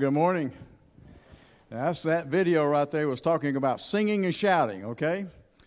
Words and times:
Good 0.00 0.14
morning. 0.14 0.50
That's 1.68 2.04
that 2.04 2.28
video 2.28 2.64
right 2.64 2.90
there 2.90 3.06
was 3.06 3.20
talking 3.20 3.56
about 3.56 3.82
singing 3.82 4.24
and 4.24 4.34
shouting, 4.34 4.82
okay? 4.86 5.26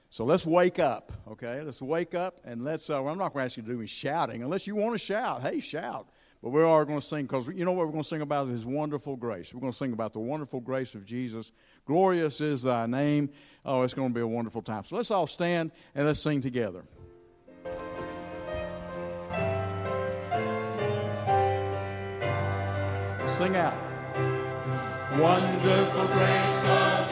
So 0.09 0.25
let's 0.25 0.43
wake 0.43 0.79
up, 0.79 1.11
okay? 1.33 1.61
Let's 1.61 1.83
wake 1.83 2.15
up 2.15 2.39
and 2.43 2.63
let's, 2.63 2.89
uh, 2.89 2.93
well, 2.93 3.09
I'm 3.09 3.19
not 3.19 3.31
going 3.31 3.43
to 3.43 3.45
ask 3.45 3.57
you 3.57 3.61
to 3.61 3.69
do 3.69 3.77
any 3.77 3.85
shouting 3.85 4.41
unless 4.41 4.65
you 4.65 4.75
want 4.75 4.93
to 4.93 4.97
shout. 4.97 5.43
Hey, 5.43 5.59
shout. 5.59 6.07
But 6.41 6.49
we 6.49 6.63
are 6.63 6.83
going 6.83 6.99
to 6.99 7.05
sing 7.05 7.27
because 7.27 7.47
you 7.49 7.63
know 7.63 7.73
what 7.73 7.85
we're 7.85 7.91
going 7.91 8.01
to 8.01 8.09
sing 8.09 8.21
about 8.21 8.47
is 8.47 8.65
wonderful 8.65 9.17
grace. 9.17 9.53
We're 9.53 9.59
going 9.59 9.71
to 9.71 9.77
sing 9.77 9.93
about 9.93 10.13
the 10.13 10.19
wonderful 10.19 10.61
grace 10.61 10.95
of 10.95 11.05
Jesus. 11.05 11.51
Glorious 11.85 12.41
is 12.41 12.63
thy 12.63 12.87
name. 12.87 13.29
Oh, 13.63 13.83
it's 13.83 13.93
going 13.93 14.09
to 14.09 14.15
be 14.15 14.21
a 14.21 14.27
wonderful 14.27 14.63
time. 14.63 14.83
So 14.83 14.95
let's 14.95 15.11
all 15.11 15.27
stand 15.27 15.71
and 15.93 16.07
let's 16.07 16.19
sing 16.19 16.41
together. 16.41 16.83
Sing 23.27 23.55
out. 23.55 23.92
Wonderful 25.19 26.07
grace 26.07 27.02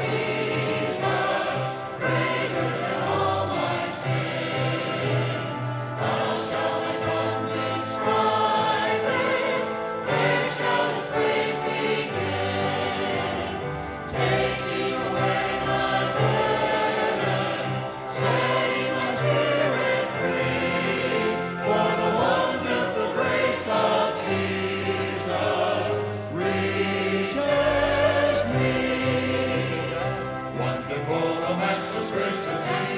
wonderful 30.60 31.28
the 31.42 31.56
Master's 31.56 32.12
grace. 32.12 32.91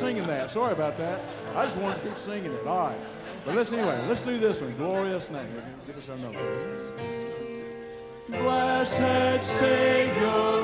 Of 0.00 0.50
Sorry 0.50 0.72
about 0.72 0.96
that. 0.96 1.20
I 1.54 1.64
just 1.64 1.76
wanted 1.76 2.02
to 2.02 2.08
keep 2.08 2.18
singing 2.18 2.52
it. 2.52 2.66
All 2.66 2.88
right. 2.88 2.98
But 3.44 3.56
let's 3.56 3.72
anyway, 3.72 4.00
let's 4.08 4.24
do 4.24 4.38
this 4.38 4.60
one. 4.60 4.74
Glorious 4.76 5.30
name. 5.30 5.46
Give 5.86 5.96
us 5.96 6.08
our 6.08 6.16
number. 6.18 6.38
Blessed 8.28 9.44
Savior, 9.44 10.61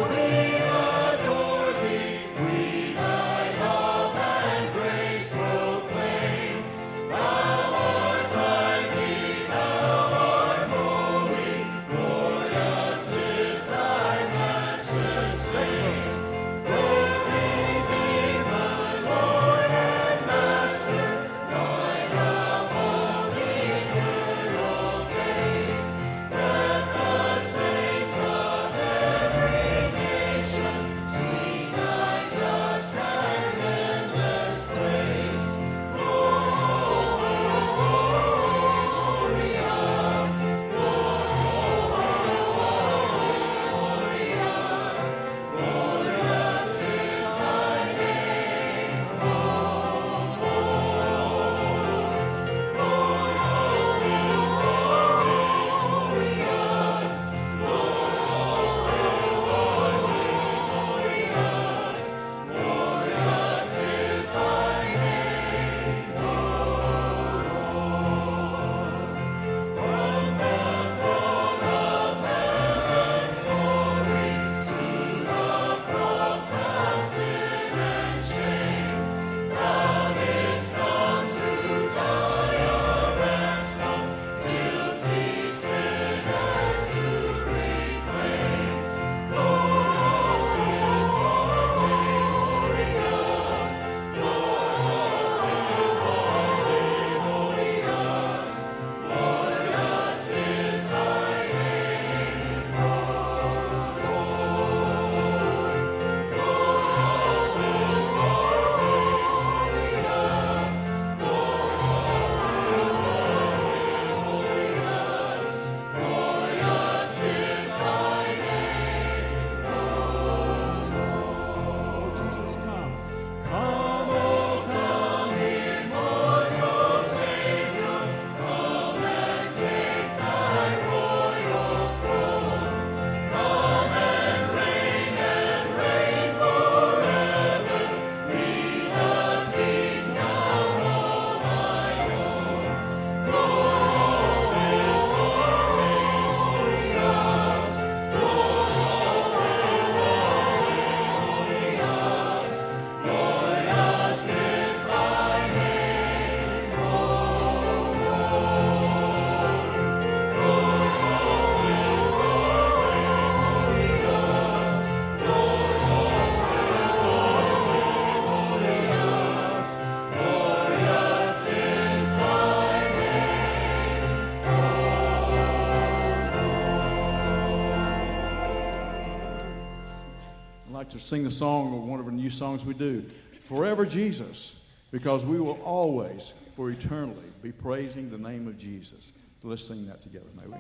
like 180.89 180.99
to 180.99 181.07
sing 181.07 181.23
the 181.23 181.31
song 181.31 181.75
or 181.75 181.81
one 181.81 182.01
of 182.01 182.07
the 182.07 182.13
new 182.13 182.31
songs 182.31 182.65
we 182.65 182.73
do, 182.73 183.05
Forever 183.47 183.85
Jesus, 183.85 184.65
because 184.91 185.23
we 185.25 185.39
will 185.39 185.61
always, 185.63 186.33
for 186.57 186.71
eternally, 186.71 187.25
be 187.43 187.53
praising 187.53 188.11
the 188.11 188.17
name 188.17 188.47
of 188.47 188.57
Jesus. 188.57 189.13
So 189.43 189.49
let's 189.49 189.67
sing 189.67 189.87
that 189.87 190.01
together, 190.01 190.27
may 190.35 190.47
we? 190.47 190.57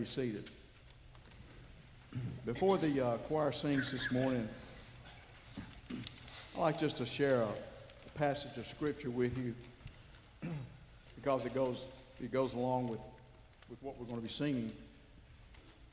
Be 0.00 0.06
seated. 0.06 0.48
Before 2.46 2.78
the 2.78 3.06
uh, 3.06 3.16
choir 3.18 3.52
sings 3.52 3.92
this 3.92 4.10
morning, 4.10 4.48
I'd 5.90 6.58
like 6.58 6.78
just 6.78 6.96
to 6.98 7.06
share 7.06 7.42
a, 7.42 7.48
passage 8.14 8.56
of 8.58 8.66
Scripture 8.66 9.08
with 9.08 9.38
you 9.38 9.54
because 11.16 11.46
it 11.46 11.54
goes, 11.54 11.86
it 12.22 12.30
goes 12.30 12.52
along 12.52 12.88
with, 12.88 13.00
with 13.70 13.82
what 13.82 13.98
we're 13.98 14.04
going 14.04 14.20
to 14.20 14.26
be 14.26 14.32
singing. 14.32 14.70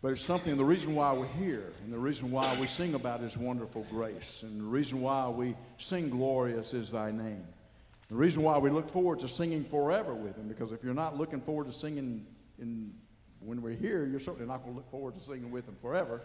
But 0.02 0.14
it's 0.14 0.22
something, 0.22 0.58
the 0.58 0.66
reason 0.66 0.94
why 0.96 1.14
we're 1.14 1.26
here, 1.40 1.72
and 1.84 1.94
the 1.94 1.98
reason 1.98 2.32
why 2.32 2.58
we 2.60 2.68
sing 2.68 2.96
about 2.96 3.22
His 3.22 3.38
wonderful 3.38 3.86
grace, 3.90 4.44
and 4.44 4.60
the 4.60 4.66
reason 4.66 5.02
why 5.02 5.28
we 5.30 5.56
sing 5.78 6.10
Glorious 6.10 6.74
is 6.74 6.92
Thy 6.92 7.12
name. 7.12 7.46
The 8.10 8.16
reason 8.16 8.42
why 8.42 8.58
we 8.58 8.70
look 8.70 8.90
forward 8.90 9.20
to 9.20 9.28
singing 9.28 9.64
forever 9.66 10.14
with 10.14 10.38
Him, 10.38 10.48
because 10.48 10.72
if 10.72 10.84
you're 10.84 10.94
not 10.94 11.18
looking 11.18 11.42
forward 11.42 11.68
to 11.68 11.74
singing 11.74 12.26
in, 12.60 12.94
when 13.48 13.62
we're 13.62 13.72
here, 13.72 14.06
you're 14.06 14.20
certainly 14.20 14.46
not 14.46 14.64
going 14.64 14.74
to 14.74 14.78
look 14.78 14.92
forward 14.92 15.16
to 15.16 15.22
singing 15.22 15.52
with 15.52 15.68
Him 15.68 15.78
forever. 15.82 16.20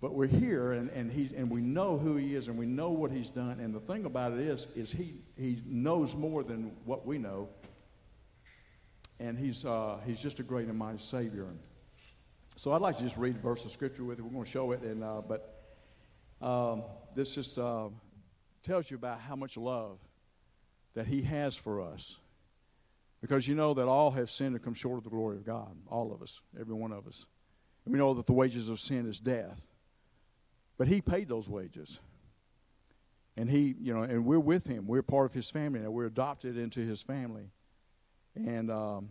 But 0.00 0.14
we're 0.14 0.26
here, 0.26 0.72
and, 0.72 0.90
and, 0.90 1.12
he, 1.12 1.30
and 1.36 1.50
we 1.50 1.60
know 1.60 1.98
who 1.98 2.16
He 2.16 2.34
is, 2.34 2.48
and 2.48 2.58
we 2.58 2.64
know 2.66 2.90
what 2.90 3.10
He's 3.10 3.28
done. 3.28 3.60
And 3.60 3.74
the 3.74 3.80
thing 3.80 4.06
about 4.06 4.32
it 4.32 4.40
is, 4.40 4.66
is 4.74 4.90
He, 4.90 5.16
he 5.36 5.62
knows 5.66 6.14
more 6.14 6.42
than 6.42 6.72
what 6.86 7.06
we 7.06 7.18
know. 7.18 7.50
And 9.20 9.38
He's, 9.38 9.66
uh, 9.66 9.98
he's 10.06 10.18
just 10.18 10.40
a 10.40 10.42
great 10.42 10.66
and 10.66 10.78
mighty 10.78 10.98
Savior. 10.98 11.46
So 12.56 12.72
I'd 12.72 12.80
like 12.80 12.96
to 12.96 13.02
just 13.04 13.18
read 13.18 13.36
a 13.36 13.38
verse 13.38 13.64
of 13.64 13.70
Scripture 13.70 14.02
with 14.02 14.18
you. 14.18 14.24
We're 14.24 14.32
going 14.32 14.44
to 14.44 14.50
show 14.50 14.72
it, 14.72 14.80
and, 14.80 15.04
uh, 15.04 15.20
but 15.20 15.62
um, 16.40 16.84
this 17.14 17.34
just 17.34 17.58
uh, 17.58 17.90
tells 18.62 18.90
you 18.90 18.96
about 18.96 19.20
how 19.20 19.36
much 19.36 19.58
love 19.58 19.98
that 20.94 21.06
He 21.06 21.20
has 21.22 21.54
for 21.54 21.82
us. 21.82 22.16
Because 23.22 23.46
you 23.46 23.54
know 23.54 23.72
that 23.74 23.86
all 23.86 24.10
have 24.10 24.30
sinned 24.30 24.56
and 24.56 24.62
come 24.62 24.74
short 24.74 24.98
of 24.98 25.04
the 25.04 25.10
glory 25.10 25.36
of 25.36 25.46
God. 25.46 25.74
All 25.86 26.12
of 26.12 26.20
us, 26.22 26.40
every 26.60 26.74
one 26.74 26.92
of 26.92 27.06
us. 27.06 27.24
And 27.84 27.92
we 27.92 27.98
know 27.98 28.12
that 28.14 28.26
the 28.26 28.32
wages 28.32 28.68
of 28.68 28.80
sin 28.80 29.08
is 29.08 29.20
death. 29.20 29.68
But 30.76 30.88
He 30.88 31.00
paid 31.00 31.28
those 31.28 31.48
wages. 31.48 32.00
And 33.36 33.48
He, 33.48 33.76
you 33.80 33.94
know, 33.94 34.02
and 34.02 34.26
we're 34.26 34.40
with 34.40 34.66
Him. 34.66 34.88
We're 34.88 35.02
part 35.02 35.26
of 35.26 35.34
His 35.34 35.48
family 35.48 35.78
now. 35.78 35.90
We're 35.90 36.06
adopted 36.06 36.58
into 36.58 36.80
His 36.80 37.00
family. 37.00 37.52
And, 38.34 38.70
um, 38.72 39.08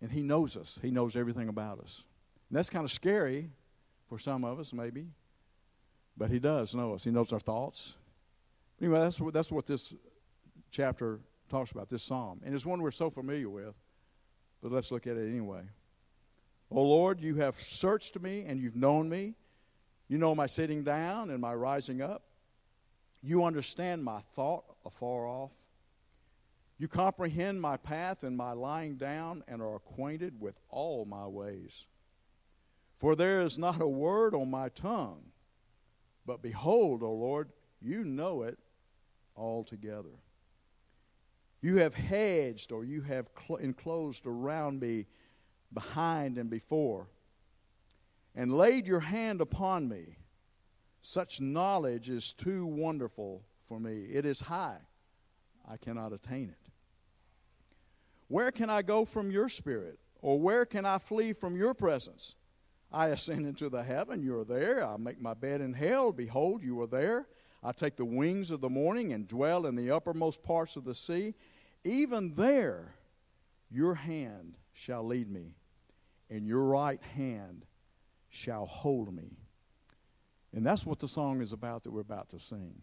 and 0.00 0.10
He 0.10 0.22
knows 0.22 0.56
us, 0.56 0.78
He 0.80 0.90
knows 0.90 1.14
everything 1.14 1.48
about 1.48 1.80
us. 1.80 2.02
And 2.48 2.58
that's 2.58 2.70
kind 2.70 2.84
of 2.84 2.90
scary 2.90 3.50
for 4.08 4.18
some 4.18 4.42
of 4.42 4.58
us, 4.58 4.72
maybe. 4.72 5.08
But 6.16 6.30
He 6.30 6.38
does 6.38 6.74
know 6.74 6.94
us, 6.94 7.04
He 7.04 7.10
knows 7.10 7.30
our 7.30 7.40
thoughts. 7.40 7.96
Anyway, 8.80 9.00
that's 9.00 9.20
what, 9.20 9.34
that's 9.34 9.50
what 9.50 9.66
this 9.66 9.92
chapter 10.70 11.20
talks 11.50 11.70
about, 11.72 11.88
this 11.88 12.02
psalm. 12.02 12.40
And 12.44 12.54
it's 12.54 12.64
one 12.64 12.80
we're 12.80 12.90
so 12.90 13.10
familiar 13.10 13.50
with, 13.50 13.74
but 14.62 14.72
let's 14.72 14.90
look 14.90 15.06
at 15.06 15.16
it 15.16 15.28
anyway. 15.28 15.62
O 16.70 16.82
Lord, 16.82 17.20
you 17.20 17.36
have 17.36 17.60
searched 17.60 18.20
me 18.20 18.44
and 18.46 18.60
you've 18.60 18.76
known 18.76 19.08
me. 19.08 19.34
You 20.08 20.18
know 20.18 20.34
my 20.34 20.46
sitting 20.46 20.84
down 20.84 21.30
and 21.30 21.40
my 21.40 21.54
rising 21.54 22.00
up. 22.00 22.22
You 23.22 23.44
understand 23.44 24.02
my 24.02 24.20
thought 24.34 24.64
afar 24.84 25.26
off. 25.26 25.52
You 26.78 26.88
comprehend 26.88 27.60
my 27.60 27.76
path 27.76 28.22
and 28.22 28.36
my 28.36 28.52
lying 28.52 28.96
down 28.96 29.44
and 29.46 29.60
are 29.60 29.76
acquainted 29.76 30.40
with 30.40 30.58
all 30.70 31.04
my 31.04 31.26
ways. 31.26 31.86
For 32.96 33.14
there 33.14 33.42
is 33.42 33.58
not 33.58 33.80
a 33.80 33.86
word 33.86 34.34
on 34.34 34.50
my 34.50 34.70
tongue, 34.70 35.22
but 36.24 36.42
behold, 36.42 37.02
O 37.02 37.12
Lord, 37.12 37.50
you 37.80 38.04
know 38.04 38.42
it 38.42 38.58
altogether. 39.36 40.20
You 41.62 41.76
have 41.78 41.94
hedged 41.94 42.72
or 42.72 42.84
you 42.84 43.02
have 43.02 43.28
cl- 43.38 43.58
enclosed 43.58 44.26
around 44.26 44.80
me 44.80 45.06
behind 45.72 46.38
and 46.38 46.48
before, 46.48 47.08
and 48.34 48.56
laid 48.56 48.86
your 48.86 49.00
hand 49.00 49.40
upon 49.40 49.88
me. 49.88 50.16
Such 51.02 51.40
knowledge 51.40 52.10
is 52.10 52.32
too 52.32 52.66
wonderful 52.66 53.42
for 53.64 53.78
me. 53.78 54.04
It 54.04 54.24
is 54.24 54.40
high, 54.40 54.78
I 55.68 55.76
cannot 55.76 56.12
attain 56.12 56.48
it. 56.50 56.72
Where 58.28 58.50
can 58.50 58.70
I 58.70 58.82
go 58.82 59.04
from 59.04 59.30
your 59.30 59.48
spirit? 59.48 59.98
Or 60.22 60.38
where 60.38 60.66
can 60.66 60.84
I 60.84 60.98
flee 60.98 61.32
from 61.32 61.56
your 61.56 61.74
presence? 61.74 62.36
I 62.92 63.08
ascend 63.08 63.46
into 63.46 63.68
the 63.68 63.82
heaven, 63.82 64.22
you 64.22 64.38
are 64.38 64.44
there. 64.44 64.86
I 64.86 64.96
make 64.96 65.20
my 65.20 65.34
bed 65.34 65.60
in 65.60 65.72
hell, 65.72 66.12
behold, 66.12 66.62
you 66.62 66.80
are 66.80 66.86
there. 66.86 67.26
I 67.62 67.72
take 67.72 67.96
the 67.96 68.04
wings 68.04 68.50
of 68.50 68.60
the 68.60 68.70
morning 68.70 69.12
and 69.12 69.28
dwell 69.28 69.66
in 69.66 69.76
the 69.76 69.90
uppermost 69.90 70.42
parts 70.42 70.76
of 70.76 70.84
the 70.84 70.94
sea. 70.94 71.34
Even 71.84 72.34
there, 72.34 72.94
your 73.70 73.94
hand 73.94 74.56
shall 74.72 75.04
lead 75.04 75.30
me, 75.30 75.54
and 76.28 76.46
your 76.46 76.64
right 76.64 77.02
hand 77.02 77.64
shall 78.28 78.66
hold 78.66 79.14
me. 79.14 79.36
And 80.52 80.66
that's 80.66 80.84
what 80.84 80.98
the 80.98 81.08
song 81.08 81.40
is 81.40 81.52
about 81.52 81.84
that 81.84 81.92
we're 81.92 82.00
about 82.00 82.30
to 82.30 82.38
sing. 82.38 82.82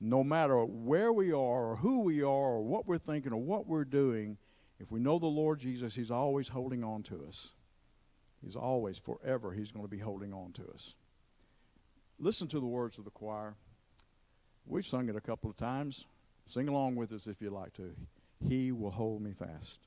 No 0.00 0.22
matter 0.22 0.64
where 0.64 1.12
we 1.12 1.32
are, 1.32 1.70
or 1.70 1.76
who 1.76 2.00
we 2.00 2.22
are, 2.22 2.26
or 2.26 2.62
what 2.62 2.86
we're 2.86 2.98
thinking, 2.98 3.32
or 3.32 3.40
what 3.40 3.66
we're 3.66 3.84
doing, 3.84 4.36
if 4.78 4.90
we 4.90 5.00
know 5.00 5.18
the 5.18 5.26
Lord 5.26 5.58
Jesus, 5.58 5.94
He's 5.94 6.10
always 6.10 6.48
holding 6.48 6.84
on 6.84 7.02
to 7.04 7.24
us. 7.26 7.52
He's 8.44 8.56
always, 8.56 8.98
forever, 8.98 9.52
He's 9.52 9.72
going 9.72 9.84
to 9.84 9.90
be 9.90 9.98
holding 9.98 10.32
on 10.32 10.52
to 10.52 10.68
us. 10.68 10.94
Listen 12.18 12.48
to 12.48 12.60
the 12.60 12.66
words 12.66 12.98
of 12.98 13.04
the 13.04 13.10
choir. 13.10 13.54
We've 14.66 14.84
sung 14.84 15.08
it 15.08 15.16
a 15.16 15.20
couple 15.20 15.50
of 15.50 15.56
times. 15.56 16.06
Sing 16.46 16.68
along 16.68 16.96
with 16.96 17.12
us 17.12 17.26
if 17.26 17.40
you 17.40 17.50
like 17.50 17.74
to. 17.74 17.94
He 18.46 18.72
will 18.72 18.90
hold 18.90 19.22
me 19.22 19.32
fast. 19.32 19.80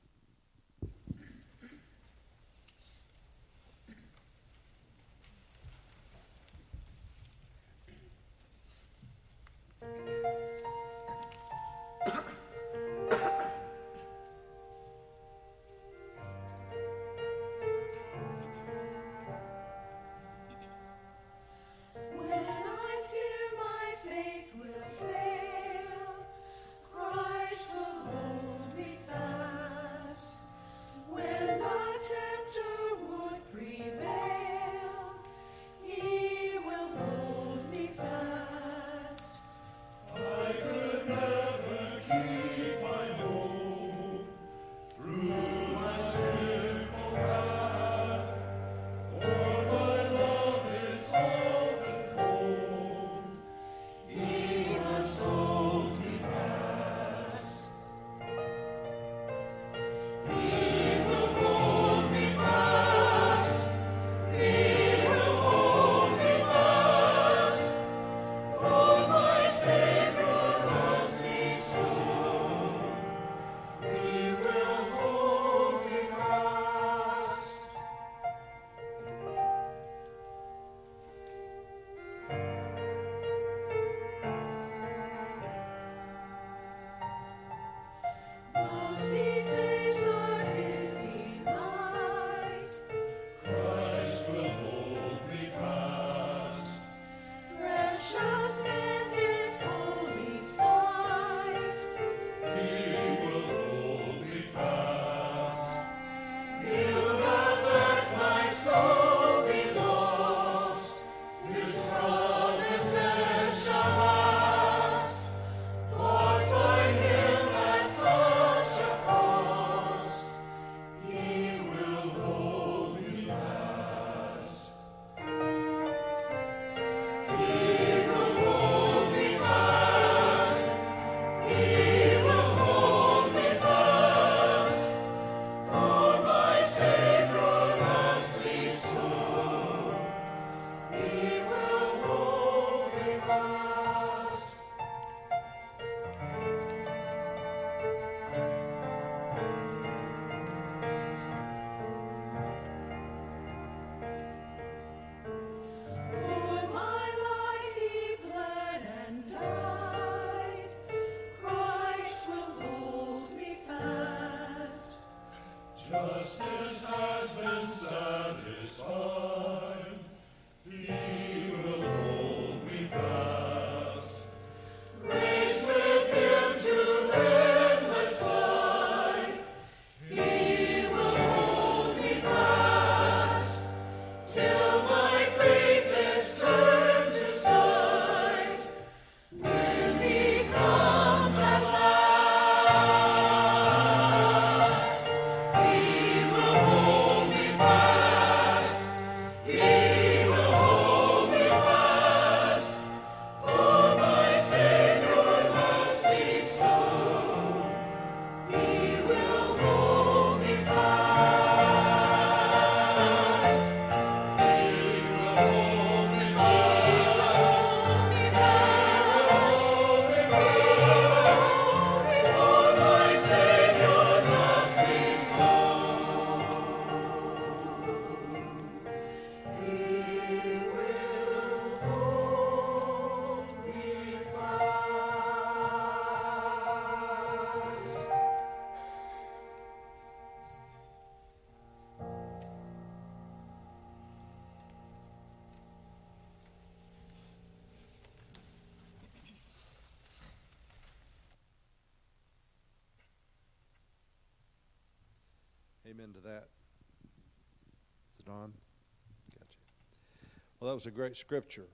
That 260.72 260.76
was 260.76 260.86
a 260.86 260.90
great 260.90 261.16
scripture 261.16 261.66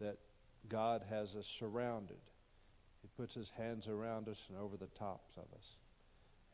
that 0.00 0.16
God 0.66 1.04
has 1.10 1.34
us 1.34 1.46
surrounded. 1.46 2.16
He 3.02 3.08
puts 3.14 3.34
his 3.34 3.50
hands 3.50 3.88
around 3.88 4.26
us 4.26 4.46
and 4.48 4.56
over 4.56 4.78
the 4.78 4.86
tops 4.98 5.36
of 5.36 5.44
us, 5.54 5.76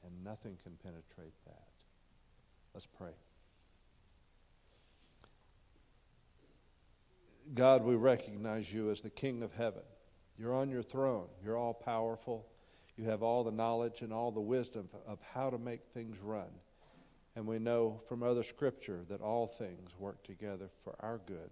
and 0.04 0.24
nothing 0.24 0.58
can 0.60 0.72
penetrate 0.82 1.34
that. 1.46 1.68
Let's 2.74 2.86
pray. 2.86 3.12
God, 7.54 7.84
we 7.84 7.94
recognize 7.94 8.74
you 8.74 8.90
as 8.90 9.00
the 9.00 9.10
King 9.10 9.44
of 9.44 9.54
heaven. 9.54 9.82
You're 10.36 10.56
on 10.56 10.70
your 10.70 10.82
throne. 10.82 11.28
You're 11.44 11.56
all 11.56 11.74
powerful. 11.74 12.48
You 12.96 13.04
have 13.04 13.22
all 13.22 13.44
the 13.44 13.52
knowledge 13.52 14.02
and 14.02 14.12
all 14.12 14.32
the 14.32 14.40
wisdom 14.40 14.88
of 15.06 15.20
how 15.32 15.48
to 15.48 15.58
make 15.58 15.84
things 15.94 16.18
run. 16.18 16.50
And 17.36 17.46
we 17.46 17.60
know 17.60 18.00
from 18.08 18.24
other 18.24 18.42
scripture 18.42 19.04
that 19.08 19.20
all 19.20 19.46
things 19.46 19.96
work 19.96 20.24
together 20.24 20.70
for 20.82 20.96
our 20.98 21.20
good. 21.24 21.50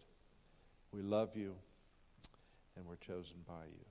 We 0.97 1.03
love 1.03 1.37
you 1.37 1.55
and 2.75 2.87
we're 2.87 2.97
chosen 2.97 3.37
by 3.47 3.65
you. 3.71 3.85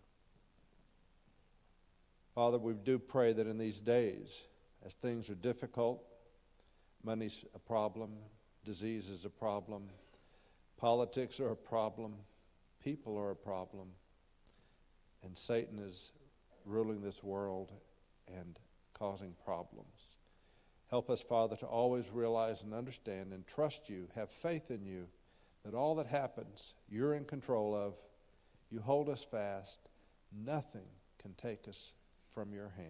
Father, 2.33 2.57
we 2.57 2.73
do 2.73 2.97
pray 2.97 3.31
that 3.31 3.45
in 3.45 3.59
these 3.59 3.79
days, 3.79 4.41
as 4.83 4.95
things 4.95 5.29
are 5.29 5.35
difficult, 5.35 6.03
money's 7.03 7.45
a 7.53 7.59
problem, 7.59 8.09
disease 8.63 9.07
is 9.09 9.23
a 9.23 9.29
problem, 9.29 9.83
politics 10.77 11.39
are 11.39 11.51
a 11.51 11.55
problem, 11.55 12.15
people 12.83 13.19
are 13.19 13.29
a 13.29 13.35
problem, 13.35 13.89
and 15.23 15.37
Satan 15.37 15.77
is 15.77 16.11
ruling 16.65 17.01
this 17.01 17.21
world 17.21 17.71
and 18.35 18.57
causing 18.95 19.35
problems. 19.45 20.07
Help 20.89 21.11
us, 21.11 21.21
Father, 21.21 21.55
to 21.57 21.67
always 21.67 22.09
realize 22.09 22.63
and 22.63 22.73
understand 22.73 23.31
and 23.31 23.45
trust 23.45 23.91
you, 23.91 24.07
have 24.15 24.31
faith 24.31 24.71
in 24.71 24.83
you, 24.87 25.07
that 25.65 25.73
all 25.73 25.95
that 25.95 26.07
happens, 26.07 26.75
you're 26.87 27.15
in 27.15 27.25
control 27.25 27.75
of. 27.75 27.95
You 28.71 28.79
hold 28.79 29.09
us 29.09 29.23
fast. 29.23 29.79
Nothing 30.45 30.85
can 31.19 31.33
take 31.33 31.67
us 31.67 31.93
from 32.29 32.53
your 32.53 32.69
hand. 32.77 32.89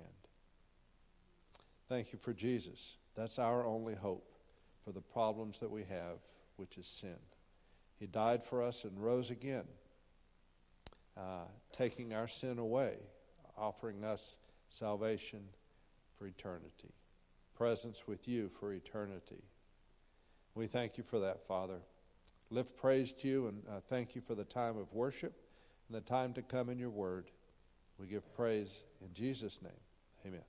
Thank 1.87 2.11
you 2.11 2.19
for 2.19 2.33
Jesus. 2.33 2.97
That's 3.15 3.39
our 3.39 3.65
only 3.65 3.95
hope 3.95 4.29
for 4.83 4.91
the 4.91 5.01
problems 5.01 5.59
that 5.61 5.71
we 5.71 5.83
have, 5.83 6.17
which 6.57 6.77
is 6.77 6.85
sin. 6.85 7.17
He 7.97 8.07
died 8.07 8.43
for 8.43 8.61
us 8.61 8.83
and 8.83 9.01
rose 9.01 9.31
again, 9.31 9.65
uh, 11.17 11.45
taking 11.71 12.13
our 12.13 12.27
sin 12.27 12.59
away, 12.59 12.95
offering 13.57 14.03
us 14.03 14.35
salvation 14.69 15.43
for 16.17 16.27
eternity, 16.27 16.93
presence 17.55 18.03
with 18.05 18.27
you 18.27 18.49
for 18.59 18.73
eternity. 18.73 19.43
We 20.55 20.67
thank 20.67 20.97
you 20.97 21.03
for 21.03 21.19
that, 21.19 21.47
Father. 21.47 21.79
Lift 22.49 22.77
praise 22.77 23.11
to 23.13 23.27
you 23.27 23.47
and 23.47 23.63
uh, 23.69 23.79
thank 23.89 24.15
you 24.15 24.21
for 24.21 24.35
the 24.35 24.43
time 24.43 24.77
of 24.77 24.93
worship 24.93 25.33
and 25.87 25.97
the 25.97 26.01
time 26.01 26.33
to 26.33 26.41
come 26.41 26.69
in 26.69 26.77
your 26.77 26.89
word. 26.89 27.31
We 27.99 28.07
give 28.07 28.33
praise 28.35 28.83
in 29.01 29.13
Jesus' 29.13 29.59
name. 29.61 29.71
Amen. 30.25 30.41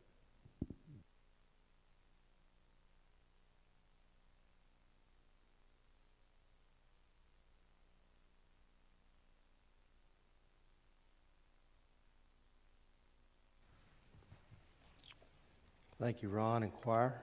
Thank 15.98 16.22
you, 16.22 16.28
Ron 16.28 16.62
and 16.62 16.72
choir. 16.72 17.22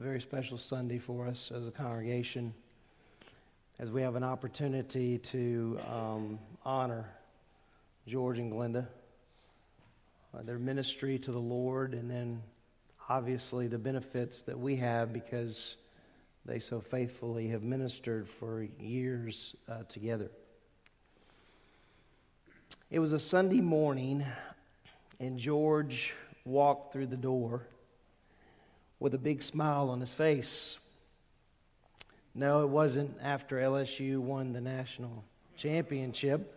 A 0.00 0.02
very 0.02 0.20
special 0.20 0.56
Sunday 0.56 0.96
for 0.96 1.26
us 1.26 1.52
as 1.54 1.66
a 1.66 1.70
congregation 1.70 2.54
as 3.78 3.90
we 3.90 4.00
have 4.00 4.16
an 4.16 4.24
opportunity 4.24 5.18
to 5.18 5.78
um, 5.92 6.38
honor 6.64 7.06
George 8.06 8.38
and 8.38 8.50
Glenda, 8.50 8.86
uh, 10.32 10.42
their 10.42 10.58
ministry 10.58 11.18
to 11.18 11.32
the 11.32 11.38
Lord, 11.38 11.92
and 11.92 12.10
then 12.10 12.40
obviously 13.10 13.66
the 13.66 13.76
benefits 13.76 14.40
that 14.42 14.58
we 14.58 14.74
have 14.76 15.12
because 15.12 15.76
they 16.46 16.60
so 16.60 16.80
faithfully 16.80 17.48
have 17.48 17.62
ministered 17.62 18.26
for 18.26 18.66
years 18.78 19.54
uh, 19.68 19.82
together. 19.88 20.30
It 22.90 23.00
was 23.00 23.12
a 23.12 23.18
Sunday 23.18 23.60
morning, 23.60 24.24
and 25.18 25.38
George 25.38 26.14
walked 26.46 26.94
through 26.94 27.08
the 27.08 27.18
door 27.18 27.66
with 29.00 29.14
a 29.14 29.18
big 29.18 29.42
smile 29.42 29.88
on 29.88 30.00
his 30.00 30.14
face. 30.14 30.78
No, 32.34 32.62
it 32.62 32.68
wasn't 32.68 33.16
after 33.20 33.56
LSU 33.56 34.18
won 34.18 34.52
the 34.52 34.60
national 34.60 35.24
championship 35.56 36.56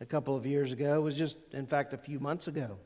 a 0.00 0.06
couple 0.06 0.36
of 0.36 0.46
years 0.46 0.72
ago. 0.72 0.94
It 0.94 1.02
was 1.02 1.14
just, 1.14 1.36
in 1.52 1.66
fact, 1.66 1.92
a 1.92 1.98
few 1.98 2.18
months 2.18 2.46
ago. 2.48 2.78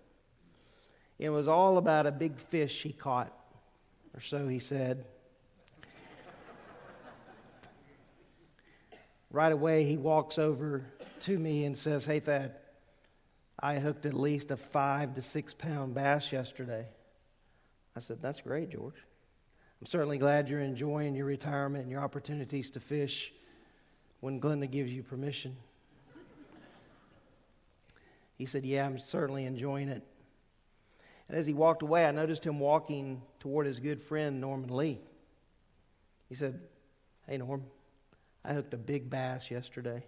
It 1.18 1.30
was 1.30 1.46
all 1.46 1.78
about 1.78 2.06
a 2.06 2.10
big 2.10 2.38
fish 2.38 2.82
he 2.82 2.92
caught, 2.92 3.32
or 4.14 4.20
so 4.20 4.48
he 4.48 4.58
said. 4.58 5.04
Right 9.30 9.52
away, 9.52 9.84
he 9.84 9.96
walks 9.96 10.38
over 10.38 10.84
to 11.20 11.38
me 11.38 11.64
and 11.64 11.76
says, 11.76 12.04
Hey, 12.04 12.20
Thad, 12.20 12.54
I 13.58 13.78
hooked 13.78 14.06
at 14.06 14.14
least 14.14 14.50
a 14.50 14.56
five 14.56 15.14
to 15.14 15.22
six 15.22 15.52
pound 15.52 15.94
bass 15.94 16.32
yesterday. 16.32 16.86
I 17.96 18.00
said, 18.00 18.20
That's 18.20 18.40
great, 18.40 18.70
George. 18.70 18.96
I'm 19.80 19.86
certainly 19.86 20.18
glad 20.18 20.48
you're 20.48 20.60
enjoying 20.60 21.14
your 21.14 21.26
retirement 21.26 21.82
and 21.82 21.90
your 21.90 22.00
opportunities 22.00 22.70
to 22.72 22.80
fish 22.80 23.32
when 24.20 24.40
Glenda 24.40 24.70
gives 24.70 24.92
you 24.92 25.02
permission. 25.02 25.56
He 28.36 28.46
said, 28.46 28.64
Yeah, 28.64 28.86
I'm 28.86 28.98
certainly 28.98 29.44
enjoying 29.44 29.88
it. 29.88 30.02
And 31.28 31.38
as 31.38 31.46
he 31.46 31.54
walked 31.54 31.82
away, 31.82 32.04
I 32.04 32.10
noticed 32.10 32.44
him 32.44 32.58
walking 32.58 33.22
toward 33.40 33.66
his 33.66 33.80
good 33.80 34.02
friend, 34.02 34.40
Norman 34.40 34.74
Lee. 34.74 35.00
He 36.28 36.34
said, 36.34 36.60
Hey, 37.26 37.38
Norm, 37.38 37.64
I 38.44 38.52
hooked 38.52 38.74
a 38.74 38.78
big 38.78 39.08
bass 39.08 39.50
yesterday. 39.50 40.04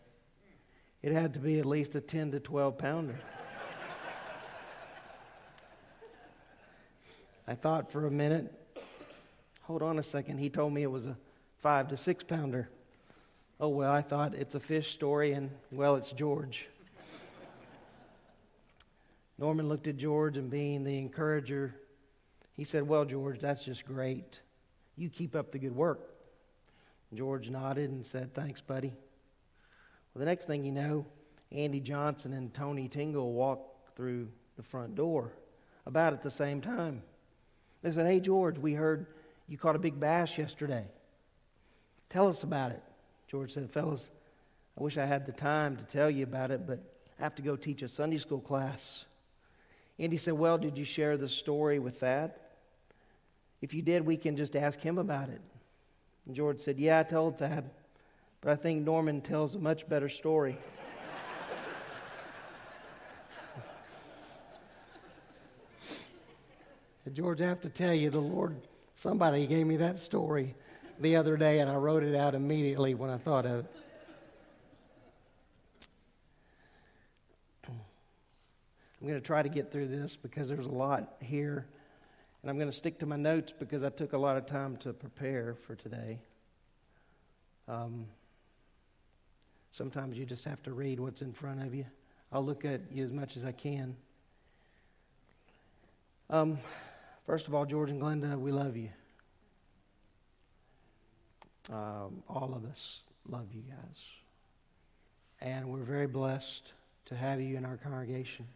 It 1.03 1.13
had 1.13 1.35
to 1.35 1.41
be 1.41 1.59
at 1.59 1.67
least 1.67 1.95
a 1.95 2.01
10 2.01 2.33
to 2.33 2.41
12 2.41 2.79
pounder. 2.79 3.19
I 7.49 7.55
thought 7.55 7.93
for 7.93 8.07
a 8.07 8.11
minute, 8.11 8.53
hold 9.63 9.83
on 9.83 9.99
a 9.99 10.03
second. 10.03 10.39
He 10.39 10.51
told 10.51 10.73
me 10.73 10.83
it 10.83 10.91
was 10.91 11.07
a 11.07 11.17
five 11.59 11.89
to 11.89 11.97
six 11.97 12.25
pounder. 12.25 12.69
Oh, 13.61 13.69
well, 13.69 13.93
I 13.93 14.03
thought 14.03 14.35
it's 14.35 14.55
a 14.55 14.61
fish 14.61 14.93
story, 14.93 15.33
and 15.33 15.51
well, 15.71 15.97
it's 15.97 16.13
George. 16.13 16.67
Norman 19.39 19.69
looked 19.69 19.87
at 19.87 19.97
George, 19.97 20.37
and 20.37 20.51
being 20.51 20.83
the 20.83 20.99
encourager, 20.99 21.75
he 22.55 22.65
said, 22.65 22.89
Well, 22.89 23.05
George, 23.05 23.39
that's 23.39 23.65
just 23.65 23.87
great. 23.87 24.41
You 24.97 25.09
keep 25.09 25.37
up 25.37 25.53
the 25.53 25.59
good 25.59 25.77
work. 25.77 26.01
George 27.15 27.49
nodded 27.49 27.91
and 27.91 28.05
said, 28.05 28.35
Thanks, 28.35 28.61
buddy. 28.61 28.89
Well, 28.89 30.21
the 30.21 30.25
next 30.25 30.47
thing 30.47 30.65
you 30.65 30.73
know, 30.73 31.07
Andy 31.53 31.81
Johnson 31.81 32.33
and 32.33 32.53
Tony 32.53 32.89
Tingle 32.89 33.33
walked 33.33 33.95
through 33.95 34.29
the 34.57 34.63
front 34.63 34.97
door 34.97 35.33
about 35.87 36.13
at 36.13 36.23
the 36.23 36.31
same 36.31 36.61
time. 36.61 37.03
They 37.87 37.93
said, 37.93 38.07
Hey, 38.07 38.19
George, 38.19 38.59
we 38.59 38.75
heard 38.75 39.07
you 39.47 39.57
caught 39.57 39.77
a 39.77 39.79
big 39.79 40.01
bass 40.01 40.37
yesterday. 40.37 40.87
Tell 42.11 42.27
us 42.27 42.43
about 42.43 42.73
it. 42.73 42.83
George 43.29 43.53
said, 43.53 43.71
Fellas, 43.71 44.11
I 44.77 44.83
wish 44.83 44.99
I 44.99 45.07
had 45.07 45.25
the 45.25 45.31
time 45.31 45.77
to 45.77 45.85
tell 45.85 46.11
you 46.11 46.25
about 46.25 46.51
it, 46.51 46.67
but 46.67 46.81
I 47.17 47.23
have 47.23 47.37
to 47.37 47.43
go 47.43 47.55
teach 47.55 47.83
a 47.83 47.89
Sunday 47.89 48.19
school 48.19 48.41
class. 48.41 49.05
Andy 50.01 50.17
said, 50.17 50.35
Well, 50.35 50.59
did 50.59 50.77
you 50.77 50.85
share 50.85 51.17
the 51.17 51.29
story 51.29 51.79
with 51.79 52.01
that? 52.01 52.55
If 53.63 53.73
you 53.73 53.83
did, 53.83 54.05
we 54.05 54.17
can 54.17 54.37
just 54.37 54.57
ask 54.57 54.81
him 54.81 54.99
about 54.99 55.29
it. 55.29 55.41
And 56.27 56.35
George 56.35 56.59
said, 56.59 56.81
Yeah, 56.81 56.99
I 56.99 57.03
told 57.05 57.39
Thad, 57.39 57.71
but 58.41 58.51
I 58.51 58.57
think 58.57 58.85
Norman 58.85 59.21
tells 59.21 59.55
a 59.55 59.61
much 59.61 59.89
better 59.89 60.09
story. 60.09 60.59
George, 67.11 67.41
I 67.41 67.47
have 67.47 67.61
to 67.61 67.69
tell 67.69 67.95
you, 67.95 68.11
the 68.11 68.21
Lord, 68.21 68.57
somebody 68.95 69.47
gave 69.47 69.67
me 69.67 69.77
that 69.77 69.99
story 69.99 70.55
the 71.01 71.17
other 71.17 71.37
day, 71.37 71.61
and 71.61 71.71
I 71.71 71.77
wrote 71.77 72.03
it 72.03 72.15
out 72.15 72.35
immediately 72.35 72.95
when 72.95 73.11
I 73.11 73.19
thought 73.19 73.47
of 73.47 73.61
it. 73.61 73.67
I'm 77.69 79.07
going 79.07 79.21
to 79.21 79.27
try 79.27 79.43
to 79.43 79.49
get 79.49 79.71
through 79.71 79.89
this 79.89 80.17
because 80.17 80.49
there's 80.49 80.67
a 80.67 80.71
lot 80.71 81.17
here. 81.21 81.67
And 82.43 82.51
I'm 82.51 82.57
going 82.57 82.71
to 82.71 82.77
stick 82.77 82.99
to 83.01 83.07
my 83.07 83.17
notes 83.17 83.53
because 83.57 83.83
I 83.83 83.91
took 83.91 84.15
a 84.15 84.19
lot 84.19 84.37
of 84.37 84.47
time 84.47 84.77
to 84.79 84.93
prepare 84.93 85.55
for 85.67 85.75
today. 85.75 86.19
Um, 87.69 88.07
Sometimes 89.77 90.17
you 90.17 90.25
just 90.25 90.47
have 90.47 90.63
to 90.63 90.73
read 90.73 90.99
what's 90.99 91.21
in 91.21 91.35
front 91.35 91.63
of 91.63 91.75
you. 91.75 91.85
I'll 92.33 92.43
look 92.43 92.65
at 92.65 92.81
you 92.91 93.05
as 93.05 93.13
much 93.13 93.37
as 93.37 93.45
I 93.45 93.53
can. 93.53 93.95
Um, 96.31 96.59
first 97.27 97.49
of 97.49 97.55
all, 97.55 97.67
George 97.67 97.91
and 97.91 98.01
Glenda, 98.01 98.39
we 98.39 98.53
love 98.53 98.77
you. 98.77 98.91
Um, 101.71 102.23
all 102.29 102.55
of 102.55 102.65
us 102.71 103.01
love 103.29 103.47
you 103.53 103.63
guys. 103.63 103.99
And 105.41 105.69
we're 105.69 105.83
very 105.83 106.07
blessed 106.07 106.73
to 107.07 107.17
have 107.17 107.41
you 107.41 107.57
in 107.57 107.65
our 107.65 107.77
congregation. 107.77 108.47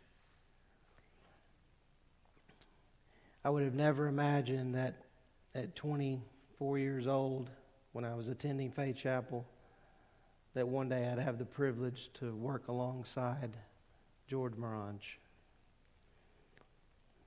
I 3.44 3.50
would 3.50 3.64
have 3.64 3.74
never 3.74 4.06
imagined 4.06 4.74
that 4.74 4.94
at 5.54 5.74
24 5.74 6.78
years 6.78 7.06
old, 7.06 7.50
when 7.92 8.04
I 8.04 8.14
was 8.14 8.28
attending 8.28 8.70
Faith 8.70 8.96
Chapel, 8.96 9.44
that 10.54 10.66
one 10.66 10.88
day 10.88 11.08
I'd 11.08 11.18
have 11.18 11.38
the 11.38 11.44
privilege 11.44 12.10
to 12.14 12.34
work 12.34 12.68
alongside 12.68 13.50
George 14.28 14.54
Morange. 14.54 15.18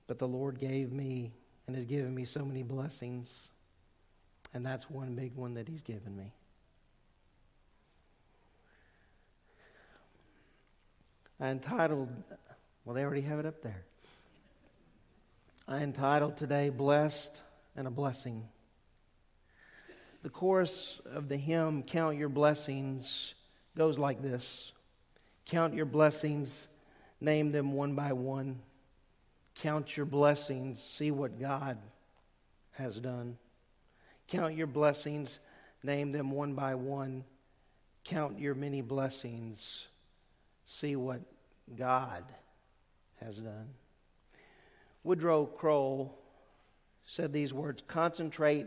But 0.06 0.18
the 0.18 0.28
Lord 0.28 0.58
gave 0.58 0.92
me 0.92 1.32
and 1.66 1.74
has 1.74 1.86
given 1.86 2.14
me 2.14 2.24
so 2.24 2.44
many 2.44 2.62
blessings, 2.62 3.48
and 4.52 4.64
that's 4.64 4.90
one 4.90 5.14
big 5.14 5.34
one 5.34 5.54
that 5.54 5.68
He's 5.68 5.82
given 5.82 6.16
me. 6.16 6.32
I 11.40 11.48
entitled, 11.48 12.08
well, 12.84 12.94
they 12.94 13.02
already 13.02 13.22
have 13.22 13.38
it 13.38 13.46
up 13.46 13.62
there. 13.62 13.84
I 15.66 15.78
entitled 15.78 16.36
today, 16.36 16.68
Blessed 16.68 17.40
and 17.74 17.86
a 17.86 17.90
Blessing. 17.90 18.46
The 20.22 20.30
chorus 20.30 21.00
of 21.04 21.28
the 21.28 21.36
hymn, 21.36 21.82
Count 21.82 22.16
Your 22.16 22.28
Blessings, 22.28 23.34
goes 23.76 23.98
like 23.98 24.22
this 24.22 24.72
Count 25.46 25.74
your 25.74 25.86
blessings, 25.86 26.68
name 27.20 27.52
them 27.52 27.72
one 27.72 27.94
by 27.94 28.12
one. 28.12 28.60
Count 29.56 29.96
your 29.96 30.06
blessings, 30.06 30.82
see 30.82 31.10
what 31.10 31.40
God 31.40 31.78
has 32.72 32.96
done. 32.96 33.38
Count 34.28 34.54
your 34.56 34.66
blessings, 34.66 35.38
name 35.82 36.12
them 36.12 36.30
one 36.30 36.54
by 36.54 36.74
one. 36.74 37.24
Count 38.04 38.38
your 38.38 38.54
many 38.54 38.82
blessings, 38.82 39.86
see 40.66 40.96
what 40.96 41.20
God 41.76 42.24
has 43.20 43.36
done. 43.36 43.68
Woodrow 45.04 45.46
Kroll 45.46 46.18
said 47.06 47.32
these 47.32 47.52
words 47.52 47.82
Concentrate 47.86 48.66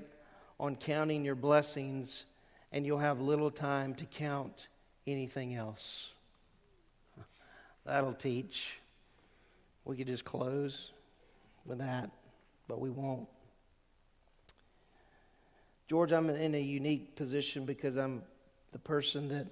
on 0.60 0.76
counting 0.76 1.23
your 1.23 1.36
blessings, 1.36 2.26
and 2.71 2.86
you'll 2.86 2.97
have 3.00 3.19
little 3.21 3.52
time 3.52 3.93
to 3.95 4.06
count 4.06 4.67
anything 5.06 5.56
else. 5.56 6.12
That'll 7.86 8.13
teach. 8.13 8.80
We 9.88 9.95
could 9.95 10.08
just 10.08 10.26
close 10.26 10.91
with 11.65 11.78
that, 11.78 12.12
but 12.67 12.82
we 12.82 12.89
won't. 12.89 13.26
George, 15.88 16.12
I'm 16.12 16.30
in 16.30 16.54
a 16.56 16.62
unique 16.62 17.15
position 17.15 17.63
because 17.63 17.95
I'm 17.95 18.21
the 18.73 18.80
person 18.80 19.30
that 19.30 19.47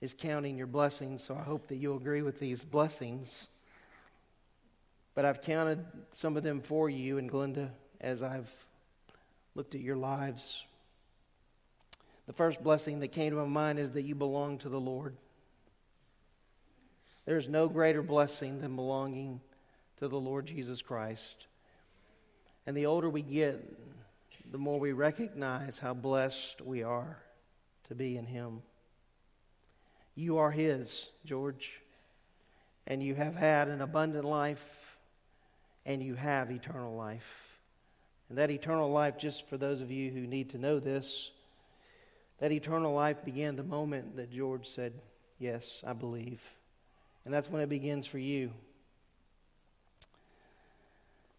is 0.00 0.16
counting 0.18 0.58
your 0.58 0.66
blessings, 0.66 1.22
so 1.22 1.36
I 1.36 1.42
hope 1.42 1.68
that 1.68 1.76
you'll 1.76 1.96
agree 1.96 2.22
with 2.22 2.40
these 2.40 2.64
blessings. 2.64 3.46
But 5.14 5.24
I've 5.24 5.42
counted 5.42 5.84
some 6.10 6.36
of 6.36 6.42
them 6.42 6.60
for 6.60 6.90
you 6.90 7.18
and 7.18 7.30
Glenda 7.30 7.70
as 8.00 8.20
I've 8.20 8.52
looked 9.54 9.76
at 9.76 9.80
your 9.80 9.96
lives. 9.96 10.64
The 12.26 12.32
first 12.32 12.64
blessing 12.64 12.98
that 12.98 13.12
came 13.12 13.30
to 13.30 13.36
my 13.36 13.46
mind 13.46 13.78
is 13.78 13.92
that 13.92 14.02
you 14.02 14.16
belong 14.16 14.58
to 14.58 14.68
the 14.68 14.80
Lord. 14.80 15.14
There's 17.26 17.48
no 17.48 17.68
greater 17.68 18.02
blessing 18.02 18.60
than 18.60 18.74
belonging 18.74 19.40
to 19.98 20.08
the 20.08 20.18
Lord 20.18 20.46
Jesus 20.46 20.82
Christ. 20.82 21.46
And 22.66 22.76
the 22.76 22.86
older 22.86 23.10
we 23.10 23.22
get, 23.22 23.64
the 24.50 24.58
more 24.58 24.78
we 24.78 24.92
recognize 24.92 25.78
how 25.78 25.94
blessed 25.94 26.60
we 26.60 26.82
are 26.82 27.18
to 27.88 27.94
be 27.94 28.16
in 28.16 28.26
Him. 28.26 28.62
You 30.14 30.38
are 30.38 30.50
His, 30.50 31.08
George, 31.24 31.80
and 32.86 33.02
you 33.02 33.14
have 33.14 33.34
had 33.34 33.68
an 33.68 33.80
abundant 33.80 34.24
life, 34.24 34.96
and 35.84 36.02
you 36.02 36.14
have 36.14 36.50
eternal 36.50 36.94
life. 36.94 37.58
And 38.28 38.38
that 38.38 38.50
eternal 38.50 38.90
life, 38.90 39.18
just 39.18 39.48
for 39.48 39.56
those 39.56 39.80
of 39.80 39.90
you 39.90 40.10
who 40.10 40.26
need 40.26 40.50
to 40.50 40.58
know 40.58 40.78
this, 40.78 41.30
that 42.38 42.52
eternal 42.52 42.94
life 42.94 43.24
began 43.24 43.56
the 43.56 43.62
moment 43.62 44.16
that 44.16 44.30
George 44.30 44.68
said, 44.68 44.92
Yes, 45.38 45.82
I 45.86 45.92
believe. 45.92 46.42
And 47.24 47.32
that's 47.32 47.48
when 47.48 47.62
it 47.62 47.68
begins 47.68 48.06
for 48.06 48.18
you. 48.18 48.50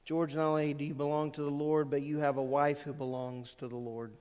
George, 0.10 0.34
not 0.34 0.48
only 0.48 0.74
do 0.74 0.86
you 0.86 0.96
belong 0.96 1.30
to 1.34 1.44
the 1.44 1.52
Lord, 1.52 1.92
but 1.92 2.02
you 2.02 2.18
have 2.18 2.38
a 2.38 2.44
wife 2.44 2.82
who 2.82 2.94
belongs 2.94 3.54
to 3.54 3.68
the 3.68 3.76
Lord. 3.76 4.12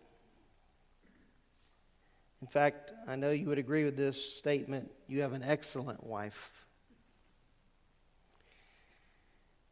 In 2.43 2.47
fact, 2.47 2.93
I 3.07 3.17
know 3.17 3.31
you 3.31 3.47
would 3.47 3.57
agree 3.57 3.87
with 3.87 3.97
this 3.97 4.23
statement. 4.37 4.91
You 5.07 5.23
have 5.23 5.33
an 5.33 5.43
excellent 5.43 6.05
wife. 6.05 6.53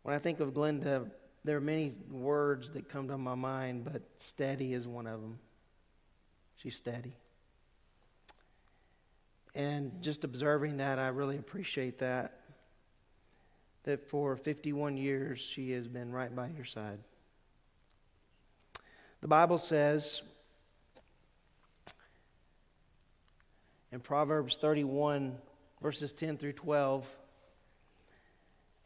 When 0.05 0.15
I 0.15 0.19
think 0.19 0.41
of 0.41 0.55
Glenda, 0.55 1.11
there 1.45 1.59
are 1.59 1.61
many 1.61 1.93
words 2.11 2.71
that 2.71 2.89
come 2.89 3.09
to 3.09 3.19
my 3.19 3.35
mind, 3.35 3.85
but 3.85 4.01
steady 4.19 4.73
is 4.73 4.89
one 4.89 5.07
of 5.07 5.21
them. 5.21 5.39
She's 6.57 6.77
steady. 6.77 7.13
And 9.55 10.01
just 10.01 10.25
observing 10.25 10.79
that, 10.79 10.99
I 10.99 11.09
really 11.09 11.37
appreciate 11.37 11.99
that. 11.99 12.41
That 13.87 14.11
for 14.11 14.37
51 14.37 14.97
years, 14.97 15.39
she 15.39 15.71
has 15.71 15.89
been 15.89 16.13
right 16.13 16.35
by 16.35 16.49
your 16.49 16.65
side. 16.65 16.99
The 19.21 19.29
Bible 19.29 19.59
says 19.59 20.23
in 23.93 24.01
Proverbs 24.01 24.57
31, 24.57 25.37
verses 25.81 26.13
10 26.13 26.37
through 26.37 26.55
12. 26.55 27.07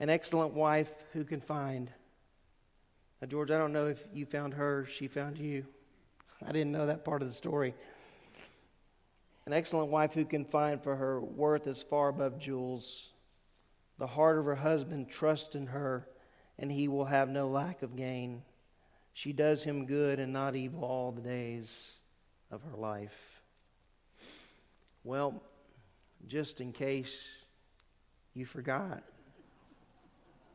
An 0.01 0.11
excellent 0.11 0.53
wife 0.55 0.93
who 1.15 1.25
can 1.25 1.41
find. 1.41 1.91
Now, 3.21 3.29
George, 3.29 3.51
I 3.51 3.59
don't 3.59 3.73
know 3.73 3.87
if 3.87 4.03
you 4.15 4.27
found 4.27 4.55
her, 4.55 4.87
she 4.87 5.09
found 5.09 5.39
you. 5.39 5.67
I 6.47 6.53
didn't 6.53 6.73
know 6.73 6.87
that 6.87 7.05
part 7.05 7.23
of 7.23 7.29
the 7.29 7.35
story. 7.35 7.75
An 9.47 9.53
excellent 9.53 9.91
wife 9.91 10.13
who 10.13 10.25
can 10.25 10.45
find 10.45 10.83
for 10.83 10.97
her 10.97 11.21
worth 11.21 11.67
is 11.67 11.83
far 11.83 12.09
above 12.09 12.39
jewels. 12.39 13.10
The 14.01 14.07
heart 14.07 14.39
of 14.39 14.47
her 14.47 14.55
husband 14.55 15.11
trusts 15.11 15.55
in 15.55 15.67
her, 15.67 16.09
and 16.59 16.73
he 16.73 16.89
will 16.89 17.05
have 17.05 17.29
no 17.29 17.49
lack 17.49 17.83
of 17.83 17.97
gain. 17.97 18.41
She 19.13 19.35
does 19.35 19.63
him 19.63 19.85
good 19.85 20.19
and 20.19 20.33
not 20.33 20.57
evil 20.57 20.83
all 20.85 21.13
the 21.13 21.21
days 21.21 21.93
of 22.51 22.63
her 22.63 22.79
life. 22.79 23.43
Well, 25.05 25.43
just 26.27 26.63
in 26.63 26.73
case 26.73 27.29
you 28.33 28.47
forgot, 28.47 29.03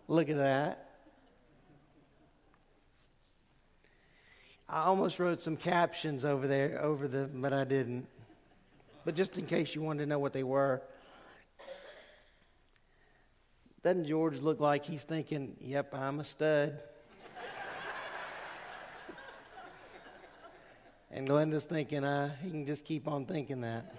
look 0.08 0.28
at 0.30 0.38
that. 0.38 0.90
I 4.68 4.86
almost 4.86 5.20
wrote 5.20 5.40
some 5.40 5.56
captions 5.56 6.26
over 6.26 6.48
there, 6.48 6.82
over 6.82 7.08
the, 7.08 7.30
but 7.32 7.54
I 7.54 7.64
didn't. 7.64 8.08
But 9.06 9.14
just 9.14 9.38
in 9.38 9.46
case 9.46 9.76
you 9.76 9.84
wanted 9.84 10.00
to 10.00 10.06
know 10.08 10.18
what 10.18 10.34
they 10.34 10.42
were. 10.42 10.82
Doesn't 13.86 14.06
George 14.06 14.40
look 14.40 14.60
like 14.60 14.84
he's 14.84 15.04
thinking, 15.04 15.58
yep, 15.62 15.94
I'm 15.94 16.20
a 16.20 16.24
stud? 16.24 16.80
and 21.12 21.28
Glenda's 21.28 21.66
thinking, 21.66 22.04
uh, 22.04 22.36
he 22.42 22.50
can 22.50 22.66
just 22.66 22.84
keep 22.84 23.08
on 23.08 23.28
thinking 23.28 23.62
that. 23.62 23.94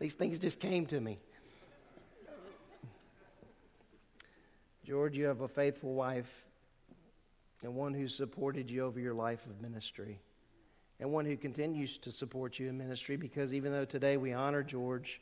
These 0.00 0.14
things 0.14 0.40
just 0.40 0.58
came 0.58 0.86
to 0.86 0.98
me. 1.00 1.20
George, 4.84 5.16
you 5.16 5.26
have 5.26 5.42
a 5.42 5.48
faithful 5.48 5.94
wife 5.94 6.44
and 7.62 7.76
one 7.76 7.94
who 7.94 8.08
supported 8.08 8.68
you 8.68 8.84
over 8.84 8.98
your 8.98 9.14
life 9.14 9.46
of 9.46 9.62
ministry, 9.62 10.18
and 10.98 11.12
one 11.12 11.26
who 11.26 11.36
continues 11.36 11.96
to 11.98 12.10
support 12.10 12.58
you 12.58 12.68
in 12.68 12.76
ministry 12.76 13.16
because 13.16 13.54
even 13.54 13.70
though 13.70 13.84
today 13.84 14.16
we 14.16 14.32
honor 14.32 14.64
George, 14.64 15.20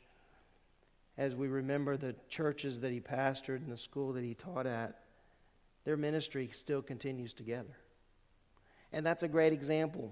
as 1.17 1.35
we 1.35 1.47
remember 1.47 1.97
the 1.97 2.15
churches 2.29 2.81
that 2.81 2.91
he 2.91 2.99
pastored 2.99 3.57
and 3.57 3.71
the 3.71 3.77
school 3.77 4.13
that 4.13 4.23
he 4.23 4.33
taught 4.33 4.67
at, 4.67 4.99
their 5.85 5.97
ministry 5.97 6.49
still 6.51 6.81
continues 6.81 7.33
together. 7.33 7.77
And 8.91 9.05
that's 9.05 9.23
a 9.23 9.27
great 9.27 9.53
example 9.53 10.11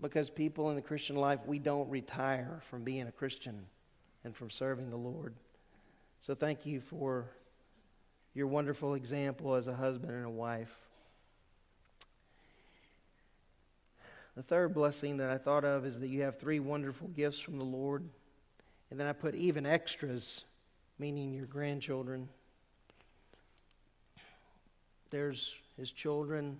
because 0.00 0.30
people 0.30 0.70
in 0.70 0.76
the 0.76 0.82
Christian 0.82 1.16
life, 1.16 1.40
we 1.46 1.58
don't 1.58 1.88
retire 1.88 2.60
from 2.68 2.82
being 2.82 3.06
a 3.06 3.12
Christian 3.12 3.66
and 4.24 4.34
from 4.34 4.50
serving 4.50 4.90
the 4.90 4.96
Lord. 4.96 5.34
So 6.20 6.34
thank 6.34 6.66
you 6.66 6.80
for 6.80 7.28
your 8.34 8.46
wonderful 8.46 8.94
example 8.94 9.54
as 9.54 9.68
a 9.68 9.74
husband 9.74 10.12
and 10.12 10.24
a 10.24 10.30
wife. 10.30 10.74
The 14.36 14.42
third 14.42 14.72
blessing 14.72 15.18
that 15.18 15.28
I 15.28 15.36
thought 15.36 15.64
of 15.64 15.84
is 15.84 16.00
that 16.00 16.08
you 16.08 16.22
have 16.22 16.38
three 16.38 16.58
wonderful 16.58 17.08
gifts 17.08 17.38
from 17.38 17.58
the 17.58 17.64
Lord. 17.64 18.08
And 18.92 19.00
then 19.00 19.06
I 19.06 19.14
put 19.14 19.34
even 19.34 19.64
extras, 19.64 20.44
meaning 20.98 21.32
your 21.32 21.46
grandchildren. 21.46 22.28
There's 25.08 25.54
his 25.78 25.90
children, 25.90 26.58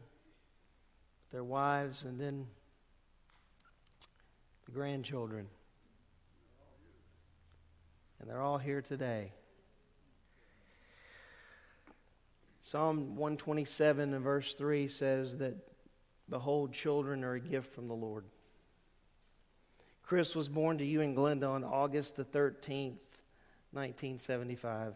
their 1.30 1.44
wives, 1.44 2.06
and 2.06 2.18
then 2.18 2.46
the 4.64 4.72
grandchildren. 4.72 5.46
And 8.18 8.30
they're 8.30 8.40
all 8.40 8.56
here 8.56 8.80
today. 8.80 9.32
Psalm 12.62 13.14
127 13.14 14.14
and 14.14 14.24
verse 14.24 14.54
3 14.54 14.88
says 14.88 15.36
that, 15.36 15.54
Behold, 16.30 16.72
children 16.72 17.24
are 17.24 17.34
a 17.34 17.40
gift 17.40 17.74
from 17.74 17.88
the 17.88 17.94
Lord. 17.94 18.24
Chris 20.12 20.36
was 20.36 20.46
born 20.46 20.76
to 20.76 20.84
you 20.84 21.00
and 21.00 21.16
Glenda 21.16 21.48
on 21.48 21.64
August 21.64 22.16
the 22.16 22.24
13th, 22.26 22.98
1975. 23.72 24.92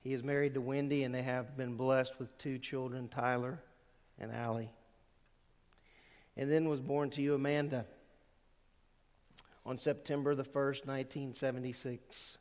He 0.00 0.12
is 0.12 0.20
married 0.20 0.54
to 0.54 0.60
Wendy, 0.60 1.04
and 1.04 1.14
they 1.14 1.22
have 1.22 1.56
been 1.56 1.76
blessed 1.76 2.18
with 2.18 2.36
two 2.36 2.58
children, 2.58 3.06
Tyler 3.06 3.60
and 4.18 4.32
Allie. 4.32 4.72
And 6.36 6.50
then 6.50 6.68
was 6.68 6.80
born 6.80 7.10
to 7.10 7.22
you 7.22 7.36
Amanda 7.36 7.86
on 9.64 9.78
September 9.78 10.34
the 10.34 10.42
1st, 10.42 10.86
1976. 10.86 12.38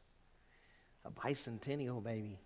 A 1.06 1.12
bicentennial 1.12 2.04
baby. 2.04 2.40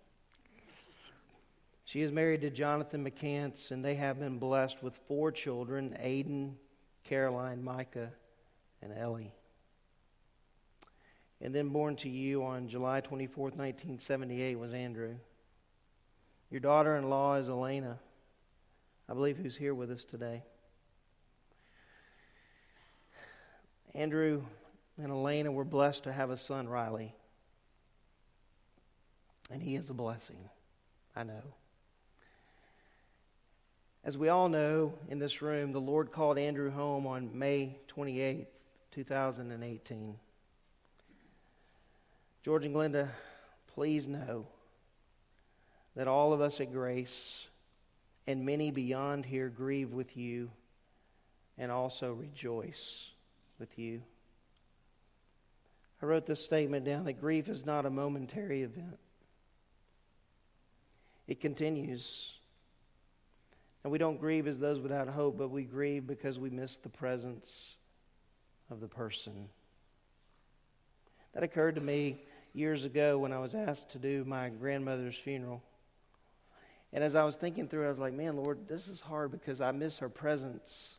She 1.86 2.02
is 2.02 2.12
married 2.12 2.42
to 2.42 2.50
Jonathan 2.50 3.10
McCants, 3.10 3.70
and 3.70 3.82
they 3.82 3.94
have 3.94 4.20
been 4.20 4.38
blessed 4.38 4.82
with 4.82 5.00
four 5.08 5.32
children 5.32 5.96
Aiden, 5.98 6.56
Caroline, 7.04 7.64
Micah, 7.64 8.10
and 8.82 8.92
Ellie. 8.92 9.32
And 11.40 11.54
then 11.54 11.68
born 11.68 11.96
to 11.96 12.08
you 12.08 12.44
on 12.44 12.68
July 12.68 13.00
24th, 13.00 13.54
1978, 13.56 14.58
was 14.58 14.72
Andrew. 14.72 15.14
Your 16.50 16.60
daughter 16.60 16.96
in 16.96 17.08
law 17.08 17.34
is 17.34 17.48
Elena, 17.48 17.98
I 19.08 19.14
believe, 19.14 19.36
who's 19.36 19.56
here 19.56 19.74
with 19.74 19.90
us 19.90 20.04
today. 20.04 20.42
Andrew 23.94 24.42
and 24.96 25.10
Elena 25.12 25.52
were 25.52 25.64
blessed 25.64 26.04
to 26.04 26.12
have 26.12 26.30
a 26.30 26.36
son, 26.36 26.68
Riley. 26.68 27.14
And 29.50 29.62
he 29.62 29.76
is 29.76 29.88
a 29.90 29.94
blessing, 29.94 30.48
I 31.14 31.22
know. 31.22 31.42
As 34.04 34.16
we 34.16 34.28
all 34.28 34.48
know 34.48 34.94
in 35.08 35.18
this 35.18 35.42
room, 35.42 35.72
the 35.72 35.80
Lord 35.80 36.12
called 36.12 36.38
Andrew 36.38 36.70
home 36.70 37.06
on 37.06 37.38
May 37.38 37.76
28th, 37.94 38.46
2018. 38.92 40.16
George 42.44 42.64
and 42.64 42.74
Glenda, 42.74 43.08
please 43.74 44.06
know 44.06 44.46
that 45.96 46.08
all 46.08 46.32
of 46.32 46.40
us 46.40 46.60
at 46.60 46.72
Grace 46.72 47.46
and 48.26 48.44
many 48.44 48.70
beyond 48.70 49.26
here 49.26 49.48
grieve 49.48 49.92
with 49.92 50.16
you 50.16 50.50
and 51.56 51.72
also 51.72 52.12
rejoice 52.12 53.10
with 53.58 53.78
you. 53.78 54.02
I 56.02 56.06
wrote 56.06 56.26
this 56.26 56.44
statement 56.44 56.84
down 56.84 57.04
that 57.04 57.20
grief 57.20 57.48
is 57.48 57.66
not 57.66 57.86
a 57.86 57.90
momentary 57.90 58.62
event. 58.62 58.98
It 61.26 61.40
continues. 61.40 62.32
And 63.82 63.90
we 63.90 63.98
don't 63.98 64.20
grieve 64.20 64.46
as 64.46 64.58
those 64.58 64.78
without 64.78 65.08
hope, 65.08 65.36
but 65.36 65.50
we 65.50 65.64
grieve 65.64 66.06
because 66.06 66.38
we 66.38 66.50
miss 66.50 66.76
the 66.76 66.88
presence 66.88 67.77
of 68.70 68.80
the 68.80 68.88
person. 68.88 69.48
That 71.34 71.42
occurred 71.42 71.76
to 71.76 71.80
me 71.80 72.22
years 72.52 72.84
ago 72.84 73.18
when 73.18 73.32
I 73.32 73.38
was 73.38 73.54
asked 73.54 73.90
to 73.90 73.98
do 73.98 74.24
my 74.24 74.48
grandmother's 74.48 75.16
funeral. 75.16 75.62
And 76.92 77.04
as 77.04 77.14
I 77.14 77.24
was 77.24 77.36
thinking 77.36 77.68
through 77.68 77.84
it, 77.84 77.86
I 77.86 77.90
was 77.90 77.98
like, 77.98 78.14
man, 78.14 78.36
Lord, 78.36 78.66
this 78.66 78.88
is 78.88 79.00
hard 79.00 79.30
because 79.30 79.60
I 79.60 79.72
miss 79.72 79.98
her 79.98 80.08
presence. 80.08 80.94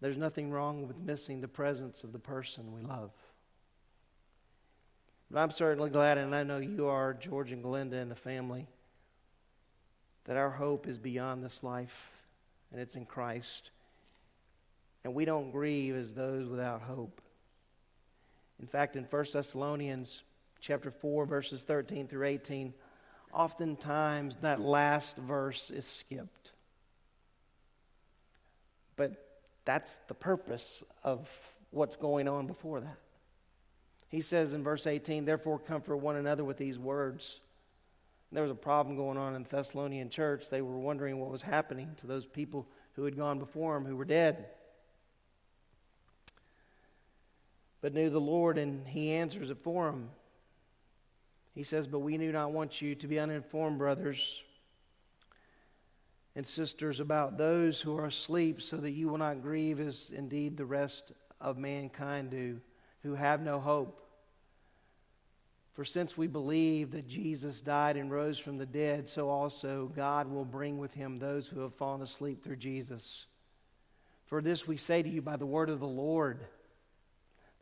There's 0.00 0.16
nothing 0.16 0.50
wrong 0.50 0.86
with 0.86 0.96
missing 0.96 1.40
the 1.40 1.48
presence 1.48 2.04
of 2.04 2.12
the 2.12 2.18
person 2.20 2.72
we 2.72 2.82
love. 2.82 3.10
But 5.30 5.40
I'm 5.40 5.50
certainly 5.50 5.90
glad, 5.90 6.16
and 6.16 6.34
I 6.34 6.44
know 6.44 6.58
you 6.58 6.86
are, 6.86 7.12
George 7.12 7.52
and 7.52 7.62
Glenda 7.62 8.00
and 8.00 8.10
the 8.10 8.16
family, 8.16 8.66
that 10.24 10.36
our 10.36 10.50
hope 10.50 10.86
is 10.86 10.98
beyond 10.98 11.42
this 11.42 11.62
life 11.62 12.12
and 12.70 12.80
it's 12.80 12.94
in 12.94 13.04
Christ. 13.04 13.70
And 15.04 15.14
we 15.14 15.24
don't 15.24 15.50
grieve 15.50 15.96
as 15.96 16.12
those 16.12 16.48
without 16.48 16.82
hope. 16.82 17.20
In 18.60 18.66
fact, 18.66 18.96
in 18.96 19.04
1 19.04 19.26
Thessalonians 19.32 20.22
chapter 20.60 20.90
4, 20.90 21.26
verses 21.26 21.62
13 21.62 22.08
through 22.08 22.26
18, 22.26 22.74
oftentimes 23.32 24.38
that 24.38 24.60
last 24.60 25.16
verse 25.16 25.70
is 25.70 25.86
skipped. 25.86 26.52
But 28.96 29.24
that's 29.64 29.98
the 30.08 30.14
purpose 30.14 30.82
of 31.04 31.28
what's 31.70 31.96
going 31.96 32.26
on 32.26 32.46
before 32.46 32.80
that. 32.80 32.98
He 34.08 34.22
says 34.22 34.54
in 34.54 34.64
verse 34.64 34.86
18, 34.86 35.24
Therefore 35.24 35.58
comfort 35.58 35.98
one 35.98 36.16
another 36.16 36.44
with 36.44 36.56
these 36.56 36.78
words. 36.78 37.40
There 38.32 38.42
was 38.42 38.52
a 38.52 38.56
problem 38.56 38.96
going 38.96 39.16
on 39.16 39.34
in 39.34 39.42
the 39.42 39.48
Thessalonian 39.48 40.10
church. 40.10 40.50
They 40.50 40.60
were 40.60 40.78
wondering 40.78 41.18
what 41.18 41.30
was 41.30 41.42
happening 41.42 41.94
to 41.98 42.06
those 42.06 42.26
people 42.26 42.66
who 42.92 43.04
had 43.04 43.16
gone 43.16 43.38
before 43.38 43.74
them 43.74 43.86
who 43.86 43.96
were 43.96 44.04
dead. 44.04 44.46
But 47.80 47.94
knew 47.94 48.10
the 48.10 48.20
Lord, 48.20 48.58
and 48.58 48.86
he 48.86 49.12
answers 49.12 49.50
it 49.50 49.58
for 49.62 49.86
them. 49.86 50.10
He 51.54 51.62
says, 51.62 51.86
But 51.86 52.00
we 52.00 52.16
do 52.16 52.32
not 52.32 52.52
want 52.52 52.82
you 52.82 52.94
to 52.96 53.06
be 53.06 53.18
uninformed, 53.18 53.78
brothers 53.78 54.42
and 56.34 56.46
sisters, 56.46 57.00
about 57.00 57.36
those 57.38 57.80
who 57.80 57.96
are 57.96 58.06
asleep, 58.06 58.62
so 58.62 58.76
that 58.78 58.92
you 58.92 59.08
will 59.08 59.18
not 59.18 59.42
grieve 59.42 59.80
as 59.80 60.10
indeed 60.14 60.56
the 60.56 60.64
rest 60.64 61.12
of 61.40 61.58
mankind 61.58 62.30
do, 62.30 62.60
who 63.02 63.14
have 63.14 63.40
no 63.40 63.60
hope. 63.60 64.04
For 65.78 65.84
since 65.84 66.18
we 66.18 66.26
believe 66.26 66.90
that 66.90 67.06
Jesus 67.06 67.60
died 67.60 67.96
and 67.96 68.10
rose 68.10 68.36
from 68.36 68.58
the 68.58 68.66
dead, 68.66 69.08
so 69.08 69.28
also 69.28 69.92
God 69.94 70.28
will 70.28 70.44
bring 70.44 70.78
with 70.78 70.92
him 70.92 71.18
those 71.20 71.46
who 71.46 71.60
have 71.60 71.74
fallen 71.74 72.02
asleep 72.02 72.42
through 72.42 72.56
Jesus. 72.56 73.26
For 74.26 74.42
this 74.42 74.66
we 74.66 74.76
say 74.76 75.04
to 75.04 75.08
you 75.08 75.22
by 75.22 75.36
the 75.36 75.46
word 75.46 75.70
of 75.70 75.78
the 75.78 75.86
Lord, 75.86 76.40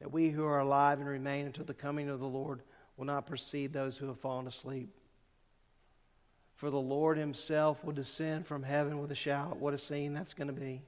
that 0.00 0.12
we 0.12 0.30
who 0.30 0.44
are 0.44 0.60
alive 0.60 1.00
and 1.00 1.08
remain 1.08 1.46
until 1.46 1.64
the 1.64 1.74
coming 1.74 2.08
of 2.08 2.20
the 2.20 2.26
Lord 2.26 2.62
will 2.96 3.06
not 3.06 3.26
precede 3.26 3.72
those 3.72 3.96
who 3.96 4.06
have 4.06 4.20
fallen 4.20 4.46
asleep. 4.46 4.90
For 6.56 6.70
the 6.70 6.80
Lord 6.80 7.18
himself 7.18 7.84
will 7.84 7.92
descend 7.92 8.46
from 8.46 8.62
heaven 8.62 8.98
with 8.98 9.10
a 9.10 9.16
shout. 9.16 9.58
What 9.58 9.74
a 9.74 9.78
scene 9.78 10.14
that's 10.14 10.34
going 10.34 10.48
to 10.48 10.54
be. 10.54 10.82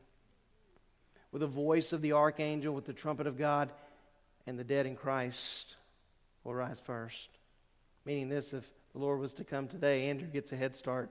With 1.31 1.41
the 1.41 1.47
voice 1.47 1.93
of 1.93 2.01
the 2.01 2.13
archangel, 2.13 2.75
with 2.75 2.87
the 2.87 2.95
trumpet 2.95 3.27
of 3.27 3.37
God, 3.37 3.71
and 4.47 4.59
the 4.59 4.65
dead 4.65 4.87
in 4.87 4.97
Christ 4.97 5.77
will 6.43 6.55
rise 6.55 6.81
first. 6.81 7.29
Meaning 8.07 8.31
this, 8.31 8.55
if 8.55 8.67
the 8.95 8.99
Lord 8.99 9.21
was 9.21 9.35
to 9.35 9.45
come 9.45 9.69
today, 9.69 10.09
Andrew 10.09 10.27
gets 10.27 10.53
a 10.53 10.57
head 10.57 10.75
start. 10.75 11.11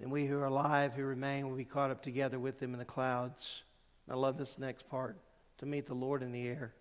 Then 0.00 0.08
we 0.08 0.26
who 0.26 0.38
are 0.38 0.46
alive, 0.46 0.94
who 0.94 1.04
remain, 1.04 1.48
will 1.48 1.56
be 1.56 1.64
caught 1.64 1.90
up 1.90 2.02
together 2.02 2.38
with 2.38 2.58
them 2.58 2.72
in 2.72 2.78
the 2.78 2.86
clouds. 2.86 3.62
I 4.10 4.14
love 4.14 4.36
this 4.36 4.58
next 4.58 4.88
part 4.88 5.18
to 5.58 5.66
meet 5.66 5.86
the 5.86 5.94
Lord 5.94 6.22
in 6.22 6.32
the 6.32 6.46
air. 6.46 6.74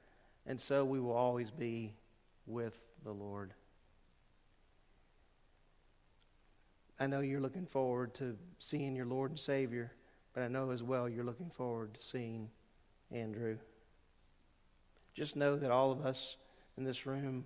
And 0.45 0.59
so 0.59 0.83
we 0.83 0.99
will 0.99 1.13
always 1.13 1.51
be 1.51 1.93
with 2.45 2.77
the 3.03 3.12
Lord. 3.12 3.53
I 6.99 7.07
know 7.07 7.21
you're 7.21 7.41
looking 7.41 7.65
forward 7.65 8.13
to 8.15 8.38
seeing 8.59 8.95
your 8.95 9.05
Lord 9.05 9.31
and 9.31 9.39
Savior, 9.39 9.91
but 10.33 10.43
I 10.43 10.47
know 10.47 10.71
as 10.71 10.83
well 10.83 11.07
you're 11.07 11.23
looking 11.23 11.49
forward 11.49 11.93
to 11.95 12.01
seeing 12.01 12.49
Andrew. 13.12 13.57
Just 15.13 15.36
know 15.36 15.55
that 15.55 15.71
all 15.71 15.91
of 15.91 16.05
us 16.05 16.38
in 16.77 16.83
this 16.83 17.05
room 17.05 17.45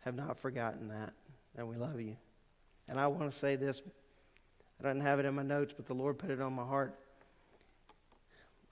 have 0.00 0.14
not 0.14 0.38
forgotten 0.38 0.88
that, 0.88 1.12
and 1.56 1.68
we 1.68 1.76
love 1.76 2.00
you. 2.00 2.16
And 2.88 2.98
I 2.98 3.06
want 3.06 3.30
to 3.30 3.36
say 3.36 3.56
this 3.56 3.82
I 4.80 4.88
didn't 4.88 5.02
have 5.02 5.20
it 5.20 5.26
in 5.26 5.34
my 5.34 5.42
notes, 5.42 5.72
but 5.76 5.86
the 5.86 5.94
Lord 5.94 6.18
put 6.18 6.30
it 6.30 6.40
on 6.40 6.52
my 6.54 6.64
heart. 6.64 6.98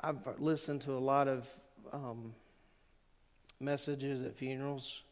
I've 0.02 0.18
listened 0.38 0.80
to 0.82 0.92
a 0.92 0.98
lot 0.98 1.28
of 1.28 1.46
um, 1.92 2.34
messages 3.60 4.22
at 4.22 4.34
funerals, 4.34 5.02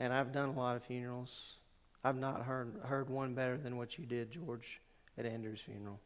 and 0.00 0.12
I've 0.12 0.32
done 0.32 0.48
a 0.48 0.52
lot 0.52 0.76
of 0.76 0.82
funerals. 0.82 1.54
I've 2.02 2.18
not 2.18 2.42
heard, 2.42 2.80
heard 2.84 3.08
one 3.08 3.34
better 3.34 3.56
than 3.56 3.76
what 3.76 3.98
you 3.98 4.04
did, 4.04 4.32
George, 4.32 4.80
at 5.16 5.24
Andrew's 5.24 5.60
funeral. 5.60 6.00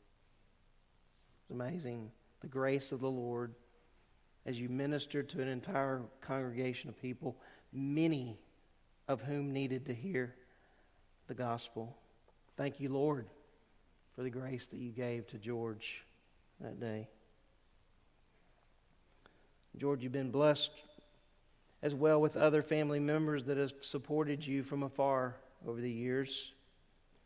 It's 1.42 1.50
amazing. 1.50 2.10
The 2.42 2.48
grace 2.48 2.92
of 2.92 3.00
the 3.00 3.10
Lord 3.10 3.54
as 4.44 4.60
you 4.60 4.68
ministered 4.68 5.28
to 5.30 5.42
an 5.42 5.48
entire 5.48 6.02
congregation 6.20 6.88
of 6.88 7.00
people, 7.00 7.36
many 7.72 8.38
of 9.08 9.22
whom 9.22 9.52
needed 9.52 9.86
to 9.86 9.94
hear 9.94 10.34
the 11.28 11.34
gospel. 11.34 11.96
Thank 12.56 12.78
you, 12.78 12.90
Lord, 12.90 13.26
for 14.14 14.22
the 14.22 14.30
grace 14.30 14.66
that 14.68 14.78
you 14.78 14.90
gave 14.92 15.26
to 15.28 15.38
George 15.38 16.04
that 16.60 16.78
day. 16.78 17.08
George, 19.78 20.02
you've 20.02 20.12
been 20.12 20.30
blessed 20.30 20.70
as 21.82 21.94
well 21.94 22.20
with 22.20 22.36
other 22.36 22.62
family 22.62 22.98
members 22.98 23.44
that 23.44 23.58
have 23.58 23.72
supported 23.80 24.46
you 24.46 24.62
from 24.62 24.82
afar 24.82 25.36
over 25.66 25.80
the 25.80 25.90
years. 25.90 26.52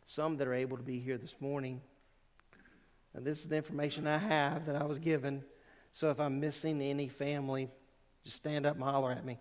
Some 0.07 0.37
that 0.39 0.49
are 0.49 0.55
able 0.55 0.77
to 0.77 0.83
be 0.83 0.99
here 0.99 1.17
this 1.17 1.35
morning. 1.41 1.81
And 3.15 3.25
this 3.25 3.41
is 3.41 3.49
the 3.49 3.57
information 3.57 4.07
I 4.07 4.19
have 4.19 4.67
that 4.67 4.75
I 4.75 4.85
was 4.85 4.99
given. 4.99 5.45
So 5.93 6.11
if 6.11 6.19
I'm 6.19 6.41
missing 6.41 6.83
any 6.83 7.09
family, 7.09 7.69
just 8.25 8.37
stand 8.37 8.67
up 8.67 8.75
and 8.75 8.85
holler 8.85 9.13
at 9.13 9.25
me. 9.25 9.39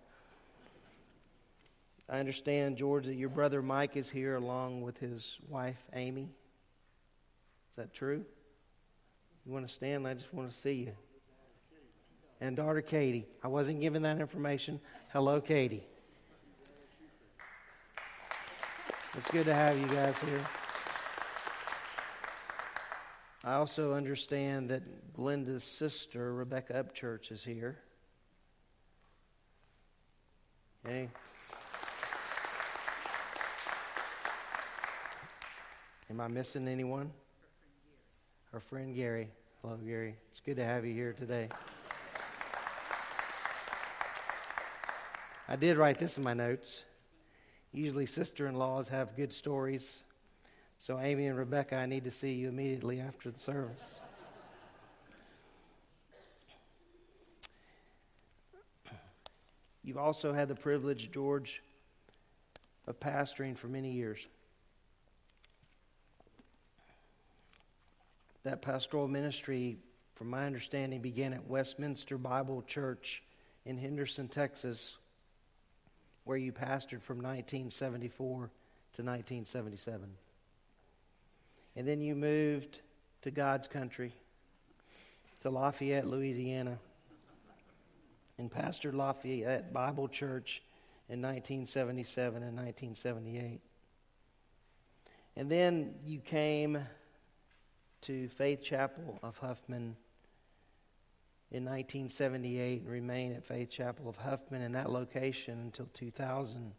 I 2.08 2.20
understand, 2.20 2.78
George, 2.78 3.06
that 3.06 3.16
your 3.16 3.30
brother 3.30 3.62
Mike 3.62 3.96
is 3.96 4.10
here 4.10 4.36
along 4.36 4.82
with 4.82 4.98
his 4.98 5.38
wife, 5.48 5.78
Amy. 5.94 6.30
Is 7.70 7.76
that 7.76 7.94
true? 7.94 8.24
You 9.46 9.52
want 9.52 9.68
to 9.68 9.74
stand? 9.74 10.08
I 10.08 10.16
just 10.16 10.34
want 10.34 10.50
to 10.50 10.56
see 10.56 10.74
you. 10.74 10.94
And 12.42 12.56
daughter 12.56 12.82
Katie. 12.82 13.26
I 13.44 13.48
wasn't 13.48 13.82
given 13.82 14.02
that 14.04 14.20
information. 14.20 14.80
Hello, 15.12 15.42
Katie. 15.42 15.84
It's 19.18 19.30
good 19.32 19.46
to 19.46 19.54
have 19.54 19.78
you 19.78 19.88
guys 19.88 20.18
here. 20.20 20.42
I 23.44 23.56
also 23.56 23.94
understand 23.94 24.70
that 24.70 25.14
Glenda's 25.14 25.64
sister, 25.64 26.34
Rebecca 26.34 26.74
Upchurch, 26.74 27.32
is 27.32 27.44
here. 27.44 27.80
Okay. 30.86 31.10
Am 36.10 36.22
I 36.22 36.28
missing 36.28 36.68
anyone? 36.68 37.12
Her 38.52 38.60
friend 38.60 38.96
Gary. 38.96 39.30
Hello, 39.62 39.78
Gary. 39.78 40.16
It's 40.30 40.40
good 40.40 40.56
to 40.56 40.64
have 40.64 40.86
you 40.86 40.94
here 40.94 41.14
today. 41.14 41.50
I 45.52 45.56
did 45.56 45.78
write 45.78 45.98
this 45.98 46.16
in 46.16 46.24
my 46.24 46.36
notes. 46.36 46.84
Usually, 47.72 48.06
sister 48.06 48.46
in 48.46 48.54
laws 48.54 48.88
have 48.90 49.16
good 49.16 49.34
stories. 49.34 50.04
So, 50.78 51.00
Amy 51.00 51.26
and 51.26 51.36
Rebecca, 51.36 51.76
I 51.76 51.88
need 51.88 52.04
to 52.04 52.12
see 52.12 52.34
you 52.34 52.50
immediately 52.50 53.00
after 53.00 53.32
the 53.32 53.40
service. 53.40 53.96
You've 59.84 59.98
also 59.98 60.34
had 60.34 60.50
the 60.50 60.56
privilege, 60.56 61.10
George, 61.12 61.64
of 62.86 63.00
pastoring 63.00 63.58
for 63.58 63.70
many 63.70 63.92
years. 63.92 64.20
That 68.44 68.62
pastoral 68.62 69.08
ministry, 69.08 69.78
from 70.14 70.30
my 70.30 70.46
understanding, 70.46 71.02
began 71.02 71.34
at 71.34 71.48
Westminster 71.48 72.20
Bible 72.20 72.64
Church 72.68 73.24
in 73.66 73.80
Henderson, 73.80 74.28
Texas, 74.28 74.99
where 76.30 76.38
you 76.38 76.52
pastored 76.52 77.02
from 77.02 77.18
1974 77.18 78.38
to 78.94 79.02
1977. 79.02 80.08
And 81.76 81.88
then 81.88 82.02
you 82.02 82.14
moved 82.14 82.82
to 83.24 83.32
God's 83.32 83.68
country, 83.68 84.14
to 85.42 85.50
Lafayette, 85.50 86.06
Louisiana, 86.06 86.78
and 88.38 88.52
pastored 88.52 88.94
Lafayette 88.94 89.74
Bible 89.74 90.08
Church 90.08 90.62
in 91.10 91.20
1977 91.20 92.44
and 92.44 92.56
1978. 92.56 93.60
And 95.36 95.50
then 95.50 95.96
you 96.06 96.20
came 96.20 96.78
to 98.02 98.28
Faith 98.28 98.62
Chapel 98.64 99.18
of 99.24 99.40
Huffman 99.40 99.96
in 101.52 101.66
1978 101.66 102.82
and 102.82 102.90
remained 102.90 103.36
at 103.36 103.44
Faith 103.44 103.70
Chapel 103.70 104.08
of 104.08 104.18
Huffman 104.18 104.62
in 104.62 104.74
that 104.74 104.92
location 104.92 105.60
until 105.60 105.88
2000. 105.94 106.74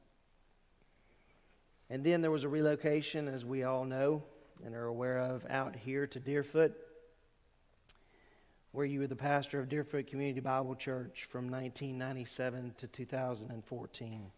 And 1.89 2.05
then 2.05 2.21
there 2.21 2.31
was 2.31 2.45
a 2.45 2.49
relocation, 2.49 3.27
as 3.27 3.45
we 3.45 3.65
all 3.65 3.85
know 3.85 4.23
and 4.65 4.77
are 4.77 4.87
aware 4.87 5.19
of, 5.19 5.45
out 5.51 5.75
here 5.75 6.07
to 6.07 6.21
Deerfoot, 6.21 6.73
where 8.71 8.87
you 8.87 9.01
were 9.01 9.09
the 9.09 9.17
pastor 9.17 9.59
of 9.59 9.69
Deerfoot 9.69 10.07
Community 10.07 10.41
Bible 10.41 10.77
Church 10.77 11.27
from 11.29 11.51
1997 11.51 12.75
to 12.77 12.87
2014. 12.87 14.31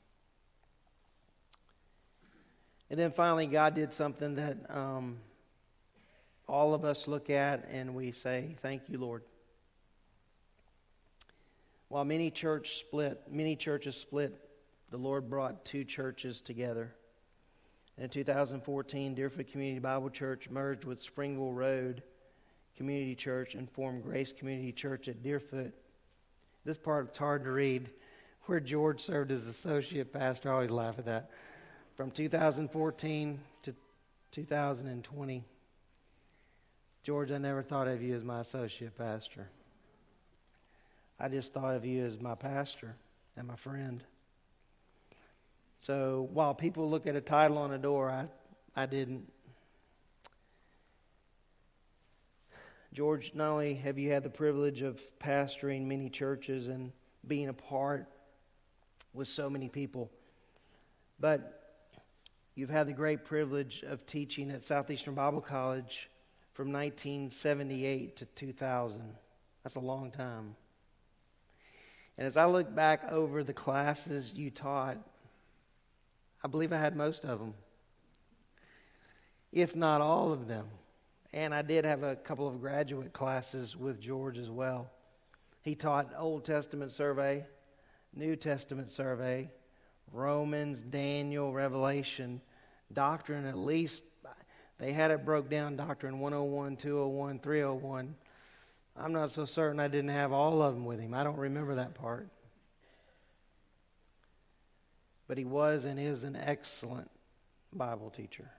And 2.89 2.99
then 2.99 3.11
finally, 3.11 3.47
God 3.47 3.74
did 3.74 3.93
something 3.93 4.37
that 4.37 4.57
um, 4.70 5.18
all 6.49 6.72
of 6.72 6.85
us 6.85 7.07
look 7.07 7.28
at 7.28 7.68
and 7.70 7.95
we 7.95 8.12
say, 8.12 8.55
Thank 8.61 8.89
you, 8.89 8.99
Lord. 8.99 9.22
While 11.93 12.07
many 12.07 12.30
church 12.30 12.78
split, 12.78 13.20
many 13.30 13.55
churches 13.55 13.97
split, 13.97 14.49
the 14.90 14.97
Lord 14.97 15.28
brought 15.28 15.66
two 15.66 15.84
churches 15.84 16.40
together. 16.40 16.95
In 17.99 18.09
2014, 18.09 19.14
Deerfoot 19.14 19.53
Community 19.53 19.78
Bible 19.78 20.09
Church 20.09 20.49
merged 20.49 20.84
with 20.84 21.03
Springville 21.03 21.53
Road 21.53 22.03
Community 22.78 23.14
Church 23.14 23.55
and 23.55 23.70
formed 23.70 24.05
Grace 24.05 24.32
Community 24.32 24.72
Church 24.72 25.07
at 25.07 25.22
Deerfoot. 25.22 25.74
This 26.64 26.78
part 26.78 27.11
is 27.11 27.18
hard 27.18 27.45
to 27.45 27.51
read, 27.51 27.90
where 28.47 28.59
George 28.59 29.03
served 29.03 29.30
as 29.30 29.47
associate 29.47 30.14
pastor. 30.14 30.49
I 30.49 30.55
always 30.55 30.70
laugh 30.70 30.99
at 30.99 31.05
that. 31.05 31.30
From 31.95 32.11
2014 32.11 33.38
to 33.64 33.74
2020. 34.30 35.45
George, 37.03 37.30
I 37.30 37.36
never 37.36 37.61
thought 37.61 37.86
of 37.86 38.01
you 38.01 38.14
as 38.14 38.24
my 38.24 38.40
associate 38.40 38.97
pastor. 38.97 39.51
I 41.19 41.29
just 41.29 41.53
thought 41.53 41.77
of 41.77 41.85
you 41.85 42.05
as 42.05 42.21
my 42.21 42.35
pastor 42.35 42.97
and 43.37 43.47
my 43.47 43.57
friend. 43.57 44.03
So 45.79 46.29
while 46.33 46.55
people 46.55 46.89
look 46.89 47.07
at 47.07 47.17
a 47.17 47.21
title 47.21 47.59
on 47.59 47.73
a 47.73 47.79
door, 47.79 48.09
I, 48.11 48.27
I 48.77 48.87
didn't. 48.87 49.31
George, 52.93 53.33
not 53.35 53.49
only 53.49 53.75
have 53.75 53.99
you 53.99 54.13
had 54.13 54.23
the 54.23 54.31
privilege 54.31 54.83
of 54.83 55.01
pastoring 55.19 55.87
many 55.87 56.11
churches 56.11 56.69
and 56.69 56.93
being 57.27 57.49
a 57.49 57.55
part 57.55 58.07
with 59.15 59.29
so 59.29 59.49
many 59.49 59.69
people, 59.69 60.11
but 61.19 61.81
you've 62.55 62.71
had 62.71 62.87
the 62.87 62.93
great 62.93 63.25
privilege 63.25 63.83
of 63.83 64.05
teaching 64.07 64.51
at 64.51 64.63
Southeastern 64.63 65.15
Bible 65.15 65.41
College 65.41 66.11
from 66.53 66.73
1978 66.73 68.17
to 68.17 68.25
2000. 68.27 69.15
That's 69.63 69.77
a 69.77 69.81
long 69.81 70.11
time. 70.11 70.55
And 72.19 72.27
as 72.27 72.37
I 72.37 72.47
look 72.47 72.75
back 72.75 73.11
over 73.11 73.43
the 73.43 73.53
classes 73.53 74.33
you 74.35 74.51
taught, 74.51 74.99
I 76.45 76.49
believe 76.49 76.73
I 76.73 76.79
had 76.79 76.97
most 76.97 77.25
of 77.25 77.39
them, 77.39 77.55
if 79.53 79.75
not 79.77 80.01
all 80.01 80.33
of 80.33 80.49
them. 80.49 80.67
And 81.33 81.55
I 81.55 81.63
did 81.63 81.85
have 81.85 82.03
a 82.03 82.17
couple 82.17 82.47
of 82.47 82.61
graduate 82.61 83.13
classes 83.13 83.77
with 83.77 84.01
George 84.01 84.39
as 84.39 84.51
well. 84.51 84.91
He 85.63 85.75
taught 85.75 86.13
Old 86.19 86.45
Testament 86.45 86.93
survey, 86.93 87.47
New 88.15 88.37
Testament 88.37 88.91
survey, 88.91 89.51
Romans, 90.13 90.83
Daniel, 90.83 91.53
Revelation, 91.53 92.43
doctrine 92.93 93.47
at 93.47 93.57
least 93.57 94.05
they 94.83 94.93
had 94.93 95.13
it 95.13 95.25
broke 95.25 95.49
down, 95.49 95.77
Doctrine 95.77 96.19
101, 96.19 96.77
201, 96.77 97.39
301. 97.39 98.17
I'm 98.97 99.12
not 99.12 99.30
so 99.30 99.45
certain 99.45 99.80
I 99.80 99.88
didn't 99.88 100.11
have 100.11 100.32
all 100.32 100.62
of 100.62 100.74
them 100.74 100.84
with 100.84 101.01
him. 101.01 101.14
I 101.14 101.24
don't 101.24 101.38
remember 101.38 101.76
that 101.76 101.95
part. 101.95 102.28
But 105.28 105.38
he 105.38 105.45
was 105.45 105.84
and 105.84 105.99
is 105.99 106.24
an 106.24 106.36
excellent 106.36 107.11
Bible 107.72 108.11
teacher. 108.11 108.51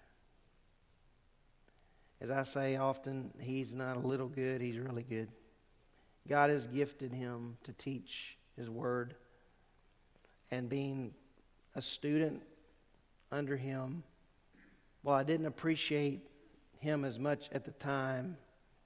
As 2.19 2.31
I 2.31 2.43
say 2.43 2.77
often, 2.77 3.31
he's 3.39 3.73
not 3.73 3.97
a 3.97 3.99
little 3.99 4.29
good, 4.29 4.61
he's 4.61 4.77
really 4.77 5.03
good. 5.03 5.27
God 6.27 6.49
has 6.49 6.67
gifted 6.67 7.13
him 7.13 7.57
to 7.63 7.73
teach 7.73 8.37
his 8.57 8.69
word. 8.69 9.15
And 10.49 10.69
being 10.69 11.13
a 11.75 11.81
student 11.81 12.41
under 13.31 13.57
him, 13.57 14.03
while 15.01 15.17
I 15.17 15.23
didn't 15.23 15.47
appreciate 15.47 16.21
him 16.79 17.03
as 17.03 17.19
much 17.19 17.49
at 17.51 17.65
the 17.65 17.71
time, 17.71 18.37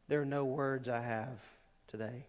there 0.08 0.22
are 0.22 0.26
no 0.26 0.46
words 0.46 0.88
I 0.88 1.02
have 1.02 1.40
today. 1.88 2.26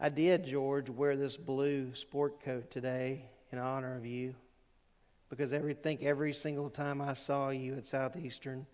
I 0.00 0.08
did, 0.08 0.44
George, 0.46 0.90
wear 0.90 1.16
this 1.16 1.36
blue 1.36 1.94
sport 1.94 2.42
coat 2.44 2.70
today 2.70 3.24
in 3.52 3.58
honor 3.58 3.96
of 3.96 4.04
you 4.04 4.34
because 5.30 5.52
I 5.52 5.60
think 5.74 6.02
every 6.02 6.32
single 6.32 6.68
time 6.68 7.00
I 7.00 7.14
saw 7.14 7.50
you 7.50 7.76
at 7.76 7.86
Southeastern, 7.86 8.66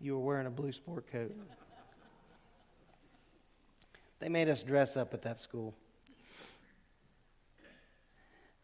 you 0.00 0.14
were 0.14 0.24
wearing 0.24 0.46
a 0.46 0.50
blue 0.50 0.72
sport 0.72 1.10
coat. 1.10 1.34
They 4.20 4.28
made 4.28 4.48
us 4.48 4.62
dress 4.62 4.96
up 4.96 5.14
at 5.14 5.22
that 5.22 5.38
school. 5.38 5.74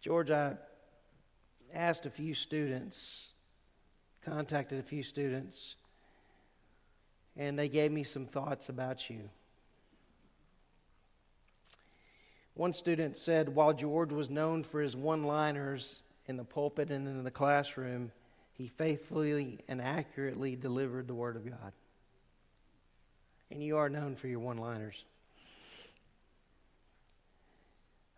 George, 0.00 0.30
I 0.30 0.55
asked 1.72 2.07
a 2.07 2.11
few 2.11 2.34
students 2.34 3.28
contacted 4.24 4.78
a 4.78 4.82
few 4.82 5.02
students 5.02 5.76
and 7.37 7.59
they 7.59 7.68
gave 7.68 7.91
me 7.91 8.05
some 8.05 8.26
thoughts 8.26 8.68
about 8.68 9.11
you. 9.11 9.28
One 12.55 12.72
student 12.72 13.16
said 13.18 13.49
while 13.49 13.72
George 13.72 14.12
was 14.12 14.30
known 14.30 14.62
for 14.62 14.80
his 14.80 14.95
one 14.95 15.24
liners 15.24 16.03
in 16.26 16.37
the 16.37 16.45
pulpit 16.45 16.91
and 16.91 17.07
in 17.09 17.24
the 17.24 17.30
classroom, 17.30 18.12
he 18.53 18.68
faithfully 18.68 19.59
and 19.66 19.82
accurately 19.82 20.55
delivered 20.55 21.09
the 21.09 21.14
Word 21.14 21.37
of 21.37 21.45
God. 21.45 21.72
And 23.51 23.62
you 23.62 23.76
are 23.76 23.89
known 23.89 24.14
for 24.14 24.28
your 24.28 24.39
one 24.39 24.59
liners. 24.59 25.05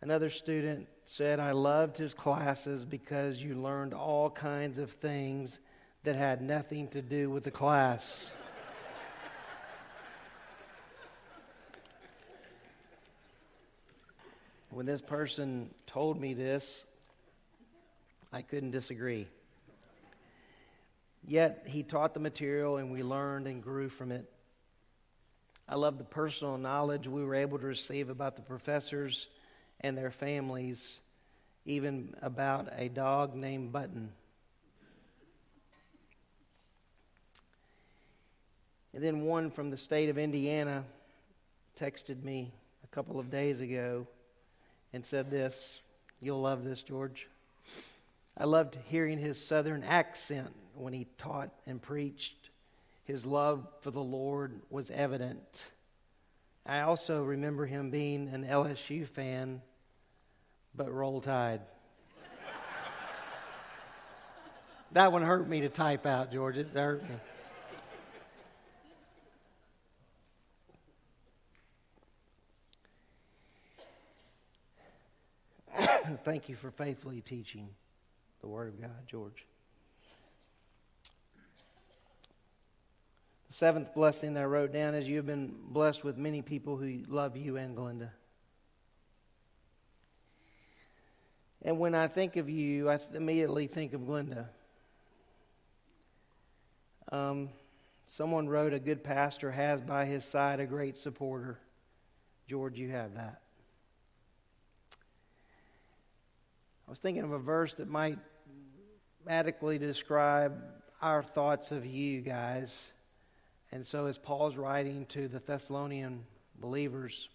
Another 0.03 0.29
student 0.29 0.87
said, 1.07 1.41
I 1.41 1.53
loved 1.53 1.97
his 1.97 2.13
classes 2.13 2.85
because 2.85 3.43
you 3.43 3.55
learned 3.55 3.95
all 3.95 4.29
kinds 4.29 4.79
of 4.79 4.91
things 4.91 5.59
that 6.05 6.15
had 6.15 6.43
nothing 6.43 6.89
to 6.89 7.01
do 7.01 7.31
with 7.31 7.45
the 7.45 7.51
class. 7.51 8.33
When 14.77 14.85
this 14.85 15.01
person 15.01 15.71
told 15.87 16.21
me 16.21 16.35
this, 16.35 16.85
I 18.31 18.43
couldn't 18.43 18.73
disagree. 18.73 19.27
Yet 21.27 21.65
he 21.67 21.83
taught 21.83 22.13
the 22.13 22.21
material 22.21 22.77
and 22.77 22.93
we 22.93 23.03
learned 23.03 23.47
and 23.47 23.63
grew 23.63 23.89
from 23.89 24.13
it. 24.13 24.31
I 25.67 25.77
love 25.77 25.97
the 25.97 26.05
personal 26.05 26.59
knowledge 26.59 27.09
we 27.09 27.25
were 27.25 27.37
able 27.37 27.59
to 27.59 27.65
receive 27.65 28.11
about 28.11 28.37
the 28.37 28.43
professors 28.43 29.29
and 29.81 29.97
their 29.97 30.11
families, 30.11 31.01
even 31.65 32.15
about 32.21 32.69
a 32.77 32.91
dog 32.91 33.35
named 33.35 33.73
Button. 33.73 34.13
And 38.93 39.03
then 39.03 39.23
one 39.23 39.51
from 39.51 39.71
the 39.71 39.79
state 39.79 40.11
of 40.11 40.19
Indiana 40.19 40.85
texted 41.81 42.23
me 42.23 42.53
a 42.85 42.89
couple 42.89 43.19
of 43.19 43.31
days 43.31 43.63
ago 43.63 44.07
and 44.97 45.05
said 45.05 45.31
this. 45.31 45.79
You'll 46.21 46.41
love 46.41 46.65
this, 46.65 46.81
George. 46.81 47.29
I 48.35 48.45
loved 48.45 48.79
hearing 48.87 49.19
his 49.19 49.39
southern 49.39 49.85
accent 49.85 50.49
when 50.75 50.95
he 50.95 51.07
taught 51.19 51.51
and 51.67 51.81
preached. 51.81 52.35
His 53.05 53.27
love 53.27 53.69
for 53.83 53.91
the 53.91 54.03
Lord 54.03 54.63
was 54.71 54.91
evident. 54.91 55.67
I 56.65 56.81
also 56.81 57.23
remember 57.23 57.67
him 57.67 57.91
being 57.91 58.31
an 58.31 58.47
LSU 58.47 59.07
fan, 59.07 59.61
but 60.75 60.91
roll 60.91 61.21
tide. 61.21 61.61
that 64.93 65.13
one 65.13 65.23
hurt 65.23 65.47
me 65.47 65.61
to 65.61 65.69
type 65.69 66.07
out, 66.07 66.33
George. 66.33 66.57
It 66.57 66.69
hurt 66.75 67.03
me. 67.03 67.17
Thank 76.25 76.49
you 76.49 76.55
for 76.55 76.71
faithfully 76.71 77.21
teaching 77.21 77.69
the 78.41 78.47
Word 78.47 78.69
of 78.69 78.81
God, 78.81 78.91
George. 79.07 79.45
The 83.49 83.55
seventh 83.55 83.95
blessing 83.95 84.35
that 84.35 84.43
I 84.43 84.47
wrote 84.47 84.73
down 84.73 84.95
is 84.95 85.09
you 85.09 85.17
have 85.17 85.27
been 85.27 85.55
blessed 85.69 86.05
with 86.05 86.17
many 86.17 86.43
people 86.43 86.77
who 86.77 87.01
love 87.09 87.37
you 87.37 87.57
and 87.57 87.77
Glenda. 87.77 88.11
And 91.63 91.79
when 91.79 91.95
I 91.95 92.07
think 92.07 92.37
of 92.37 92.49
you, 92.49 92.91
I 92.91 92.99
immediately 93.15 93.67
think 93.67 93.93
of 93.93 94.03
Glenda. 94.03 94.47
Um, 97.11 97.49
someone 98.07 98.49
wrote, 98.49 98.73
A 98.73 98.79
good 98.79 99.03
pastor 99.03 99.51
has 99.51 99.81
by 99.81 100.05
his 100.05 100.25
side 100.25 100.61
a 100.61 100.67
great 100.67 100.99
supporter. 100.99 101.59
George, 102.49 102.79
you 102.79 102.91
have 102.91 103.15
that. 103.15 103.41
I 106.87 106.91
was 106.91 107.01
thinking 107.01 107.25
of 107.25 107.33
a 107.33 107.39
verse 107.39 107.75
that 107.75 107.89
might 107.89 108.19
adequately 109.27 109.79
describe 109.79 110.63
our 111.03 111.21
thoughts 111.23 111.73
of 111.73 111.85
you 111.85 112.21
guys. 112.21 112.93
And 113.73 113.85
so, 113.85 114.07
as 114.07 114.19
Paul's 114.19 114.57
writing 114.57 115.05
to 115.07 115.27
the 115.27 115.41
Thessalonian 115.41 116.25
believers, 116.61 117.29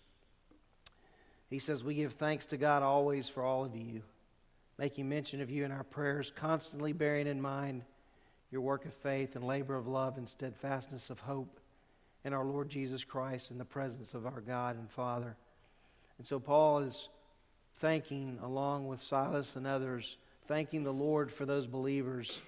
he 1.50 1.60
says, 1.60 1.84
We 1.84 1.96
give 1.96 2.14
thanks 2.14 2.46
to 2.48 2.58
God 2.58 2.82
always 2.82 3.28
for 3.28 3.44
all 3.44 3.66
of 3.66 3.76
you, 3.76 4.04
making 4.78 5.10
mention 5.10 5.42
of 5.42 5.50
you 5.50 5.66
in 5.66 5.72
our 5.74 5.84
prayers, 5.84 6.32
constantly 6.34 6.94
bearing 6.94 7.28
in 7.28 7.42
mind 7.42 7.84
your 8.52 8.62
work 8.62 8.86
of 8.86 8.94
faith 8.94 9.36
and 9.36 9.46
labor 9.46 9.76
of 9.76 9.86
love 9.86 10.18
and 10.18 10.30
steadfastness 10.30 11.10
of 11.10 11.20
hope 11.20 11.60
in 12.24 12.34
our 12.34 12.46
Lord 12.46 12.70
Jesus 12.70 13.04
Christ 13.04 13.52
in 13.52 13.58
the 13.58 13.66
presence 13.66 14.14
of 14.14 14.26
our 14.26 14.40
God 14.40 14.78
and 14.78 14.90
Father. 14.90 15.36
And 16.18 16.26
so, 16.26 16.40
Paul 16.40 16.80
is 16.80 17.10
thanking, 17.82 18.38
along 18.44 18.88
with 18.88 19.02
Silas 19.02 19.56
and 19.56 19.66
others, 19.66 20.16
thanking 20.48 20.84
the 20.84 20.94
Lord 20.94 21.32
for 21.32 21.46
those 21.46 21.66
believers. 21.66 22.40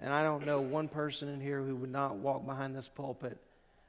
And 0.00 0.14
I 0.14 0.22
don't 0.22 0.46
know 0.46 0.60
one 0.60 0.86
person 0.86 1.28
in 1.28 1.40
here 1.40 1.60
who 1.60 1.74
would 1.76 1.90
not 1.90 2.16
walk 2.16 2.46
behind 2.46 2.74
this 2.74 2.88
pulpit 2.88 3.36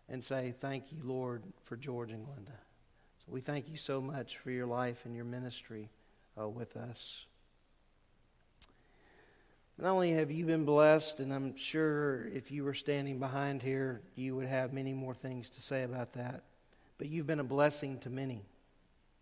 and 0.10 0.24
say, 0.24 0.56
Thank 0.60 0.92
you, 0.92 0.98
Lord, 1.04 1.44
for 1.64 1.78
George 1.78 2.12
and 2.12 2.26
Glenda. 2.26 2.58
So 3.26 3.32
we 3.32 3.40
thank 3.40 3.70
you 3.70 3.78
so 3.78 4.02
much 4.02 4.38
for 4.38 4.50
your 4.50 4.66
life 4.66 5.06
and 5.06 5.16
your 5.16 5.26
ministry 5.26 5.90
uh, 6.40 6.50
with 6.50 6.76
us. 6.76 7.26
Not 9.78 9.92
only 9.92 10.12
have 10.14 10.32
you 10.32 10.46
been 10.46 10.66
blessed, 10.66 11.20
and 11.20 11.32
I'm 11.32 11.56
sure 11.56 12.28
if 12.34 12.52
you 12.52 12.64
were 12.64 12.74
standing 12.74 13.20
behind 13.20 13.62
here, 13.62 14.02
you 14.16 14.36
would 14.36 14.48
have 14.48 14.74
many 14.74 14.92
more 14.92 15.14
things 15.14 15.50
to 15.52 15.62
say 15.62 15.84
about 15.84 16.14
that, 16.14 16.44
but 16.98 17.08
you've 17.08 17.28
been 17.28 17.40
a 17.40 17.46
blessing 17.46 18.00
to 18.00 18.10
many. 18.10 18.42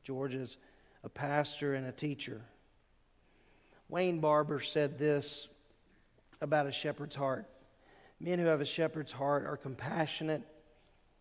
George 0.03 0.33
is 0.33 0.57
a 1.03 1.09
pastor 1.09 1.73
and 1.73 1.87
a 1.87 1.91
teacher. 1.91 2.41
Wayne 3.89 4.19
Barber 4.19 4.59
said 4.59 4.97
this 4.97 5.47
about 6.41 6.67
a 6.67 6.71
shepherd's 6.71 7.15
heart 7.15 7.47
Men 8.19 8.39
who 8.39 8.45
have 8.45 8.61
a 8.61 8.65
shepherd's 8.65 9.11
heart 9.11 9.45
are 9.45 9.57
compassionate, 9.57 10.41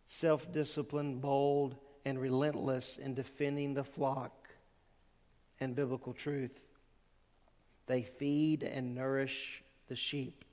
self 0.07 0.51
disciplined, 0.51 1.21
bold, 1.21 1.77
and 2.05 2.19
relentless 2.19 2.97
in 2.97 3.15
defending 3.15 3.75
the 3.75 3.85
flock 3.85 4.49
and 5.61 5.75
biblical 5.75 6.13
truth. 6.13 6.63
They 7.87 8.03
feed 8.03 8.63
and 8.63 8.95
nourish 8.95 9.63
the 9.89 9.97
sheep, 9.97 10.45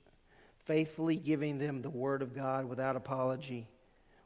faithfully 0.64 1.16
giving 1.16 1.58
them 1.58 1.80
the 1.80 1.90
word 1.90 2.22
of 2.22 2.34
God 2.34 2.66
without 2.66 2.96
apology, 2.96 3.66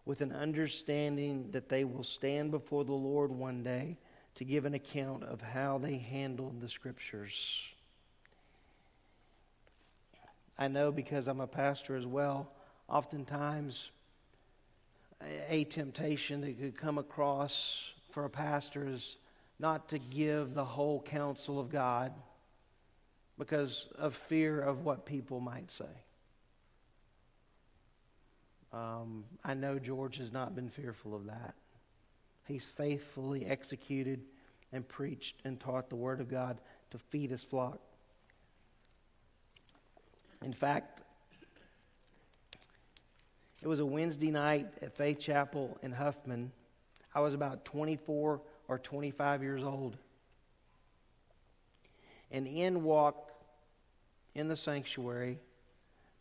with 0.05 0.21
an 0.21 0.33
understanding 0.33 1.51
that 1.53 1.69
they 1.69 1.85
will 1.85 2.05
stand 2.05 2.51
before 2.51 2.85
the 2.85 2.93
Lord 2.93 3.31
one 3.31 3.63
day 3.63 3.97
to 4.39 4.45
give 4.45 4.67
an 4.67 4.75
account 4.75 5.25
of 5.25 5.41
how 5.41 5.79
they 5.79 5.97
handled 5.97 6.61
the 6.61 6.69
scriptures. 6.69 7.67
I 10.57 10.69
know 10.69 10.93
because 10.93 11.27
I'm 11.27 11.41
a 11.41 11.47
pastor 11.49 11.97
as 11.97 12.07
well, 12.07 12.49
oftentimes 12.89 13.91
a 15.49 15.65
temptation 15.65 16.41
that 16.43 16.57
could 16.61 16.77
come 16.77 16.99
across 16.99 17.91
for 18.13 18.27
a 18.27 18.31
pastor 18.31 18.87
is 18.87 19.17
not 19.59 19.89
to 19.89 19.99
give 19.99 20.55
the 20.55 20.65
whole 20.65 21.03
counsel 21.03 21.59
of 21.59 21.69
God 21.69 22.13
because 23.39 23.87
of 23.99 24.15
fear 24.15 24.61
of 24.61 24.85
what 24.85 25.05
people 25.05 25.41
might 25.41 25.69
say. 25.73 25.85
Um, 28.73 29.25
I 29.45 29.55
know 29.55 29.81
George 29.81 30.19
has 30.19 30.33
not 30.33 30.55
been 30.55 30.69
fearful 30.69 31.17
of 31.17 31.27
that. 31.27 31.57
He's 32.49 32.65
faithfully 32.65 33.45
executed 33.45 34.23
and 34.73 34.89
preached 34.89 35.37
and 35.45 35.61
taught 35.61 35.91
the 35.91 35.97
Word 35.97 36.19
of 36.19 36.31
God 36.31 36.59
to 36.91 36.99
feed 36.99 37.31
his 37.31 37.45
flock. 37.45 37.79
In 40.43 40.55
fact, 40.55 41.03
it 43.61 43.69
was 43.69 43.81
a 43.81 43.87
Wednesday 43.87 44.31
night 44.31 44.67
at 44.81 44.97
Faith 44.97 45.19
Chapel 45.19 45.77
in 45.83 45.93
Huffman. 45.93 46.51
I 47.15 47.21
was 47.21 47.35
about 47.35 47.67
24 47.67 48.41
or 48.67 48.79
25 48.79 49.43
years 49.43 49.63
old. 49.63 49.99
And 52.31 52.47
in 52.47 52.83
walked 52.83 53.31
in 54.35 54.49
the 54.49 54.57
sanctuary 54.57 55.39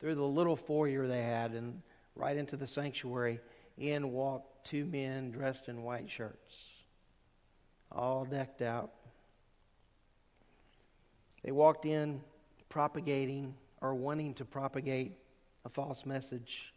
through 0.02 0.16
the 0.16 0.24
little 0.24 0.58
foyer 0.58 1.08
they 1.08 1.24
had 1.24 1.52
and 1.52 1.82
right 2.16 2.36
into 2.36 2.58
the 2.58 2.68
sanctuary. 2.68 3.40
In 3.78 4.12
walked 4.12 4.57
two 4.68 4.86
men 4.86 5.32
dressed 5.32 5.70
in 5.70 5.84
white 5.84 6.10
shirts, 6.10 6.66
all 7.92 8.26
decked 8.26 8.62
out. 8.62 8.92
They 11.44 11.52
walked 11.52 11.86
in 11.86 12.22
propagating 12.68 13.54
or 13.80 13.96
wanting 13.96 14.34
to 14.36 14.46
propagate 14.46 15.14
a 15.64 15.70
false 15.70 16.06
message. 16.06 16.74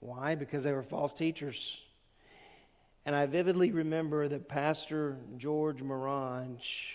Why? 0.00 0.34
Because 0.34 0.64
they 0.64 0.72
were 0.72 0.82
false 0.82 1.12
teachers. 1.12 1.80
And 3.06 3.14
I 3.14 3.26
vividly 3.26 3.70
remember 3.70 4.26
that 4.28 4.48
Pastor 4.48 5.16
George 5.38 5.80
Morange 5.82 6.94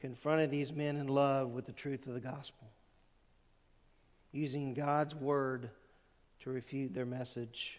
confronted 0.00 0.50
these 0.50 0.72
men 0.72 0.96
in 0.96 1.06
love 1.06 1.50
with 1.50 1.66
the 1.66 1.72
truth 1.72 2.06
of 2.06 2.14
the 2.14 2.20
gospel, 2.20 2.66
using 4.32 4.74
God's 4.74 5.14
word 5.14 5.68
to 6.40 6.50
refute 6.50 6.94
their 6.94 7.06
message. 7.06 7.78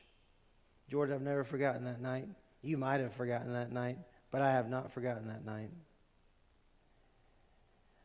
George, 0.90 1.12
I've 1.12 1.22
never 1.22 1.44
forgotten 1.44 1.86
that 1.86 2.02
night. 2.02 2.28
You 2.62 2.78
might 2.78 3.00
have 3.00 3.14
forgotten 3.14 3.54
that 3.54 3.72
night, 3.72 3.98
but 4.32 4.42
I 4.42 4.52
have 4.52 4.70
not 4.70 4.92
forgotten 4.92 5.28
that 5.28 5.46
night. 5.46 5.70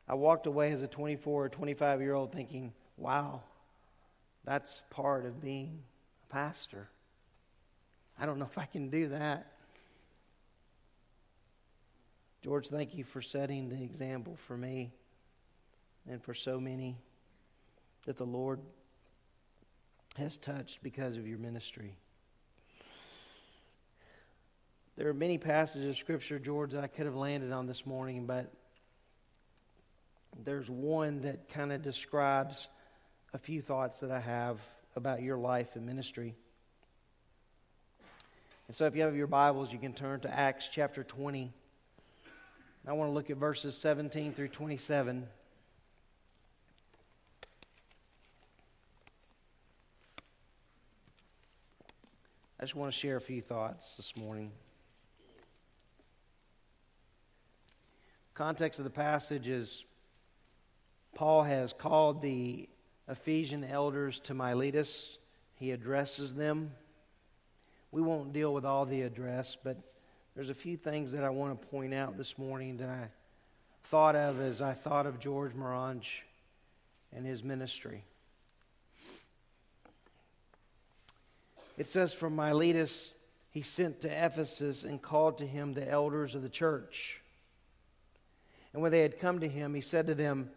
I 0.09 0.15
walked 0.15 0.47
away 0.47 0.73
as 0.73 0.83
a 0.83 0.89
24 0.89 1.45
or 1.45 1.49
25 1.49 2.01
year 2.01 2.15
old 2.15 2.33
thinking, 2.33 2.73
wow, 2.97 3.43
that's 4.45 4.83
part 4.91 5.25
of 5.25 5.41
being 5.41 5.83
a 6.25 6.33
pastor. 6.33 6.89
I 8.19 8.27
don't 8.27 8.39
know 8.39 8.47
if 8.47 8.59
I 8.59 8.67
can 8.67 8.91
do 8.91 9.09
that. 9.09 9.53
George, 12.43 12.69
thank 12.69 12.95
you 12.95 13.05
for 13.05 13.21
setting 13.21 13.69
the 13.69 13.83
example 13.83 14.37
for 14.47 14.57
me 14.57 14.93
and 16.09 16.23
for 16.23 16.35
so 16.35 16.59
many 16.59 16.97
that 18.07 18.17
the 18.17 18.25
Lord 18.25 18.61
has 20.17 20.39
touched 20.39 20.83
because 20.83 21.17
of 21.17 21.29
your 21.29 21.39
ministry. 21.39 21.97
There 25.01 25.09
are 25.09 25.15
many 25.15 25.39
passages 25.39 25.89
of 25.89 25.97
Scripture, 25.97 26.39
George, 26.39 26.73
that 26.73 26.85
I 26.85 26.87
could 26.87 27.07
have 27.07 27.17
landed 27.17 27.53
on 27.53 27.67
this 27.67 27.87
morning, 27.87 28.27
but 28.27 28.53
there's 30.45 30.69
one 30.69 31.23
that 31.23 31.49
kind 31.49 31.73
of 31.73 31.81
describes 31.81 32.69
a 33.33 33.39
few 33.39 33.63
thoughts 33.63 34.01
that 34.01 34.11
I 34.11 34.21
have 34.21 34.61
about 34.97 35.23
your 35.23 35.39
life 35.39 35.75
and 35.75 35.87
ministry. 35.87 36.35
And 38.69 38.77
so, 38.77 38.85
if 38.85 38.95
you 38.95 39.01
have 39.01 39.17
your 39.17 39.27
Bibles, 39.27 39.73
you 39.73 39.79
can 39.79 39.95
turn 39.95 40.21
to 40.21 40.31
Acts 40.31 40.69
chapter 40.71 41.03
20. 41.03 41.51
I 42.87 42.93
want 42.93 43.09
to 43.09 43.15
look 43.15 43.31
at 43.31 43.39
verses 43.39 43.79
17 43.79 44.35
through 44.35 44.49
27. 44.49 45.27
I 52.59 52.63
just 52.63 52.75
want 52.75 52.93
to 52.93 52.99
share 52.99 53.17
a 53.17 53.21
few 53.23 53.41
thoughts 53.41 53.97
this 53.97 54.15
morning. 54.15 54.53
Context 58.41 58.79
of 58.79 58.85
the 58.85 58.91
passage 58.91 59.49
is 59.49 59.85
Paul 61.15 61.43
has 61.43 61.75
called 61.75 62.23
the 62.23 62.71
Ephesian 63.07 63.63
elders 63.63 64.19
to 64.21 64.33
Miletus. 64.33 65.19
He 65.57 65.73
addresses 65.73 66.35
them. 66.35 66.71
We 67.93 68.01
won't 68.01 68.33
deal 68.33 68.55
with 68.55 68.65
all 68.65 68.87
the 68.87 69.03
address, 69.03 69.59
but 69.63 69.77
there's 70.35 70.49
a 70.49 70.55
few 70.55 70.79
things 70.79 71.13
that 71.13 71.23
I 71.23 71.29
want 71.29 71.61
to 71.61 71.67
point 71.67 71.93
out 71.93 72.17
this 72.17 72.39
morning 72.39 72.79
that 72.79 72.89
I 72.89 73.09
thought 73.91 74.17
of 74.17 74.41
as 74.41 74.63
I 74.63 74.73
thought 74.73 75.05
of 75.05 75.21
George 75.21 75.53
Morange 75.53 76.23
and 77.15 77.27
his 77.27 77.45
ministry. 77.45 78.05
It 81.77 81.89
says, 81.89 82.15
From 82.15 82.35
Miletus 82.35 83.11
he 83.51 83.61
sent 83.61 84.01
to 84.01 84.09
Ephesus 84.09 84.85
and 84.85 85.03
called 85.03 85.37
to 85.37 85.47
him 85.47 85.75
the 85.75 85.87
elders 85.87 86.35
of 86.35 86.41
the 86.41 86.49
church. 86.49 87.20
And 88.73 88.83
when 88.83 88.93
they 88.93 89.03
had 89.03 89.19
come 89.19 89.41
to 89.41 89.49
him, 89.49 89.75
he 89.75 89.81
said 89.81 90.07
to 90.07 90.15
them, 90.15 90.51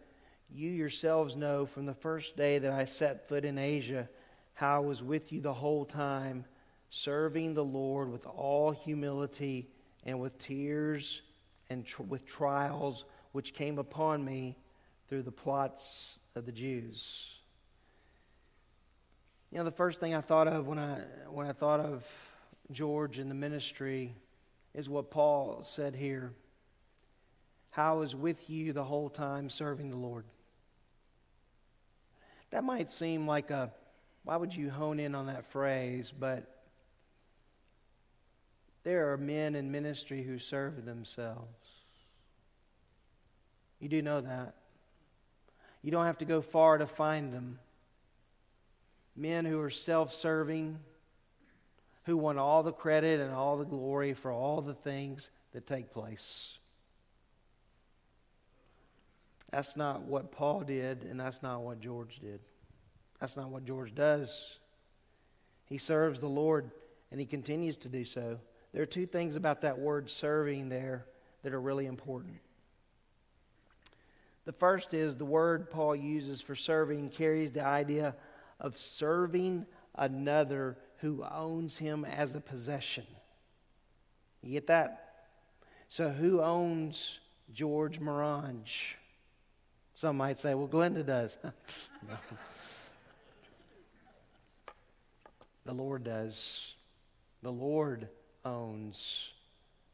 You 0.50 0.70
yourselves 0.70 1.36
know 1.36 1.66
from 1.66 1.86
the 1.86 1.94
first 1.94 2.36
day 2.36 2.58
that 2.58 2.72
I 2.72 2.84
set 2.84 3.28
foot 3.28 3.44
in 3.44 3.58
Asia 3.58 4.08
how 4.54 4.76
I 4.76 4.86
was 4.86 5.02
with 5.02 5.32
you 5.32 5.40
the 5.40 5.54
whole 5.54 5.84
time, 5.84 6.44
serving 6.90 7.54
the 7.54 7.64
Lord 7.64 8.10
with 8.10 8.24
all 8.26 8.70
humility 8.70 9.68
and 10.04 10.20
with 10.20 10.38
tears 10.38 11.22
and 11.70 11.84
tr- 11.84 12.02
with 12.02 12.24
trials 12.24 13.04
which 13.32 13.52
came 13.52 13.78
upon 13.78 14.24
me 14.24 14.56
through 15.08 15.22
the 15.22 15.32
plots 15.32 16.14
of 16.36 16.46
the 16.46 16.52
Jews. 16.52 17.34
You 19.50 19.58
know, 19.58 19.64
the 19.64 19.72
first 19.72 19.98
thing 19.98 20.14
I 20.14 20.20
thought 20.20 20.46
of 20.46 20.68
when 20.68 20.78
I, 20.78 21.00
when 21.30 21.48
I 21.48 21.52
thought 21.52 21.80
of 21.80 22.04
George 22.70 23.18
and 23.18 23.30
the 23.30 23.34
ministry 23.34 24.14
is 24.72 24.88
what 24.88 25.10
Paul 25.10 25.64
said 25.66 25.96
here 25.96 26.32
how 27.74 27.96
I 27.96 27.98
was 27.98 28.14
with 28.14 28.48
you 28.48 28.72
the 28.72 28.84
whole 28.84 29.10
time 29.10 29.50
serving 29.50 29.90
the 29.90 29.96
Lord. 29.96 30.24
That 32.52 32.62
might 32.62 32.88
seem 32.88 33.26
like 33.26 33.50
a, 33.50 33.72
why 34.22 34.36
would 34.36 34.54
you 34.54 34.70
hone 34.70 35.00
in 35.00 35.16
on 35.16 35.26
that 35.26 35.44
phrase? 35.44 36.12
But 36.16 36.48
there 38.84 39.10
are 39.10 39.16
men 39.16 39.56
in 39.56 39.72
ministry 39.72 40.22
who 40.22 40.38
serve 40.38 40.84
themselves. 40.84 41.48
You 43.80 43.88
do 43.88 44.02
know 44.02 44.20
that. 44.20 44.54
You 45.82 45.90
don't 45.90 46.06
have 46.06 46.18
to 46.18 46.24
go 46.24 46.42
far 46.42 46.78
to 46.78 46.86
find 46.86 47.32
them 47.32 47.58
men 49.16 49.44
who 49.44 49.60
are 49.60 49.70
self 49.70 50.14
serving, 50.14 50.78
who 52.04 52.16
want 52.16 52.38
all 52.38 52.62
the 52.62 52.72
credit 52.72 53.18
and 53.18 53.32
all 53.32 53.56
the 53.56 53.64
glory 53.64 54.14
for 54.14 54.30
all 54.30 54.60
the 54.60 54.74
things 54.74 55.28
that 55.52 55.66
take 55.66 55.92
place. 55.92 56.56
That's 59.54 59.76
not 59.76 60.02
what 60.02 60.32
Paul 60.32 60.62
did, 60.62 61.04
and 61.04 61.20
that's 61.20 61.40
not 61.40 61.60
what 61.60 61.78
George 61.78 62.18
did. 62.18 62.40
That's 63.20 63.36
not 63.36 63.50
what 63.50 63.64
George 63.64 63.94
does. 63.94 64.58
He 65.66 65.78
serves 65.78 66.18
the 66.18 66.28
Lord, 66.28 66.72
and 67.12 67.20
he 67.20 67.26
continues 67.26 67.76
to 67.76 67.88
do 67.88 68.04
so. 68.04 68.40
There 68.72 68.82
are 68.82 68.86
two 68.86 69.06
things 69.06 69.36
about 69.36 69.60
that 69.60 69.78
word 69.78 70.10
serving 70.10 70.70
there 70.70 71.06
that 71.44 71.54
are 71.54 71.60
really 71.60 71.86
important. 71.86 72.38
The 74.44 74.52
first 74.52 74.92
is 74.92 75.14
the 75.14 75.24
word 75.24 75.70
Paul 75.70 75.94
uses 75.94 76.40
for 76.40 76.56
serving 76.56 77.10
carries 77.10 77.52
the 77.52 77.64
idea 77.64 78.16
of 78.58 78.76
serving 78.76 79.66
another 79.94 80.76
who 80.96 81.22
owns 81.22 81.78
him 81.78 82.04
as 82.04 82.34
a 82.34 82.40
possession. 82.40 83.06
You 84.42 84.50
get 84.50 84.66
that? 84.66 85.14
So, 85.88 86.08
who 86.08 86.40
owns 86.42 87.20
George 87.52 88.00
Morange? 88.00 88.96
Some 89.94 90.16
might 90.16 90.38
say, 90.38 90.54
well, 90.54 90.68
Glenda 90.68 91.06
does. 91.06 91.38
the 95.64 95.72
Lord 95.72 96.04
does. 96.04 96.74
The 97.42 97.52
Lord 97.52 98.08
owns 98.44 99.32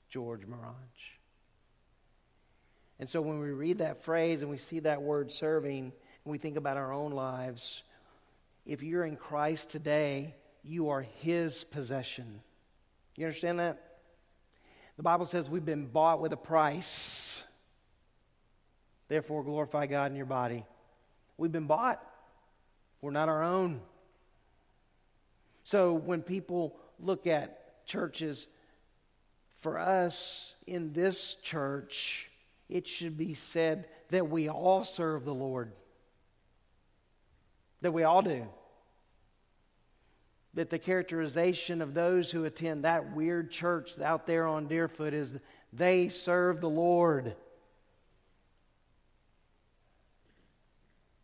George 0.09 0.46
Morange. 0.46 1.18
And 2.98 3.09
so 3.09 3.20
when 3.20 3.38
we 3.38 3.51
read 3.51 3.78
that 3.78 4.05
phrase 4.05 4.42
and 4.42 4.51
we 4.51 4.59
see 4.59 4.80
that 4.80 5.01
word 5.01 5.32
serving, 5.32 5.92
and 6.24 6.32
we 6.32 6.38
think 6.38 6.57
about 6.57 6.76
our 6.76 6.92
own 6.92 7.12
lives, 7.12 7.82
if 8.66 8.82
you're 8.82 9.05
in 9.05 9.16
Christ 9.16 9.70
today, 9.70 10.34
you 10.62 10.90
are 10.90 11.03
His 11.03 11.64
possession. 11.64 12.40
You 13.16 13.26
understand 13.26 13.59
that? 13.59 13.98
The 14.96 15.03
Bible 15.03 15.24
says 15.24 15.48
we've 15.48 15.64
been 15.64 15.86
bought 15.86 16.20
with 16.20 16.32
a 16.32 16.36
price. 16.36 17.42
Therefore, 19.11 19.44
glorify 19.44 19.84
God 19.84 20.11
in 20.11 20.16
your 20.16 20.24
body. 20.24 20.64
We've 21.36 21.52
been 21.52 21.66
bought, 21.66 22.02
we're 23.02 23.11
not 23.11 23.28
our 23.28 23.42
own. 23.42 23.82
So 25.64 25.92
when 25.92 26.22
people 26.22 26.74
look 26.98 27.26
at 27.26 27.86
churches, 27.86 28.46
for 29.58 29.78
us 29.78 30.54
in 30.66 30.94
this 30.94 31.34
church, 31.42 32.30
it 32.70 32.88
should 32.88 33.18
be 33.18 33.34
said 33.34 33.88
that 34.08 34.30
we 34.30 34.48
all 34.48 34.84
serve 34.84 35.26
the 35.26 35.34
Lord 35.34 35.72
that 37.80 37.92
we 37.92 38.02
all 38.04 38.22
do. 38.22 38.46
That 40.54 40.70
the 40.70 40.78
characterization 40.78 41.80
of 41.80 41.94
those 41.94 42.30
who 42.30 42.44
attend 42.44 42.84
that 42.84 43.14
weird 43.14 43.50
church 43.50 43.98
out 44.00 44.26
there 44.26 44.46
on 44.46 44.66
Deerfoot 44.66 45.14
is 45.14 45.36
they 45.72 46.08
serve 46.08 46.61
the 46.61 46.68
Lord. 46.68 47.36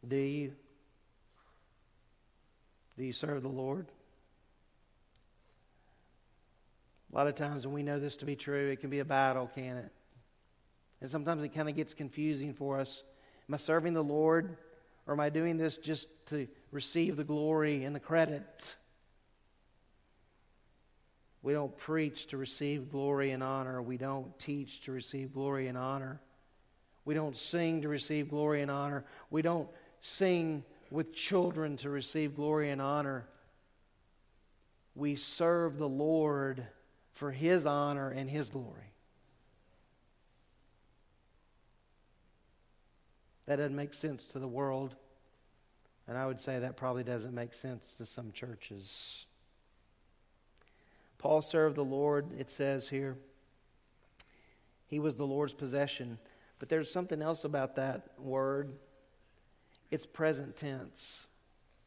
Do 0.07 0.17
you? 0.17 0.53
Do 2.97 3.05
you 3.05 3.13
serve 3.13 3.43
the 3.43 3.49
Lord? 3.49 3.87
A 7.13 7.17
lot 7.17 7.27
of 7.27 7.35
times 7.35 7.67
when 7.67 7.75
we 7.75 7.83
know 7.83 7.99
this 7.99 8.17
to 8.19 8.25
be 8.25 8.37
true, 8.37 8.71
it 8.71 8.81
can 8.81 8.91
be 8.91 8.99
a 8.99 9.05
battle, 9.05 9.51
can 9.55 9.77
it? 9.77 9.93
And 11.01 11.11
sometimes 11.11 11.43
it 11.43 11.49
kind 11.55 11.69
of 11.69 11.77
gets 11.77 11.95
confusing 11.95 12.55
for 12.55 12.81
us. 12.81 13.03
Am 13.49 13.55
I 13.55 13.59
serving 13.59 13.95
the 13.95 14.03
Lord? 14.03 14.57
Or 15.07 15.15
am 15.15 15.21
I 15.21 15.29
doing 15.29 15.57
this 15.57 15.79
just 15.79 16.09
to 16.27 16.49
receive 16.73 17.17
the 17.17 17.25
glory 17.25 17.85
and 17.85 17.95
the 17.95 18.01
credit? 18.01 18.77
We 21.43 21.53
don't 21.53 21.77
preach 21.77 22.27
to 22.29 22.37
receive 22.37 22.91
glory 22.91 23.31
and 23.31 23.43
honor. 23.43 23.81
We 23.81 23.99
don't 23.99 24.37
teach 24.39 24.81
to 24.83 24.93
receive 24.93 25.33
glory 25.33 25.69
and 25.69 25.79
honor. 25.79 26.21
We 27.05 27.15
don't 27.15 27.37
sing 27.37 27.83
to 27.83 27.89
receive 27.89 28.31
glory 28.31 28.63
and 28.63 28.71
honor. 28.71 29.05
We 29.31 29.43
don't 29.43 29.69
sing 30.07 30.63
with 30.91 31.13
children 31.13 31.77
to 31.79 31.91
receive 31.91 32.37
glory 32.37 32.71
and 32.71 32.81
honor. 32.81 33.27
We 34.95 35.17
serve 35.17 35.79
the 35.79 35.89
Lord 35.89 36.65
for 37.13 37.33
His 37.33 37.67
honor 37.67 38.11
and 38.11 38.31
His 38.31 38.49
glory. 38.49 38.93
That 43.47 43.57
doesn't 43.57 43.77
make 43.77 43.95
sense 43.95 44.25
to 44.27 44.39
the 44.39 44.49
world. 44.49 44.95
And 46.09 46.17
I 46.17 46.25
would 46.25 46.41
say 46.41 46.61
that 46.61 46.77
probably 46.77 47.03
doesn't 47.03 47.35
make 47.35 47.53
sense 47.53 47.95
to 47.99 48.07
some 48.07 48.31
churches. 48.31 49.27
Paul 51.19 51.43
served 51.43 51.77
the 51.77 51.85
Lord, 51.85 52.27
it 52.39 52.51
says 52.51 52.89
here. 52.89 53.17
He 54.87 55.01
was 55.01 55.17
the 55.17 55.27
Lord's 55.27 55.53
possession. 55.53 56.19
But 56.61 56.69
there's 56.69 56.91
something 56.91 57.23
else 57.23 57.45
about 57.45 57.75
that 57.75 58.07
word. 58.19 58.73
It's 59.91 60.07
present 60.07 60.57
tense. 60.57 61.26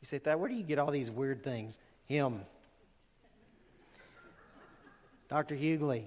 You 0.01 0.05
say, 0.05 0.19
Thad, 0.19 0.39
where 0.39 0.49
do 0.49 0.55
you 0.55 0.63
get 0.63 0.79
all 0.79 0.91
these 0.91 1.11
weird 1.11 1.43
things? 1.43 1.77
Him. 2.05 2.41
Dr. 5.29 5.55
Hughley. 5.55 6.03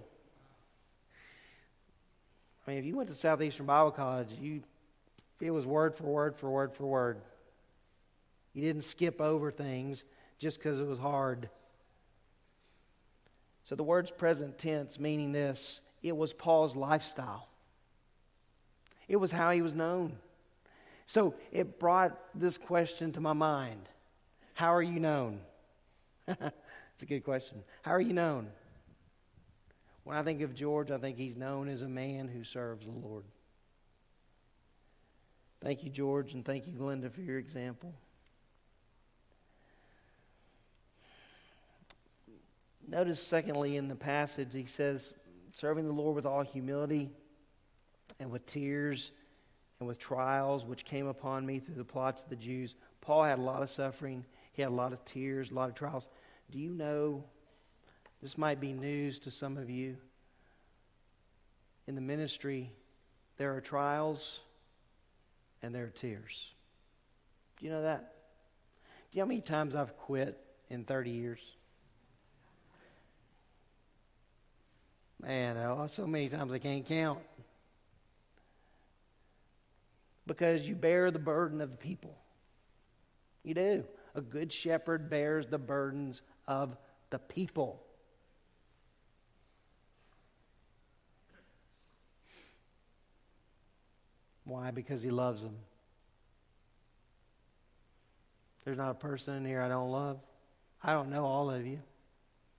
I 2.67 2.71
mean, 2.71 2.79
if 2.79 2.85
you 2.85 2.97
went 2.97 3.09
to 3.09 3.15
Southeastern 3.15 3.67
Bible 3.67 3.91
College, 3.91 4.29
you 4.41 4.63
it 5.41 5.51
was 5.51 5.67
word 5.67 5.95
for 5.97 6.05
word 6.05 6.37
for 6.37 6.49
word 6.49 6.73
for 6.73 6.87
word. 6.87 7.21
You 8.55 8.63
didn't 8.63 8.83
skip 8.83 9.21
over 9.21 9.51
things 9.51 10.05
just 10.39 10.59
because 10.59 10.79
it 10.79 10.87
was 10.87 11.01
hard. 11.01 11.49
So 13.65 13.75
the 13.75 13.83
word's 13.83 14.11
present 14.11 14.59
tense, 14.59 14.99
meaning 14.99 15.33
this 15.33 15.81
it 16.03 16.17
was 16.17 16.33
Paul's 16.33 16.77
lifestyle, 16.77 17.49
it 19.09 19.17
was 19.17 19.33
how 19.33 19.51
he 19.51 19.63
was 19.63 19.75
known. 19.75 20.17
So 21.07 21.35
it 21.51 21.79
brought 21.79 22.19
this 22.35 22.59
question 22.59 23.13
to 23.13 23.21
my 23.21 23.33
mind 23.33 23.89
How 24.55 24.75
are 24.75 24.83
you 24.83 25.01
known? 25.01 25.41
It's 26.95 27.03
a 27.03 27.07
good 27.07 27.25
question. 27.25 27.65
How 27.83 27.93
are 27.93 28.01
you 28.01 28.13
known? 28.13 28.49
When 30.05 30.17
I 30.17 30.23
think 30.23 30.43
of 30.43 30.55
George, 30.55 30.91
I 30.91 30.99
think 30.99 31.17
he's 31.17 31.37
known 31.37 31.69
as 31.69 31.83
a 31.83 31.89
man 31.89 32.29
who 32.29 32.45
serves 32.45 32.87
the 32.87 32.93
Lord. 32.93 33.25
Thank 35.61 35.85
you, 35.85 35.91
George, 35.91 36.35
and 36.35 36.45
thank 36.45 36.67
you, 36.67 36.73
Glenda, 36.73 37.11
for 37.11 37.21
your 37.21 37.39
example. 37.39 37.95
Notice, 42.87 43.21
secondly, 43.21 43.77
in 43.77 43.89
the 43.89 43.95
passage, 43.95 44.53
he 44.53 44.65
says, 44.65 45.15
serving 45.55 45.87
the 45.87 45.93
Lord 45.93 46.17
with 46.17 46.27
all 46.27 46.43
humility 46.43 47.11
and 48.19 48.31
with 48.31 48.45
tears 48.45 49.13
and 49.83 49.89
with 49.89 49.99
trials 49.99 50.65
which 50.65 50.85
came 50.85 51.09
upon 51.09 51.45
me 51.45 51.59
through 51.59 51.75
the 51.75 51.83
plots 51.83 52.23
of 52.23 52.29
the 52.29 52.37
Jews. 52.37 52.77
Paul 53.01 53.25
had 53.25 53.41
a 53.41 53.43
lot 53.43 53.63
of 53.63 53.69
suffering, 53.71 54.25
he 54.53 54.63
had 54.63 54.71
a 54.71 54.75
lot 54.75 54.93
of 54.93 55.05
tears, 55.05 55.51
a 55.51 55.55
lot 55.55 55.69
of 55.69 55.75
trials. 55.75 56.07
Do 56.53 56.61
you 56.61 56.71
know? 56.71 57.25
This 58.23 58.39
might 58.39 58.61
be 58.61 58.73
news 58.73 59.19
to 59.19 59.31
some 59.33 59.57
of 59.57 59.69
you. 59.69 59.97
In 61.89 61.97
the 61.97 62.01
ministry, 62.01 62.71
there 63.39 63.57
are 63.57 63.61
trials 63.61 64.39
and 65.65 65.75
there 65.75 65.83
are 65.83 65.89
tears. 65.89 66.53
Do 67.59 67.67
you 67.67 67.73
know 67.73 67.83
that? 67.83 68.15
Do 69.11 69.19
you 69.19 69.23
know 69.23 69.25
how 69.25 69.29
many 69.31 69.41
times 69.41 69.75
I've 69.75 69.97
quit 69.97 70.39
in 70.71 70.85
30 70.85 71.11
years? 71.11 71.41
Man, 75.21 75.57
oh, 75.57 75.89
so 75.89 76.07
many 76.07 76.29
times 76.29 76.53
I 76.53 76.61
can't 76.61 76.87
count. 76.87 77.19
Because 80.27 80.69
you 80.69 80.75
bear 80.75 81.11
the 81.11 81.19
burden 81.19 81.61
of 81.61 81.71
the 81.71 81.77
people. 81.77 82.17
You 83.43 83.55
do. 83.55 83.85
A 84.15 84.21
good 84.21 84.53
shepherd 84.53 85.11
bears 85.11 85.47
the 85.47 85.59
burdens 85.59 86.23
of 86.47 86.77
the 87.11 87.19
people. 87.19 87.83
Why? 94.45 94.71
Because 94.71 95.03
he 95.03 95.11
loves 95.11 95.43
them. 95.43 95.57
There's 98.65 98.79
not 98.79 98.91
a 98.91 98.95
person 98.95 99.35
in 99.35 99.45
here 99.45 99.63
I 99.63 99.69
don't 99.69 99.91
love. 99.91 100.21
I 100.83 100.93
don't 100.93 101.11
know 101.11 101.25
all 101.25 101.51
of 101.51 101.67
you, 101.67 101.81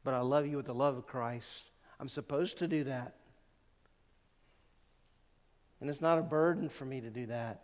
but 0.04 0.14
I 0.14 0.20
love 0.20 0.46
you 0.46 0.58
with 0.58 0.66
the 0.66 0.74
love 0.74 0.98
of 0.98 1.06
Christ. 1.06 1.64
I'm 2.00 2.10
supposed 2.10 2.58
to 2.60 2.68
do 2.68 2.86
that. 2.86 3.16
And 5.84 5.90
it's 5.90 6.00
not 6.00 6.18
a 6.18 6.22
burden 6.22 6.70
for 6.70 6.86
me 6.86 7.02
to 7.02 7.10
do 7.10 7.26
that. 7.26 7.60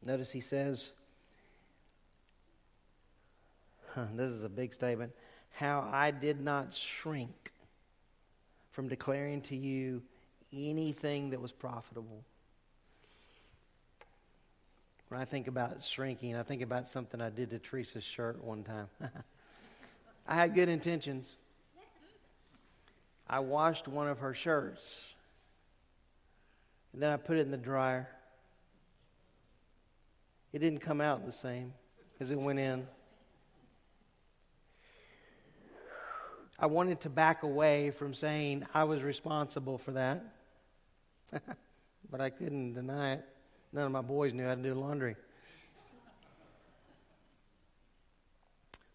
Notice 0.00 0.30
he 0.30 0.40
says, 0.40 0.90
this 4.14 4.30
is 4.30 4.44
a 4.44 4.48
big 4.48 4.72
statement, 4.72 5.12
how 5.50 5.90
I 5.92 6.12
did 6.12 6.40
not 6.40 6.72
shrink 6.72 7.50
from 8.70 8.86
declaring 8.86 9.40
to 9.42 9.56
you 9.56 10.00
anything 10.52 11.30
that 11.30 11.40
was 11.40 11.50
profitable. 11.50 12.22
When 15.08 15.20
I 15.20 15.24
think 15.24 15.48
about 15.48 15.82
shrinking, 15.82 16.36
I 16.36 16.44
think 16.44 16.62
about 16.62 16.88
something 16.88 17.20
I 17.20 17.30
did 17.30 17.50
to 17.50 17.58
Teresa's 17.58 18.04
shirt 18.04 18.44
one 18.44 18.62
time. 18.62 18.86
I 20.28 20.36
had 20.36 20.54
good 20.54 20.68
intentions. 20.68 21.34
I 23.32 23.38
washed 23.38 23.86
one 23.86 24.08
of 24.08 24.18
her 24.18 24.34
shirts, 24.34 25.00
and 26.92 27.00
then 27.00 27.12
I 27.12 27.16
put 27.16 27.36
it 27.36 27.42
in 27.42 27.52
the 27.52 27.56
dryer. 27.56 28.08
It 30.52 30.58
didn't 30.58 30.80
come 30.80 31.00
out 31.00 31.24
the 31.24 31.30
same 31.30 31.72
as 32.18 32.32
it 32.32 32.40
went 32.40 32.58
in. 32.58 32.88
I 36.58 36.66
wanted 36.66 37.02
to 37.02 37.08
back 37.08 37.44
away 37.44 37.92
from 37.92 38.14
saying 38.14 38.66
I 38.74 38.82
was 38.82 39.04
responsible 39.04 39.78
for 39.78 39.92
that, 39.92 40.24
but 42.10 42.20
I 42.20 42.30
couldn't 42.30 42.72
deny 42.72 43.12
it. 43.12 43.24
None 43.72 43.86
of 43.86 43.92
my 43.92 44.02
boys 44.02 44.34
knew 44.34 44.44
how 44.44 44.56
to 44.56 44.60
do 44.60 44.74
laundry. 44.74 45.14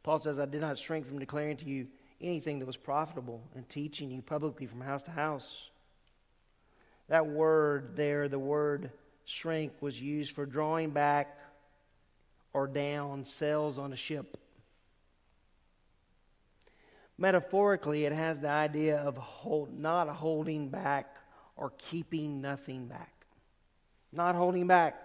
Paul 0.04 0.20
says, 0.20 0.40
I 0.40 0.46
did 0.46 0.60
not 0.60 0.78
shrink 0.78 1.08
from 1.08 1.20
declaring 1.20 1.56
to 1.56 1.66
you 1.66 1.88
anything 2.22 2.60
that 2.60 2.66
was 2.66 2.78
profitable 2.78 3.44
and 3.56 3.68
teaching 3.68 4.12
you 4.12 4.22
publicly 4.22 4.66
from 4.66 4.82
house 4.82 5.04
to 5.04 5.12
house. 5.12 5.70
That 7.08 7.28
word 7.28 7.96
there, 7.96 8.28
the 8.28 8.40
word 8.40 8.92
shrink, 9.26 9.74
was 9.82 10.02
used 10.02 10.34
for 10.34 10.46
drawing 10.46 10.92
back 10.92 11.40
or 12.54 12.68
down 12.68 13.26
sails 13.26 13.78
on 13.78 13.94
a 13.94 13.98
ship. 13.98 14.38
Metaphorically, 17.18 18.06
it 18.06 18.12
has 18.12 18.40
the 18.40 18.50
idea 18.50 18.98
of 18.98 19.16
hold, 19.18 19.78
not 19.78 20.10
holding 20.10 20.70
back 20.70 21.16
or 21.56 21.72
keeping 21.78 22.42
nothing 22.42 22.88
back. 22.88 23.14
Not 24.12 24.36
holding 24.36 24.68
back. 24.68 25.02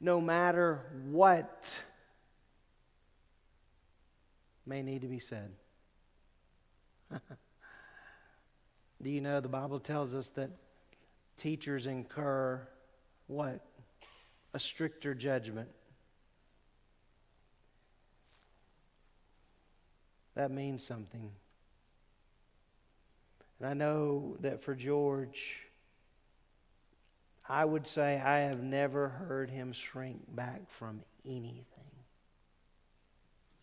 No 0.00 0.20
matter 0.20 0.80
what 1.10 1.80
may 4.66 4.82
need 4.82 5.02
to 5.02 5.08
be 5.08 5.18
said. 5.18 5.50
Do 9.02 9.10
you 9.10 9.20
know 9.20 9.40
the 9.40 9.48
Bible 9.48 9.80
tells 9.80 10.14
us 10.14 10.28
that 10.30 10.50
teachers 11.36 11.86
incur 11.86 12.66
what? 13.26 13.60
A 14.54 14.58
stricter 14.58 15.14
judgment. 15.14 15.68
That 20.34 20.50
means 20.50 20.84
something. 20.84 21.30
And 23.58 23.68
I 23.68 23.74
know 23.74 24.36
that 24.40 24.62
for 24.62 24.74
George, 24.74 25.56
I 27.48 27.64
would 27.64 27.86
say 27.86 28.20
I 28.20 28.40
have 28.40 28.62
never 28.62 29.08
heard 29.08 29.50
him 29.50 29.72
shrink 29.72 30.22
back 30.34 30.70
from 30.70 31.02
anything. 31.24 31.91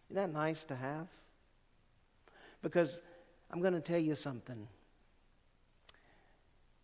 Isn't 0.09 0.15
that 0.15 0.33
nice 0.33 0.63
to 0.65 0.75
have? 0.75 1.07
Because 2.61 2.97
I'm 3.51 3.61
going 3.61 3.73
to 3.73 3.81
tell 3.81 3.99
you 3.99 4.15
something. 4.15 4.67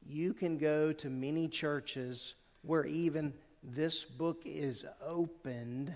You 0.07 0.33
can 0.33 0.57
go 0.57 0.93
to 0.93 1.09
many 1.09 1.47
churches 1.47 2.35
where 2.61 2.85
even 2.85 3.33
this 3.63 4.05
book 4.05 4.43
is 4.45 4.85
opened 5.03 5.91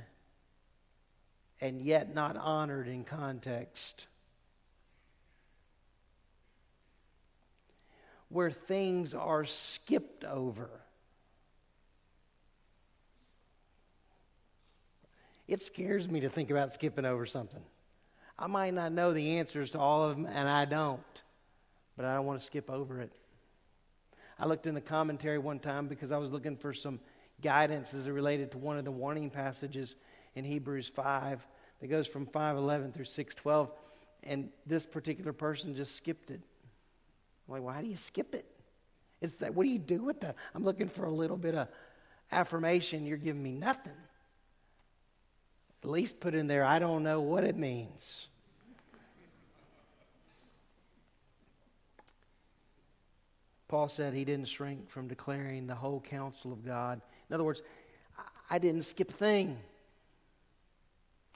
and 1.61 1.81
yet 1.81 2.13
not 2.15 2.35
honored 2.35 2.87
in 2.87 3.03
context. 3.03 4.07
Where 8.29 8.51
things 8.51 9.13
are 9.13 9.45
skipped 9.45 10.23
over. 10.23 10.69
It 15.49 15.63
scares 15.63 16.07
me 16.07 16.19
to 16.19 16.29
think 16.29 16.51
about 16.51 16.73
skipping 16.73 17.05
over 17.05 17.25
something. 17.25 17.63
I 18.37 18.45
might 18.45 18.75
not 18.75 18.91
know 18.91 19.13
the 19.13 19.39
answers 19.39 19.71
to 19.71 19.79
all 19.79 20.03
of 20.03 20.15
them, 20.15 20.27
and 20.27 20.47
I 20.47 20.65
don't, 20.65 21.01
but 21.97 22.05
I 22.05 22.13
don't 22.13 22.27
want 22.27 22.39
to 22.39 22.45
skip 22.45 22.69
over 22.69 23.01
it. 23.01 23.11
I 24.37 24.45
looked 24.45 24.67
in 24.67 24.75
the 24.75 24.81
commentary 24.81 25.39
one 25.39 25.57
time 25.57 25.87
because 25.87 26.11
I 26.11 26.17
was 26.17 26.31
looking 26.31 26.55
for 26.55 26.71
some 26.71 26.99
guidance 27.41 27.95
as 27.95 28.05
it 28.05 28.11
related 28.11 28.51
to 28.51 28.59
one 28.59 28.77
of 28.77 28.85
the 28.85 28.91
warning 28.91 29.31
passages 29.31 29.95
in 30.35 30.45
Hebrews 30.45 30.87
5 30.87 31.45
that 31.81 31.87
goes 31.87 32.05
from 32.05 32.27
511 32.27 32.91
through 32.91 33.05
612. 33.05 33.71
And 34.21 34.49
this 34.67 34.85
particular 34.85 35.33
person 35.33 35.73
just 35.73 35.95
skipped 35.95 36.29
it. 36.29 36.41
I'm 37.47 37.63
like, 37.63 37.75
how 37.75 37.81
do 37.81 37.87
you 37.87 37.97
skip 37.97 38.35
it? 38.35 38.45
It's 39.19 39.33
that, 39.37 39.55
what 39.55 39.63
do 39.63 39.71
you 39.71 39.79
do 39.79 40.03
with 40.03 40.21
that? 40.21 40.35
I'm 40.53 40.63
looking 40.63 40.89
for 40.89 41.05
a 41.05 41.11
little 41.11 41.37
bit 41.37 41.55
of 41.55 41.69
affirmation. 42.31 43.07
You're 43.07 43.17
giving 43.17 43.41
me 43.41 43.51
nothing. 43.51 43.93
At 45.83 45.89
least 45.89 46.19
put 46.19 46.35
in 46.35 46.47
there, 46.47 46.63
I 46.63 46.79
don't 46.79 47.03
know 47.03 47.21
what 47.21 47.43
it 47.43 47.55
means. 47.55 48.27
Paul 53.69 53.87
said 53.87 54.13
he 54.13 54.25
didn't 54.25 54.47
shrink 54.47 54.89
from 54.89 55.07
declaring 55.07 55.67
the 55.67 55.75
whole 55.75 56.01
counsel 56.01 56.51
of 56.51 56.65
God. 56.65 57.01
In 57.29 57.35
other 57.35 57.43
words, 57.43 57.61
I 58.49 58.57
didn't 58.57 58.81
skip 58.81 59.11
a 59.11 59.13
thing. 59.13 59.57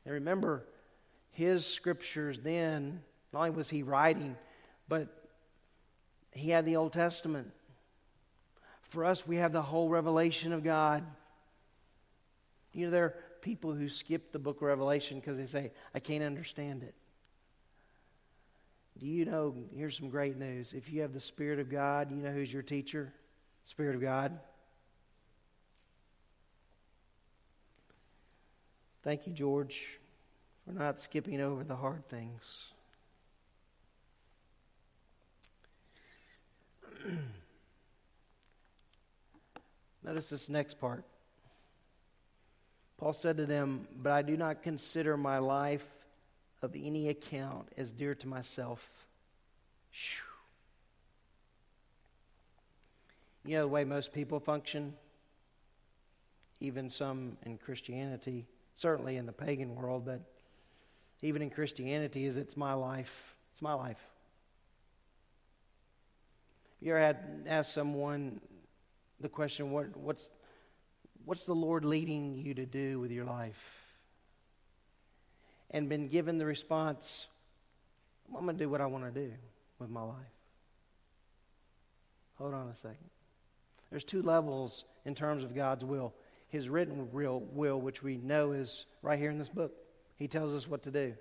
And 0.03 0.13
remember, 0.15 0.65
his 1.31 1.65
scriptures 1.65 2.39
then, 2.39 3.01
not 3.31 3.39
only 3.39 3.51
was 3.51 3.69
he 3.69 3.83
writing, 3.83 4.35
but 4.89 5.29
he 6.31 6.49
had 6.49 6.65
the 6.65 6.75
Old 6.75 6.91
Testament. 6.91 7.51
For 8.81 9.05
us, 9.05 9.27
we 9.27 9.37
have 9.37 9.53
the 9.53 9.61
whole 9.61 9.89
revelation 9.89 10.53
of 10.53 10.63
God. 10.63 11.03
You 12.73 12.85
know, 12.85 12.91
there 12.91 13.15
people 13.43 13.73
who 13.73 13.89
skip 13.89 14.31
the 14.31 14.39
book 14.39 14.55
of 14.57 14.63
Revelation 14.63 15.19
because 15.19 15.37
they 15.37 15.45
say, 15.45 15.71
I 15.93 15.99
can't 15.99 16.23
understand 16.23 16.81
it. 16.81 16.95
Do 18.97 19.05
you 19.05 19.25
know? 19.25 19.53
Here's 19.75 19.97
some 19.97 20.09
great 20.09 20.37
news. 20.37 20.73
If 20.73 20.91
you 20.91 21.01
have 21.01 21.13
the 21.13 21.19
Spirit 21.19 21.59
of 21.59 21.69
God, 21.69 22.09
you 22.09 22.17
know 22.17 22.31
who's 22.31 22.51
your 22.51 22.63
teacher? 22.63 23.13
Spirit 23.65 23.95
of 23.95 24.01
God. 24.01 24.39
Thank 29.03 29.27
you, 29.27 29.33
George, 29.33 29.99
for 30.65 30.71
not 30.71 31.01
skipping 31.01 31.41
over 31.41 31.65
the 31.65 31.75
hard 31.75 32.07
things. 32.07 32.71
Notice 40.03 40.29
this 40.29 40.47
next 40.47 40.79
part. 40.79 41.03
Paul 43.03 43.11
said 43.11 43.35
to 43.35 43.45
them, 43.45 43.85
But 44.01 44.13
I 44.13 44.21
do 44.21 44.37
not 44.37 44.63
consider 44.63 45.17
my 45.17 45.37
life 45.37 45.85
of 46.61 46.73
any 46.73 47.09
account 47.09 47.67
as 47.75 47.91
dear 47.91 48.15
to 48.15 48.27
myself. 48.29 48.93
You 53.43 53.57
know 53.57 53.63
the 53.63 53.67
way 53.67 53.83
most 53.83 54.13
people 54.13 54.39
function? 54.39 54.93
Even 56.61 56.89
some 56.89 57.35
in 57.45 57.57
Christianity, 57.57 58.45
certainly 58.73 59.17
in 59.17 59.25
the 59.25 59.33
pagan 59.33 59.75
world, 59.75 60.05
but 60.05 60.21
even 61.21 61.41
in 61.41 61.49
Christianity, 61.49 62.23
is 62.23 62.37
it's 62.37 62.55
my 62.55 62.71
life. 62.71 63.35
It's 63.51 63.61
my 63.61 63.73
life. 63.73 63.99
You 66.79 66.91
ever 66.91 67.01
had 67.01 67.17
asked 67.47 67.73
someone 67.73 68.39
the 69.19 69.27
question, 69.27 69.71
what, 69.71 69.93
what's, 69.97 70.29
what's 71.25 71.45
the 71.45 71.55
Lord 71.55 71.85
leading 71.85 72.35
you 72.35 72.53
to 72.53 72.65
do 72.65 72.99
with 72.99 73.11
your 73.11 73.25
life? 73.25 73.83
and 75.73 75.89
been 75.89 76.07
given 76.07 76.37
the 76.37 76.45
response, 76.45 77.25
I'm 78.27 78.45
going 78.45 78.55
to 78.55 78.63
do 78.63 78.69
what 78.69 78.79
I 78.79 78.85
want 78.85 79.11
to 79.11 79.19
do 79.19 79.31
with 79.79 79.89
my 79.89 80.03
life. 80.03 80.15
Hold 82.37 82.53
on 82.53 82.67
a 82.67 82.75
second. 82.75 83.09
There's 83.89 84.03
two 84.03 84.21
levels 84.21 84.85
in 85.05 85.15
terms 85.15 85.43
of 85.43 85.55
God's 85.55 85.83
will. 85.83 86.13
His 86.49 86.69
written 86.69 87.09
real 87.11 87.41
will, 87.51 87.81
which 87.81 88.03
we 88.03 88.17
know 88.17 88.51
is 88.51 88.85
right 89.01 89.17
here 89.17 89.31
in 89.31 89.39
this 89.39 89.49
book. 89.49 89.73
He 90.17 90.27
tells 90.27 90.53
us 90.53 90.67
what 90.67 90.83
to 90.83 90.91
do. 90.91 91.13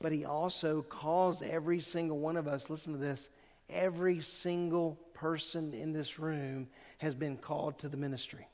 But 0.00 0.12
he 0.12 0.24
also 0.24 0.82
calls 0.82 1.42
every 1.42 1.80
single 1.80 2.18
one 2.18 2.36
of 2.36 2.48
us, 2.48 2.70
listen 2.70 2.92
to 2.92 2.98
this, 2.98 3.28
every 3.68 4.20
single 4.20 4.98
person 5.12 5.74
in 5.74 5.92
this 5.92 6.18
room 6.18 6.68
has 6.98 7.14
been 7.14 7.36
called 7.36 7.78
to 7.80 7.88
the 7.88 7.96
ministry. 7.96 8.46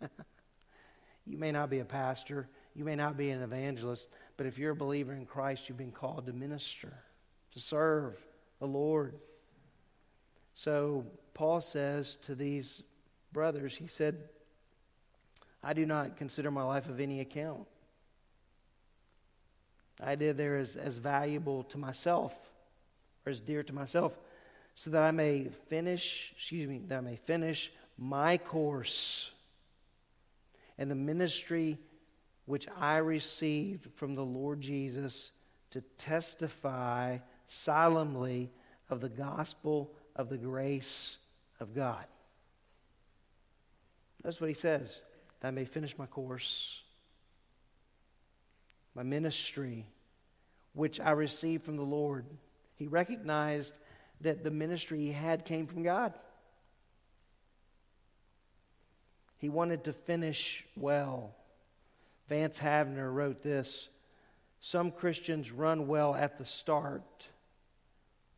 you 1.26 1.38
may 1.38 1.52
not 1.52 1.70
be 1.70 1.80
a 1.80 1.84
pastor, 1.84 2.48
you 2.74 2.84
may 2.84 2.96
not 2.96 3.16
be 3.16 3.30
an 3.30 3.42
evangelist, 3.42 4.08
but 4.36 4.46
if 4.46 4.58
you're 4.58 4.72
a 4.72 4.76
believer 4.76 5.12
in 5.12 5.26
Christ, 5.26 5.68
you've 5.68 5.78
been 5.78 5.92
called 5.92 6.26
to 6.26 6.32
minister, 6.32 6.92
to 7.52 7.60
serve 7.60 8.16
the 8.60 8.66
Lord. 8.66 9.14
So 10.54 11.04
Paul 11.34 11.60
says 11.60 12.16
to 12.22 12.34
these 12.34 12.82
brothers, 13.32 13.76
he 13.76 13.86
said, 13.86 14.28
I 15.62 15.72
do 15.72 15.86
not 15.86 16.16
consider 16.16 16.50
my 16.50 16.62
life 16.62 16.88
of 16.88 17.00
any 17.00 17.20
account. 17.20 17.66
I 20.00 20.14
did 20.14 20.36
there 20.36 20.58
as, 20.58 20.76
as 20.76 20.98
valuable 20.98 21.64
to 21.64 21.78
myself, 21.78 22.32
or 23.26 23.32
as 23.32 23.40
dear 23.40 23.64
to 23.64 23.72
myself, 23.72 24.12
so 24.76 24.90
that 24.90 25.02
I 25.02 25.10
may 25.10 25.48
finish, 25.68 26.32
excuse 26.36 26.68
me, 26.68 26.82
that 26.86 26.98
I 26.98 27.00
may 27.00 27.16
finish 27.16 27.72
my 27.96 28.38
course 28.38 29.32
and 30.78 30.90
the 30.90 30.94
ministry 30.94 31.78
which 32.46 32.66
I 32.78 32.98
received 32.98 33.88
from 33.94 34.14
the 34.14 34.24
Lord 34.24 34.60
Jesus 34.60 35.32
to 35.70 35.82
testify 35.98 37.18
solemnly 37.48 38.50
of 38.88 39.00
the 39.00 39.08
gospel 39.08 39.92
of 40.16 40.28
the 40.28 40.38
grace 40.38 41.18
of 41.60 41.74
God. 41.74 42.04
That's 44.22 44.40
what 44.40 44.48
he 44.48 44.54
says. 44.54 45.00
That 45.40 45.48
I 45.48 45.50
may 45.50 45.64
finish 45.64 45.96
my 45.98 46.06
course, 46.06 46.82
my 48.94 49.02
ministry, 49.02 49.86
which 50.72 51.00
I 51.00 51.10
received 51.10 51.64
from 51.64 51.76
the 51.76 51.82
Lord. 51.82 52.24
He 52.74 52.86
recognized 52.86 53.74
that 54.20 54.42
the 54.42 54.50
ministry 54.50 54.98
he 54.98 55.12
had 55.12 55.44
came 55.44 55.66
from 55.66 55.82
God. 55.82 56.14
He 59.38 59.48
wanted 59.48 59.84
to 59.84 59.92
finish 59.92 60.64
well. 60.76 61.34
Vance 62.28 62.58
Havner 62.58 63.12
wrote 63.12 63.42
this 63.42 63.88
Some 64.60 64.90
Christians 64.90 65.50
run 65.50 65.86
well 65.86 66.14
at 66.14 66.38
the 66.38 66.44
start, 66.44 67.28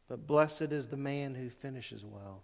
but 0.08 0.26
blessed 0.26 0.72
is 0.72 0.86
the 0.86 0.96
man 0.96 1.34
who 1.34 1.50
finishes 1.50 2.04
well. 2.04 2.42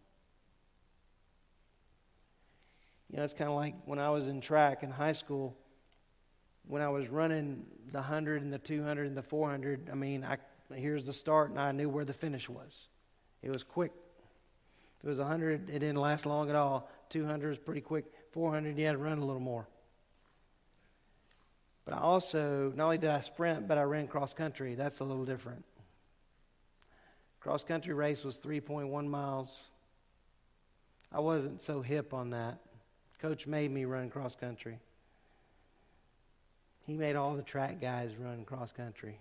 You 3.11 3.19
know, 3.19 3.25
it's 3.25 3.35
kind 3.35 3.51
of 3.51 3.57
like 3.57 3.75
when 3.85 3.99
I 3.99 4.11
was 4.11 4.27
in 4.27 4.41
track 4.41 4.83
in 4.83 4.91
high 4.91 5.13
school, 5.13 5.57
when 6.67 6.83
I 6.83 6.89
was 6.89 7.09
running 7.09 7.65
the 7.93 7.99
100 7.99 8.43
and 8.43 8.53
the 8.53 8.59
200 8.59 9.07
and 9.07 9.17
the 9.17 9.23
400, 9.23 9.89
I 9.91 9.95
mean, 9.95 10.25
I, 10.25 10.39
here's 10.75 11.07
the 11.07 11.13
start, 11.13 11.51
and 11.51 11.61
I 11.61 11.71
knew 11.71 11.89
where 11.89 12.05
the 12.05 12.13
finish 12.13 12.49
was. 12.49 12.89
It 13.43 13.53
was 13.53 13.63
quick. 13.63 13.93
It 15.05 15.07
was 15.07 15.19
100, 15.19 15.71
it 15.71 15.79
didn't 15.79 15.97
last 15.97 16.27
long 16.27 16.51
at 16.51 16.57
all. 16.57 16.91
200 17.11 17.49
was 17.49 17.59
pretty 17.59 17.81
quick. 17.81 18.07
400, 18.37 18.77
you 18.77 18.85
had 18.85 18.93
to 18.93 18.99
run 18.99 19.17
a 19.17 19.25
little 19.25 19.41
more. 19.41 19.67
But 21.87 21.95
I 21.95 22.01
also, 22.01 22.71
not 22.77 22.85
only 22.85 22.99
did 22.99 23.09
I 23.09 23.21
sprint, 23.21 23.67
but 23.67 23.79
I 23.79 23.83
ran 23.85 24.09
cross 24.09 24.35
country. 24.35 24.75
That's 24.75 25.01
a 25.01 25.05
little 25.05 25.25
different. 25.25 25.65
Cross 27.41 27.65
country 27.65 27.95
race 27.95 28.25
was 28.25 28.39
3.1 28.39 29.09
miles. 29.09 29.65
I 31.11 31.21
wasn't 31.21 31.63
so 31.63 31.81
hip 31.81 32.13
on 32.13 32.29
that. 32.31 32.59
Coach 33.23 33.47
made 33.47 33.71
me 33.71 33.87
run 33.87 34.11
cross 34.11 34.37
country. 34.37 34.81
He 36.87 36.93
made 36.93 37.17
all 37.17 37.37
the 37.37 37.43
track 37.43 37.81
guys 37.81 38.11
run 38.19 38.45
cross 38.45 38.71
country. 38.71 39.19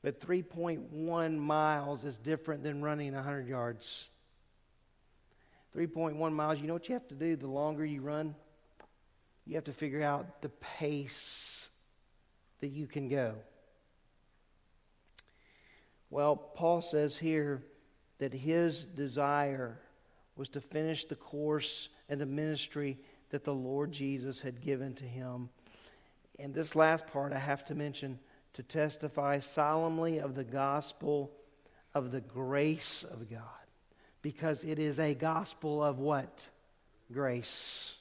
But 0.00 0.18
3.1 0.18 1.36
miles 1.36 2.06
is 2.06 2.16
different 2.16 2.62
than 2.62 2.80
running 2.80 3.12
100 3.12 3.46
yards. 3.46 4.08
3.1 5.76 6.32
miles, 6.32 6.60
you 6.60 6.66
know 6.66 6.72
what 6.74 6.88
you 6.88 6.94
have 6.94 7.08
to 7.08 7.14
do 7.14 7.36
the 7.36 7.46
longer 7.46 7.84
you 7.84 8.00
run? 8.00 8.34
you 9.50 9.56
have 9.56 9.64
to 9.64 9.72
figure 9.72 10.02
out 10.02 10.42
the 10.42 10.48
pace 10.48 11.68
that 12.60 12.68
you 12.68 12.86
can 12.86 13.08
go. 13.08 13.34
Well, 16.08 16.36
Paul 16.36 16.80
says 16.80 17.18
here 17.18 17.62
that 18.18 18.32
his 18.32 18.84
desire 18.84 19.80
was 20.36 20.48
to 20.50 20.60
finish 20.60 21.04
the 21.04 21.16
course 21.16 21.88
and 22.08 22.20
the 22.20 22.26
ministry 22.26 22.98
that 23.30 23.42
the 23.42 23.52
Lord 23.52 23.90
Jesus 23.90 24.40
had 24.40 24.60
given 24.60 24.94
to 24.94 25.04
him. 25.04 25.48
And 26.38 26.54
this 26.54 26.76
last 26.76 27.08
part 27.08 27.32
I 27.32 27.38
have 27.40 27.64
to 27.66 27.74
mention 27.74 28.20
to 28.52 28.62
testify 28.62 29.40
solemnly 29.40 30.18
of 30.18 30.36
the 30.36 30.44
gospel 30.44 31.32
of 31.92 32.12
the 32.12 32.20
grace 32.20 33.02
of 33.02 33.28
God. 33.28 33.59
Because 34.22 34.64
it 34.64 34.78
is 34.78 34.98
a 34.98 35.14
gospel 35.14 35.82
of 35.82 35.98
what? 35.98 36.46
Grace. 37.12 37.96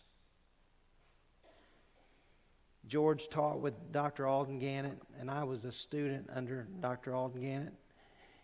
George 2.88 3.30
taught 3.30 3.60
with 3.60 3.92
Dr. 3.92 4.26
Alden 4.28 4.60
Gannett, 4.60 5.00
and 5.20 5.30
I 5.30 5.44
was 5.44 5.64
a 5.64 5.72
student 5.72 6.28
under 6.34 6.68
Dr. 6.82 7.14
Alden 7.14 7.42
Gannett. 7.42 7.74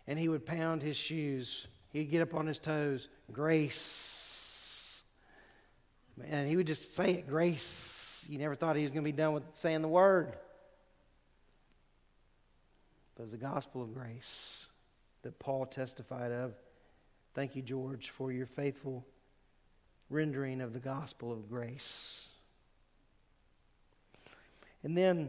And 0.06 0.18
he 0.18 0.28
would 0.28 0.46
pound 0.46 0.82
his 0.82 0.96
shoes. 0.96 1.66
He'd 1.92 2.10
get 2.10 2.22
up 2.22 2.32
on 2.32 2.46
his 2.46 2.60
toes, 2.60 3.08
grace. 3.32 5.02
And 6.28 6.48
he 6.48 6.56
would 6.56 6.68
just 6.68 6.94
say 6.94 7.14
it, 7.14 7.28
grace. 7.28 8.24
You 8.28 8.38
never 8.38 8.54
thought 8.54 8.76
he 8.76 8.84
was 8.84 8.92
going 8.92 9.04
to 9.04 9.10
be 9.10 9.16
done 9.16 9.34
with 9.34 9.42
saying 9.52 9.82
the 9.82 9.88
word. 9.88 10.36
But 13.16 13.24
it's 13.24 13.32
the 13.32 13.38
gospel 13.38 13.82
of 13.82 13.92
grace 13.94 14.66
that 15.22 15.38
Paul 15.38 15.66
testified 15.66 16.30
of. 16.30 16.54
Thank 17.36 17.54
you, 17.54 17.60
George, 17.60 18.08
for 18.08 18.32
your 18.32 18.46
faithful 18.46 19.06
rendering 20.08 20.62
of 20.62 20.72
the 20.72 20.78
gospel 20.78 21.30
of 21.30 21.50
grace. 21.50 22.26
And 24.82 24.96
then 24.96 25.28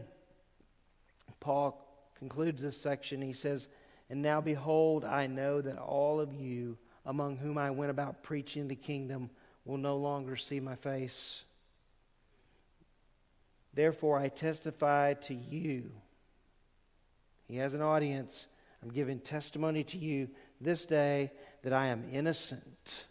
Paul 1.38 1.86
concludes 2.18 2.62
this 2.62 2.80
section. 2.80 3.20
He 3.20 3.34
says, 3.34 3.68
And 4.08 4.22
now 4.22 4.40
behold, 4.40 5.04
I 5.04 5.26
know 5.26 5.60
that 5.60 5.76
all 5.76 6.18
of 6.18 6.32
you 6.32 6.78
among 7.04 7.36
whom 7.36 7.58
I 7.58 7.70
went 7.70 7.90
about 7.90 8.22
preaching 8.22 8.68
the 8.68 8.74
kingdom 8.74 9.28
will 9.66 9.76
no 9.76 9.98
longer 9.98 10.34
see 10.34 10.60
my 10.60 10.76
face. 10.76 11.44
Therefore, 13.74 14.18
I 14.18 14.28
testify 14.28 15.12
to 15.12 15.34
you. 15.34 15.90
He 17.48 17.58
has 17.58 17.74
an 17.74 17.82
audience. 17.82 18.48
I'm 18.82 18.90
giving 18.90 19.18
testimony 19.18 19.84
to 19.84 19.98
you 19.98 20.28
this 20.60 20.86
day 20.86 21.30
that 21.62 21.72
I 21.72 21.88
am 21.88 22.04
innocent 22.12 23.04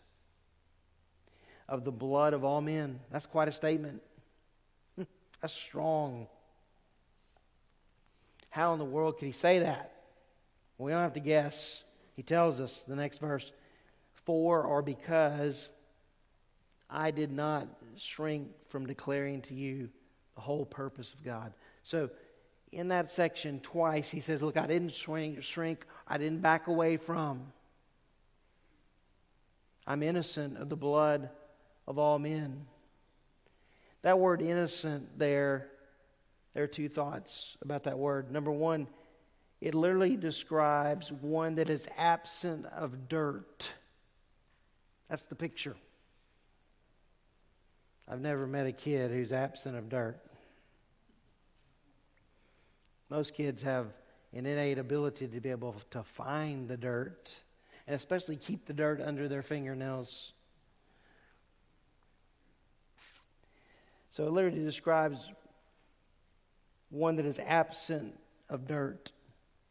of 1.67 1.83
the 1.83 1.91
blood 1.91 2.33
of 2.33 2.43
all 2.43 2.61
men. 2.61 2.99
That's 3.11 3.25
quite 3.25 3.47
a 3.47 3.51
statement. 3.51 4.01
That's 5.41 5.53
strong. 5.53 6.27
How 8.49 8.73
in 8.73 8.79
the 8.79 8.85
world 8.85 9.17
could 9.17 9.25
he 9.25 9.31
say 9.31 9.59
that? 9.59 9.93
We 10.77 10.91
don't 10.91 11.01
have 11.01 11.13
to 11.13 11.19
guess. 11.19 11.83
He 12.15 12.23
tells 12.23 12.59
us 12.59 12.83
the 12.87 12.95
next 12.95 13.19
verse 13.19 13.51
for 14.25 14.63
or 14.63 14.81
because 14.81 15.69
I 16.89 17.11
did 17.11 17.31
not 17.31 17.67
shrink 17.97 18.49
from 18.69 18.85
declaring 18.85 19.41
to 19.43 19.53
you 19.53 19.89
the 20.35 20.41
whole 20.41 20.65
purpose 20.65 21.13
of 21.13 21.23
God. 21.23 21.53
So, 21.83 22.09
in 22.71 22.89
that 22.89 23.09
section, 23.09 23.59
twice, 23.59 24.09
he 24.09 24.19
says, 24.19 24.43
Look, 24.43 24.57
I 24.57 24.67
didn't 24.67 24.93
shrink, 24.93 25.41
shrink, 25.43 25.85
I 26.07 26.17
didn't 26.17 26.41
back 26.41 26.67
away 26.67 26.97
from. 26.97 27.51
I'm 29.85 30.03
innocent 30.03 30.57
of 30.57 30.67
the 30.69 30.75
blood 30.75 31.29
of 31.87 31.97
all 31.97 32.19
men. 32.19 32.65
That 34.01 34.19
word 34.19 34.41
innocent 34.41 35.17
there, 35.17 35.69
there 36.53 36.63
are 36.63 36.67
two 36.67 36.89
thoughts 36.89 37.57
about 37.61 37.85
that 37.85 37.97
word. 37.97 38.31
Number 38.31 38.51
one, 38.51 38.87
it 39.61 39.73
literally 39.73 40.17
describes 40.17 41.11
one 41.11 41.55
that 41.55 41.69
is 41.69 41.87
absent 41.97 42.65
of 42.65 43.07
dirt. 43.07 43.71
That's 45.09 45.25
the 45.25 45.35
picture. 45.35 45.75
I've 48.09 48.21
never 48.21 48.45
met 48.45 48.67
a 48.67 48.71
kid 48.71 49.11
who's 49.11 49.31
absent 49.31 49.77
of 49.77 49.89
dirt. 49.89 50.19
Most 53.09 53.33
kids 53.33 53.61
have 53.61 53.87
an 54.33 54.45
innate 54.45 54.77
ability 54.77 55.27
to 55.27 55.39
be 55.39 55.49
able 55.49 55.75
to 55.91 56.03
find 56.03 56.67
the 56.67 56.77
dirt 56.77 57.37
and 57.87 57.95
especially 57.95 58.35
keep 58.35 58.65
the 58.65 58.73
dirt 58.73 59.01
under 59.01 59.27
their 59.29 59.41
fingernails. 59.41 60.33
So 64.09 64.27
it 64.27 64.31
literally 64.31 64.63
describes 64.63 65.31
one 66.89 67.15
that 67.15 67.25
is 67.25 67.39
absent 67.39 68.13
of 68.49 68.67
dirt. 68.67 69.11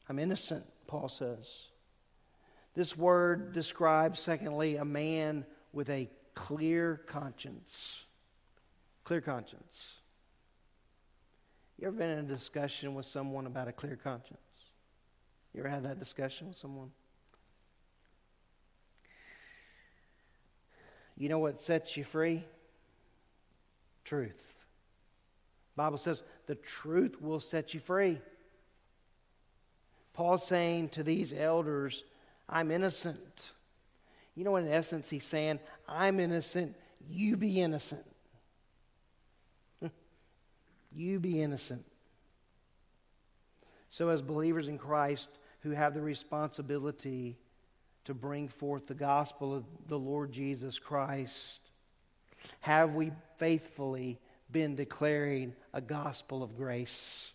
I'm 0.09 0.19
innocent, 0.19 0.65
Paul 0.87 1.09
says. 1.09 1.47
This 2.75 2.97
word 2.97 3.53
describes, 3.53 4.21
secondly, 4.21 4.77
a 4.77 4.85
man 4.85 5.45
with 5.73 5.91
a 5.91 6.09
clear 6.35 7.03
conscience. 7.07 8.05
Clear 9.05 9.21
conscience. 9.21 9.96
You 11.79 11.89
ever 11.89 11.97
been 11.97 12.11
in 12.11 12.19
a 12.19 12.23
discussion 12.23 12.95
with 12.95 13.07
someone 13.07 13.47
about 13.47 13.69
a 13.69 13.73
clear 13.73 13.97
conscience? 13.97 14.41
You 15.53 15.61
ever 15.61 15.69
had 15.69 15.85
that 15.85 15.99
discussion 15.99 16.49
with 16.49 16.57
someone? 16.57 16.91
You 21.17 21.29
know 21.29 21.39
what 21.39 21.63
sets 21.63 21.97
you 21.97 22.05
free? 22.05 22.45
Truth. 24.05 24.57
Bible 25.75 25.99
says 25.99 26.23
the 26.47 26.55
truth 26.55 27.21
will 27.21 27.41
set 27.41 27.75
you 27.75 27.81
free. 27.81 28.21
Paul's 30.15 30.47
saying 30.47 30.91
to 30.91 31.03
these 31.03 31.35
elders, 31.35 32.05
I'm 32.49 32.71
innocent. 32.71 33.53
You 34.35 34.45
know, 34.45 34.57
in 34.57 34.69
essence, 34.69 35.11
he's 35.11 35.25
saying, 35.25 35.59
I'm 35.87 36.21
innocent, 36.21 36.75
you 37.09 37.37
be 37.37 37.61
innocent. 37.61 38.05
You 40.97 41.21
be 41.21 41.43
innocent. 41.43 41.85
So, 43.91 44.09
as 44.09 44.23
believers 44.23 44.69
in 44.69 44.79
Christ 44.79 45.31
who 45.61 45.71
have 45.71 45.95
the 45.95 46.01
responsibility 46.01 47.37
to 48.05 48.15
bring 48.15 48.49
forth 48.49 48.87
the 48.87 48.95
gospel 48.95 49.55
of 49.55 49.65
the 49.89 49.99
Lord 49.99 50.33
Jesus 50.33 50.79
Christ, 50.79 51.61
have 52.61 52.95
we 52.95 53.13
faithfully 53.39 54.19
been 54.51 54.75
declaring 54.75 55.55
a 55.73 55.81
gospel 55.81 56.43
of 56.43 56.57
grace? 56.57 57.33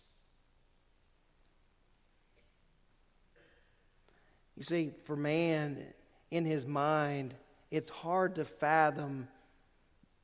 You 4.56 4.62
see, 4.62 4.92
for 5.04 5.16
man 5.16 5.82
in 6.30 6.44
his 6.44 6.66
mind, 6.66 7.34
it's 7.70 7.90
hard 7.90 8.36
to 8.36 8.44
fathom 8.44 9.28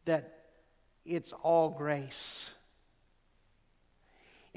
that 0.05 0.45
it's 1.05 1.33
all 1.43 1.71
grace. 1.71 2.53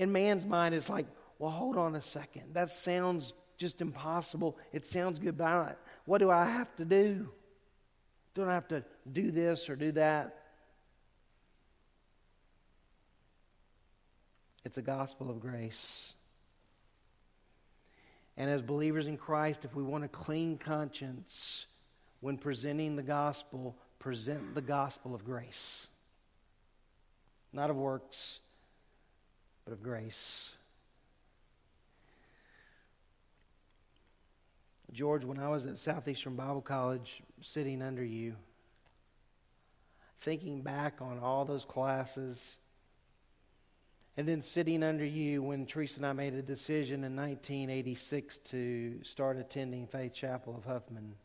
In 0.01 0.11
man's 0.11 0.47
mind, 0.47 0.73
it's 0.73 0.89
like, 0.89 1.05
well, 1.37 1.51
hold 1.51 1.77
on 1.77 1.93
a 1.93 2.01
second. 2.01 2.55
That 2.55 2.71
sounds 2.71 3.33
just 3.55 3.81
impossible. 3.81 4.57
It 4.73 4.83
sounds 4.83 5.19
good, 5.19 5.37
but 5.37 5.79
what 6.05 6.17
do 6.17 6.31
I 6.31 6.43
have 6.43 6.75
to 6.77 6.85
do? 6.85 7.29
Don't 8.33 8.49
I 8.49 8.55
have 8.55 8.67
to 8.69 8.83
do 9.13 9.29
this 9.29 9.69
or 9.69 9.75
do 9.75 9.91
that? 9.91 10.39
It's 14.65 14.79
a 14.79 14.81
gospel 14.81 15.29
of 15.29 15.39
grace. 15.39 16.13
And 18.37 18.49
as 18.49 18.63
believers 18.63 19.05
in 19.05 19.17
Christ, 19.17 19.65
if 19.65 19.75
we 19.75 19.83
want 19.83 20.03
a 20.03 20.07
clean 20.07 20.57
conscience 20.57 21.67
when 22.21 22.39
presenting 22.39 22.95
the 22.95 23.03
gospel, 23.03 23.77
present 23.99 24.55
the 24.55 24.63
gospel 24.63 25.13
of 25.13 25.23
grace. 25.23 25.85
Not 27.53 27.69
of 27.69 27.75
works, 27.75 28.39
but 29.71 29.75
of 29.75 29.83
grace. 29.83 30.51
George, 34.91 35.23
when 35.23 35.39
I 35.39 35.47
was 35.47 35.65
at 35.65 35.77
Southeastern 35.77 36.35
Bible 36.35 36.59
College 36.59 37.23
sitting 37.39 37.81
under 37.81 38.03
you, 38.03 38.35
thinking 40.19 40.61
back 40.61 41.01
on 41.01 41.19
all 41.19 41.45
those 41.45 41.63
classes, 41.63 42.57
and 44.17 44.27
then 44.27 44.41
sitting 44.41 44.83
under 44.83 45.05
you 45.05 45.41
when 45.41 45.65
Teresa 45.65 45.99
and 45.99 46.05
I 46.05 46.11
made 46.11 46.33
a 46.33 46.41
decision 46.41 47.05
in 47.05 47.15
1986 47.15 48.39
to 48.39 49.01
start 49.03 49.37
attending 49.37 49.87
Faith 49.87 50.13
Chapel 50.13 50.53
of 50.57 50.65
Huffman. 50.65 51.15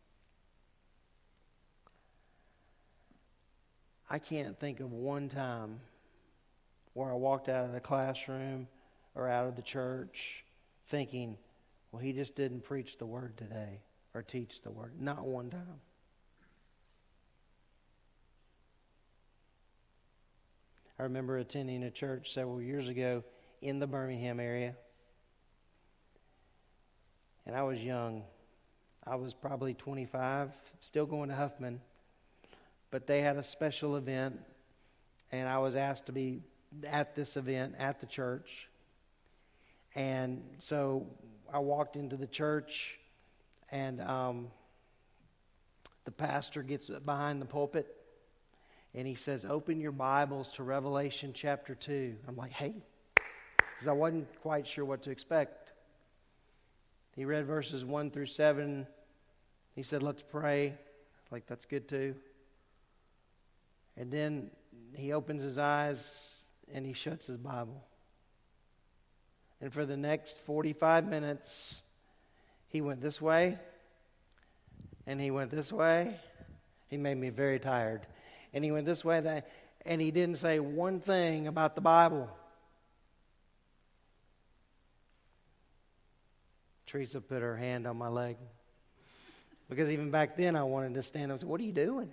I 4.09 4.21
can't 4.21 4.57
think 4.61 4.79
of 4.79 4.93
one 4.93 5.29
time 5.29 5.81
where 6.97 7.11
I 7.11 7.15
walked 7.15 7.51
out 7.51 7.67
of 7.67 7.73
the 7.73 7.81
classroom 7.81 8.67
or 9.15 9.29
out 9.29 9.47
of 9.47 9.55
the 9.55 9.61
church 9.61 10.47
thinking, 10.89 11.37
well, 11.93 12.01
he 12.01 12.15
just 12.15 12.35
didn't 12.35 12.65
preach 12.65 12.97
the 12.97 13.05
word 13.05 13.37
today 13.37 13.83
or 14.15 14.23
teach 14.23 14.63
the 14.63 14.71
word. 14.71 14.93
Not 14.99 15.27
one 15.27 15.51
time. 15.51 15.81
I 20.99 21.03
remember 21.03 21.37
attending 21.37 21.83
a 21.83 21.91
church 21.91 22.33
several 22.33 22.63
years 22.63 22.89
ago 22.89 23.23
in 23.61 23.79
the 23.79 23.87
Birmingham 23.87 24.41
area. 24.41 24.75
And 27.45 27.55
I 27.55 27.63
was 27.63 27.79
young. 27.79 28.23
I 29.07 29.17
was 29.17 29.35
probably 29.35 29.75
25, 29.75 30.51
still 30.81 31.05
going 31.05 31.29
to 31.29 31.35
Huffman. 31.35 31.83
But 32.91 33.07
they 33.07 33.21
had 33.21 33.37
a 33.37 33.45
special 33.45 33.97
event, 33.97 34.41
and 35.31 35.47
I 35.47 35.59
was 35.59 35.77
asked 35.77 36.07
to 36.07 36.13
be 36.13 36.41
at 36.85 37.15
this 37.15 37.37
event 37.37 37.75
at 37.79 38.01
the 38.01 38.07
church. 38.07 38.69
And 39.95 40.43
so 40.59 41.07
I 41.53 41.59
walked 41.59 41.97
into 41.97 42.17
the 42.17 42.27
church, 42.27 42.99
and 43.71 44.01
um, 44.01 44.49
the 46.05 46.11
pastor 46.11 46.63
gets 46.63 46.89
behind 46.89 47.41
the 47.41 47.47
pulpit 47.47 47.97
and 48.97 49.07
he 49.07 49.15
says, 49.15 49.45
Open 49.45 49.79
your 49.79 49.93
Bibles 49.93 50.55
to 50.55 50.63
Revelation 50.63 51.33
chapter 51.35 51.75
2. 51.75 52.17
I'm 52.27 52.37
like, 52.37 52.51
Hey, 52.51 52.73
because 53.15 53.87
I 53.87 53.93
wasn't 53.93 54.27
quite 54.41 54.67
sure 54.67 54.87
what 54.87 55.03
to 55.03 55.11
expect. 55.11 55.73
He 57.15 57.27
read 57.27 57.47
verses 57.47 57.85
1 57.85 58.11
through 58.11 58.27
7. 58.27 58.87
He 59.75 59.83
said, 59.83 60.03
Let's 60.03 60.23
pray. 60.23 60.75
Like, 61.31 61.47
that's 61.47 61.67
good 61.67 61.89
too. 61.89 62.15
And 63.99 64.11
then 64.11 64.51
he 64.95 65.13
opens 65.13 65.43
his 65.43 65.59
eyes 65.59 66.36
and 66.73 66.85
he 66.85 66.93
shuts 66.93 67.27
his 67.27 67.37
Bible. 67.37 67.85
And 69.61 69.73
for 69.73 69.87
the 69.87 69.97
next 69.97 70.39
45 70.41 71.07
minutes, 71.09 71.77
he 72.69 72.81
went 72.81 73.01
this 73.01 73.21
way 73.21 73.59
and 75.07 75.21
he 75.21 75.31
went 75.31 75.51
this 75.51 75.73
way. 75.73 76.17
He 76.89 76.97
made 76.97 77.17
me 77.17 77.31
very 77.31 77.59
tired. 77.59 78.07
And 78.53 78.65
he 78.65 78.73
went 78.73 78.87
this 78.87 79.05
way 79.05 79.21
that, 79.21 79.51
and 79.85 80.01
he 80.01 80.11
didn't 80.11 80.39
say 80.39 80.59
one 80.59 81.01
thing 81.01 81.47
about 81.47 81.75
the 81.75 81.81
Bible. 81.81 82.29
Teresa 86.87 87.21
put 87.21 87.43
her 87.43 87.57
hand 87.57 87.87
on 87.87 87.97
my 87.97 88.09
leg. 88.09 88.37
Because 89.69 89.91
even 89.91 90.11
back 90.11 90.37
then, 90.37 90.55
I 90.55 90.63
wanted 90.63 90.95
to 90.95 91.03
stand 91.03 91.31
up 91.31 91.37
and 91.37 91.41
say, 91.41 91.47
What 91.47 91.61
are 91.61 91.65
you 91.65 91.73
doing? 91.73 92.11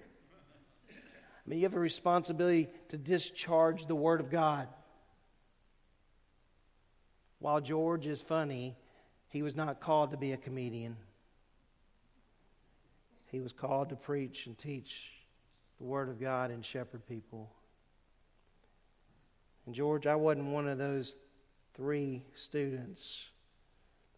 I 1.45 1.49
mean, 1.49 1.59
you 1.59 1.65
have 1.65 1.75
a 1.75 1.79
responsibility 1.79 2.69
to 2.89 2.97
discharge 2.97 3.85
the 3.85 3.95
Word 3.95 4.21
of 4.21 4.29
God. 4.29 4.67
While 7.39 7.59
George 7.59 8.07
is 8.07 8.21
funny, 8.21 8.77
he 9.27 9.41
was 9.41 9.55
not 9.55 9.81
called 9.81 10.11
to 10.11 10.17
be 10.17 10.31
a 10.31 10.37
comedian. 10.37 10.95
He 13.31 13.41
was 13.41 13.51
called 13.51 13.89
to 13.89 13.95
preach 13.95 14.45
and 14.45 14.57
teach 14.57 15.11
the 15.79 15.83
Word 15.83 16.07
of 16.07 16.21
God 16.21 16.51
and 16.51 16.63
shepherd 16.63 17.05
people. 17.07 17.51
And 19.65 19.75
George, 19.75 20.07
I 20.07 20.15
wasn't 20.15 20.47
one 20.47 20.67
of 20.67 20.77
those 20.77 21.17
three 21.73 22.23
students. 22.35 23.25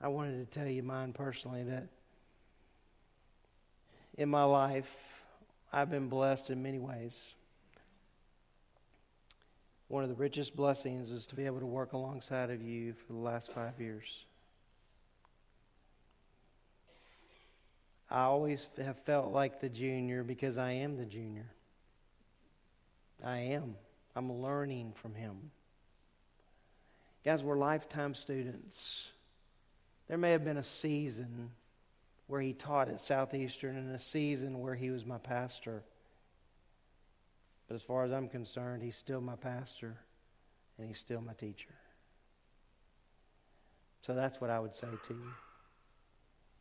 I 0.02 0.10
wanted 0.10 0.40
to 0.40 0.60
tell 0.60 0.68
you 0.68 0.84
mine 0.84 1.14
personally 1.14 1.64
that 1.64 1.88
in 4.18 4.30
my 4.30 4.44
life, 4.44 5.15
I've 5.72 5.90
been 5.90 6.08
blessed 6.08 6.50
in 6.50 6.64
many 6.64 6.80
ways. 6.80 7.34
One 9.88 10.04
of 10.04 10.10
the 10.10 10.16
richest 10.16 10.56
blessings 10.56 11.12
is 11.12 11.28
to 11.28 11.36
be 11.36 11.46
able 11.46 11.60
to 11.60 11.66
work 11.66 11.94
alongside 11.94 12.50
of 12.50 12.62
you 12.62 12.94
for 12.94 13.14
the 13.14 13.20
last 13.20 13.52
five 13.52 13.80
years. 13.80 14.26
I 18.10 18.22
always 18.22 18.68
have 18.78 19.00
felt 19.00 19.32
like 19.32 19.60
the 19.60 19.70
junior 19.70 20.24
because 20.24 20.58
I 20.58 20.72
am 20.72 20.98
the 20.98 21.06
junior. 21.06 21.52
I 23.24 23.38
am. 23.40 23.76
I'm 24.16 24.32
learning 24.42 24.94
from 25.02 25.14
him. 25.14 25.52
Guys, 27.24 27.44
we're 27.44 27.58
lifetime 27.58 28.14
students. 28.14 29.08
There 30.08 30.18
may 30.18 30.32
have 30.32 30.44
been 30.44 30.58
a 30.58 30.64
season 30.64 31.52
where 32.28 32.42
he 32.42 32.54
taught 32.54 32.90
at 32.90 33.02
Southeastern 33.02 33.78
in 33.78 33.90
a 33.90 34.00
season 34.00 34.60
where 34.60 34.76
he 34.76 34.90
was 34.90 35.06
my 35.06 35.18
pastor. 35.18 35.84
But 37.68 37.76
as 37.76 37.82
far 37.82 38.04
as 38.04 38.12
I'm 38.12 38.28
concerned, 38.28 38.82
he's 38.84 38.96
still 38.96 39.22
my 39.22 39.36
pastor 39.36 39.98
and 40.78 40.88
he's 40.88 41.00
still 41.00 41.22
my 41.22 41.34
teacher. 41.34 41.74
So 44.02 44.14
that's 44.14 44.40
what 44.40 44.50
I 44.50 44.60
would 44.60 44.74
say 44.74 44.88
to 45.08 45.14
you. 45.14 45.32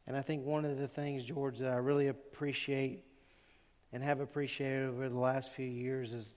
And 0.06 0.16
I 0.16 0.22
think 0.22 0.44
one 0.44 0.64
of 0.64 0.78
the 0.78 0.88
things, 0.88 1.24
George, 1.24 1.58
that 1.58 1.72
I 1.72 1.76
really 1.76 2.08
appreciate 2.08 3.04
and 3.92 4.02
have 4.02 4.20
appreciated 4.20 4.88
over 4.88 5.08
the 5.08 5.18
last 5.18 5.52
few 5.52 5.66
years 5.66 6.12
is, 6.12 6.34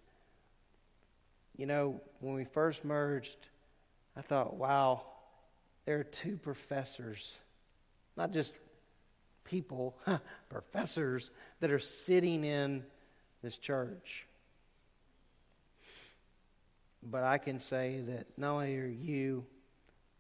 you 1.58 1.66
know, 1.66 2.00
when 2.20 2.34
we 2.34 2.46
first 2.46 2.86
merged, 2.86 3.38
I 4.16 4.22
thought, 4.22 4.56
wow, 4.56 5.04
there 5.86 6.00
are 6.00 6.04
two 6.04 6.38
professors, 6.38 7.40
not 8.16 8.32
just 8.32 8.54
people, 9.48 9.98
professors, 10.50 11.32
that 11.60 11.72
are 11.72 11.80
sitting 11.80 12.44
in 12.44 12.84
this 13.42 13.58
church. 13.58 14.28
But 17.02 17.24
I 17.24 17.38
can 17.38 17.60
say 17.60 18.02
that 18.08 18.28
not 18.38 18.52
only 18.54 18.78
are 18.78 18.86
you 18.86 19.46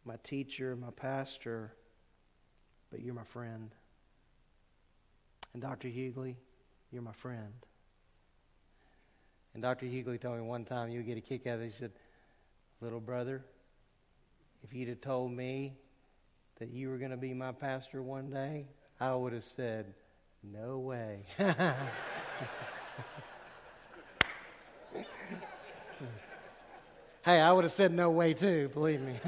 my 0.05 0.15
teacher, 0.23 0.75
my 0.75 0.91
pastor, 0.91 1.73
but 2.89 3.01
you're 3.01 3.13
my 3.13 3.25
friend. 3.25 3.69
And 5.53 5.61
Dr. 5.61 5.89
Hughley, 5.89 6.35
you're 6.91 7.01
my 7.01 7.11
friend. 7.11 7.53
And 9.53 9.61
Dr. 9.61 9.85
Hughley 9.85 10.21
told 10.21 10.37
me 10.37 10.43
one 10.43 10.63
time, 10.63 10.89
you'll 10.89 11.03
get 11.03 11.17
a 11.17 11.21
kick 11.21 11.47
out 11.47 11.55
of 11.55 11.61
it. 11.61 11.65
He 11.65 11.71
said, 11.71 11.91
Little 12.79 12.99
brother, 12.99 13.43
if 14.63 14.73
you'd 14.73 14.89
have 14.89 15.01
told 15.01 15.31
me 15.31 15.73
that 16.59 16.69
you 16.69 16.89
were 16.89 16.97
going 16.97 17.11
to 17.11 17.17
be 17.17 17.33
my 17.33 17.51
pastor 17.51 18.03
one 18.03 18.29
day, 18.29 18.67
I 18.99 19.13
would 19.13 19.33
have 19.33 19.43
said, 19.43 19.93
No 20.43 20.79
way. 20.79 21.19
hey, 21.37 21.75
I 27.39 27.51
would 27.51 27.63
have 27.63 27.71
said 27.71 27.93
no 27.93 28.09
way 28.09 28.33
too, 28.33 28.69
believe 28.73 29.01
me. 29.01 29.19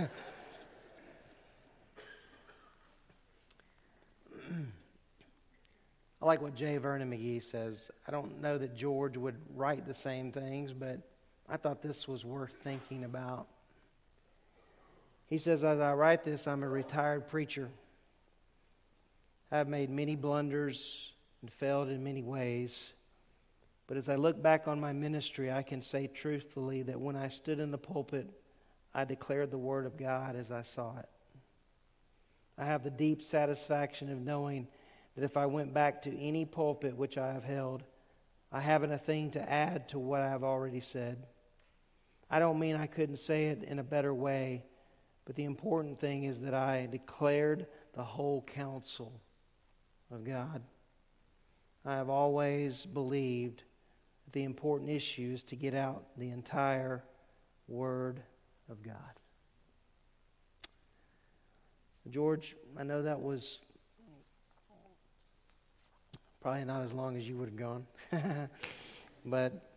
I 6.22 6.26
like 6.26 6.42
what 6.42 6.56
J. 6.56 6.78
Vernon 6.78 7.12
McGee 7.12 7.44
says. 7.44 7.90
I 8.08 8.12
don't 8.12 8.42
know 8.42 8.58
that 8.58 8.76
George 8.76 9.18
would 9.18 9.36
write 9.56 9.86
the 9.86 9.94
same 9.94 10.32
things, 10.32 10.74
but 10.74 11.00
I 11.48 11.58
thought 11.58 11.82
this 11.82 12.08
was 12.08 12.26
worth 12.26 12.54
thinking 12.64 13.04
about. 13.04 13.48
He 15.28 15.38
says, 15.38 15.64
As 15.64 15.80
I 15.80 15.94
write 15.94 16.24
this, 16.24 16.48
I'm 16.48 16.64
a 16.64 16.70
retired 16.70 17.28
preacher. 17.28 17.70
I've 19.52 19.68
made 19.68 19.90
many 19.90 20.16
blunders 20.16 21.12
and 21.42 21.52
failed 21.52 21.90
in 21.90 22.04
many 22.04 22.22
ways. 22.22 22.94
But 23.88 23.98
as 23.98 24.08
I 24.08 24.16
look 24.16 24.40
back 24.42 24.68
on 24.68 24.80
my 24.80 24.94
ministry, 24.94 25.52
I 25.52 25.64
can 25.64 25.82
say 25.82 26.06
truthfully 26.06 26.84
that 26.84 27.00
when 27.00 27.16
I 27.16 27.30
stood 27.30 27.60
in 27.60 27.72
the 27.72 27.78
pulpit, 27.78 28.30
I 28.94 29.06
declared 29.06 29.50
the 29.50 29.58
Word 29.58 29.88
of 29.88 29.98
God 29.98 30.36
as 30.36 30.52
I 30.52 30.62
saw 30.62 31.00
it. 31.00 31.10
I 32.58 32.66
have 32.66 32.84
the 32.84 32.92
deep 32.92 33.24
satisfaction 33.24 34.12
of 34.12 34.20
knowing 34.20 34.68
that 35.16 35.24
if 35.24 35.38
I 35.38 35.48
went 35.48 35.74
back 35.74 36.04
to 36.04 36.20
any 36.20 36.46
pulpit 36.46 36.96
which 36.96 37.18
I 37.18 37.34
have 37.34 37.44
held, 37.44 37.84
I 38.52 38.60
haven't 38.60 38.92
a 38.92 38.98
thing 39.00 39.32
to 39.32 39.52
add 39.52 39.90
to 39.90 40.00
what 40.00 40.22
I 40.22 40.30
have 40.30 40.44
already 40.44 40.82
said. 40.82 41.26
I 42.30 42.38
don't 42.38 42.60
mean 42.60 42.76
I 42.76 42.86
couldn't 42.86 43.18
say 43.18 43.46
it 43.46 43.64
in 43.64 43.80
a 43.80 43.84
better 43.84 44.14
way, 44.14 44.66
but 45.26 45.36
the 45.36 45.46
important 45.46 45.98
thing 45.98 46.26
is 46.26 46.42
that 46.42 46.54
I 46.54 46.88
declared 46.92 47.66
the 47.94 48.04
whole 48.04 48.44
counsel 48.44 49.20
of 50.12 50.26
God. 50.26 50.62
I 51.86 51.96
have 51.96 52.10
always 52.10 52.86
believed 52.86 53.64
that 54.26 54.34
the 54.34 54.44
important 54.44 54.90
issue 54.90 55.32
is 55.34 55.44
to 55.44 55.56
get 55.56 55.74
out 55.74 56.06
the 56.18 56.30
entire 56.30 57.04
Word 57.68 58.22
of 58.70 58.82
God. 58.84 58.96
George, 62.10 62.56
I 62.78 62.84
know 62.84 63.04
that 63.04 63.22
was 63.22 63.60
Probably 66.42 66.64
not 66.64 66.84
as 66.84 66.94
long 66.94 67.18
as 67.18 67.28
you 67.28 67.36
would 67.36 67.50
have 67.50 67.58
gone. 67.58 67.86
but 69.26 69.72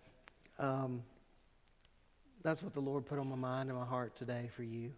um, 0.60 1.02
that's 2.44 2.62
what 2.62 2.72
the 2.72 2.80
Lord 2.80 3.04
put 3.04 3.18
on 3.18 3.28
my 3.28 3.36
mind 3.36 3.68
and 3.68 3.76
my 3.76 3.84
heart 3.84 4.14
today 4.14 4.48
for 4.54 4.62
you. 4.62 4.92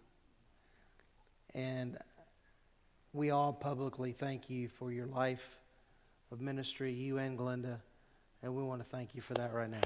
And 1.54 1.96
we 3.14 3.30
all 3.30 3.52
publicly 3.52 4.10
thank 4.10 4.50
you 4.50 4.68
for 4.68 4.90
your 4.90 5.06
life 5.06 5.60
of 6.32 6.40
ministry, 6.40 6.92
you 6.92 7.18
and 7.18 7.38
Glenda. 7.38 7.78
And 8.42 8.54
we 8.56 8.64
want 8.64 8.82
to 8.82 8.90
thank 8.90 9.14
you 9.14 9.22
for 9.22 9.34
that 9.34 9.54
right 9.54 9.70
now. 9.70 9.78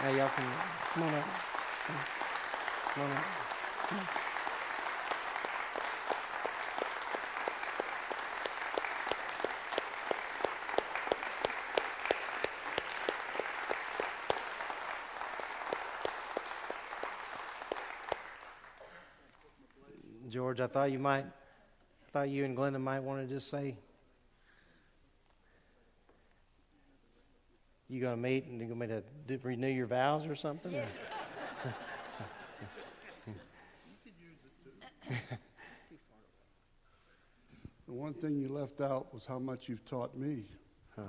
Hey, 0.00 0.16
y'all 0.16 0.28
can 0.28 0.44
come 0.94 1.02
on 1.02 1.14
up. 1.14 1.24
Come 2.94 3.04
on 3.04 3.10
up. 3.12 3.24
George, 3.90 4.33
I 20.64 20.66
thought 20.66 20.92
you 20.92 20.98
might, 20.98 21.24
I 21.24 22.10
thought 22.12 22.28
you 22.28 22.44
and 22.44 22.56
Glenda 22.56 22.80
might 22.80 23.00
want 23.00 23.26
to 23.26 23.32
just 23.32 23.50
say 23.50 23.76
You 27.88 28.00
going 28.00 28.16
to 28.16 28.20
meet 28.20 28.46
and 28.46 28.60
you 28.60 28.66
going 28.66 28.88
to 28.88 29.02
do, 29.28 29.38
renew 29.42 29.68
your 29.68 29.86
vows 29.86 30.26
or 30.26 30.34
something? 30.34 30.72
Yeah. 30.72 30.86
the 37.86 37.92
one 37.92 38.14
thing 38.14 38.36
you 38.36 38.48
left 38.48 38.80
out 38.80 39.12
was 39.12 39.26
how 39.26 39.38
much 39.38 39.68
you've 39.68 39.84
taught 39.84 40.16
me. 40.16 40.44
Huh. 40.96 41.02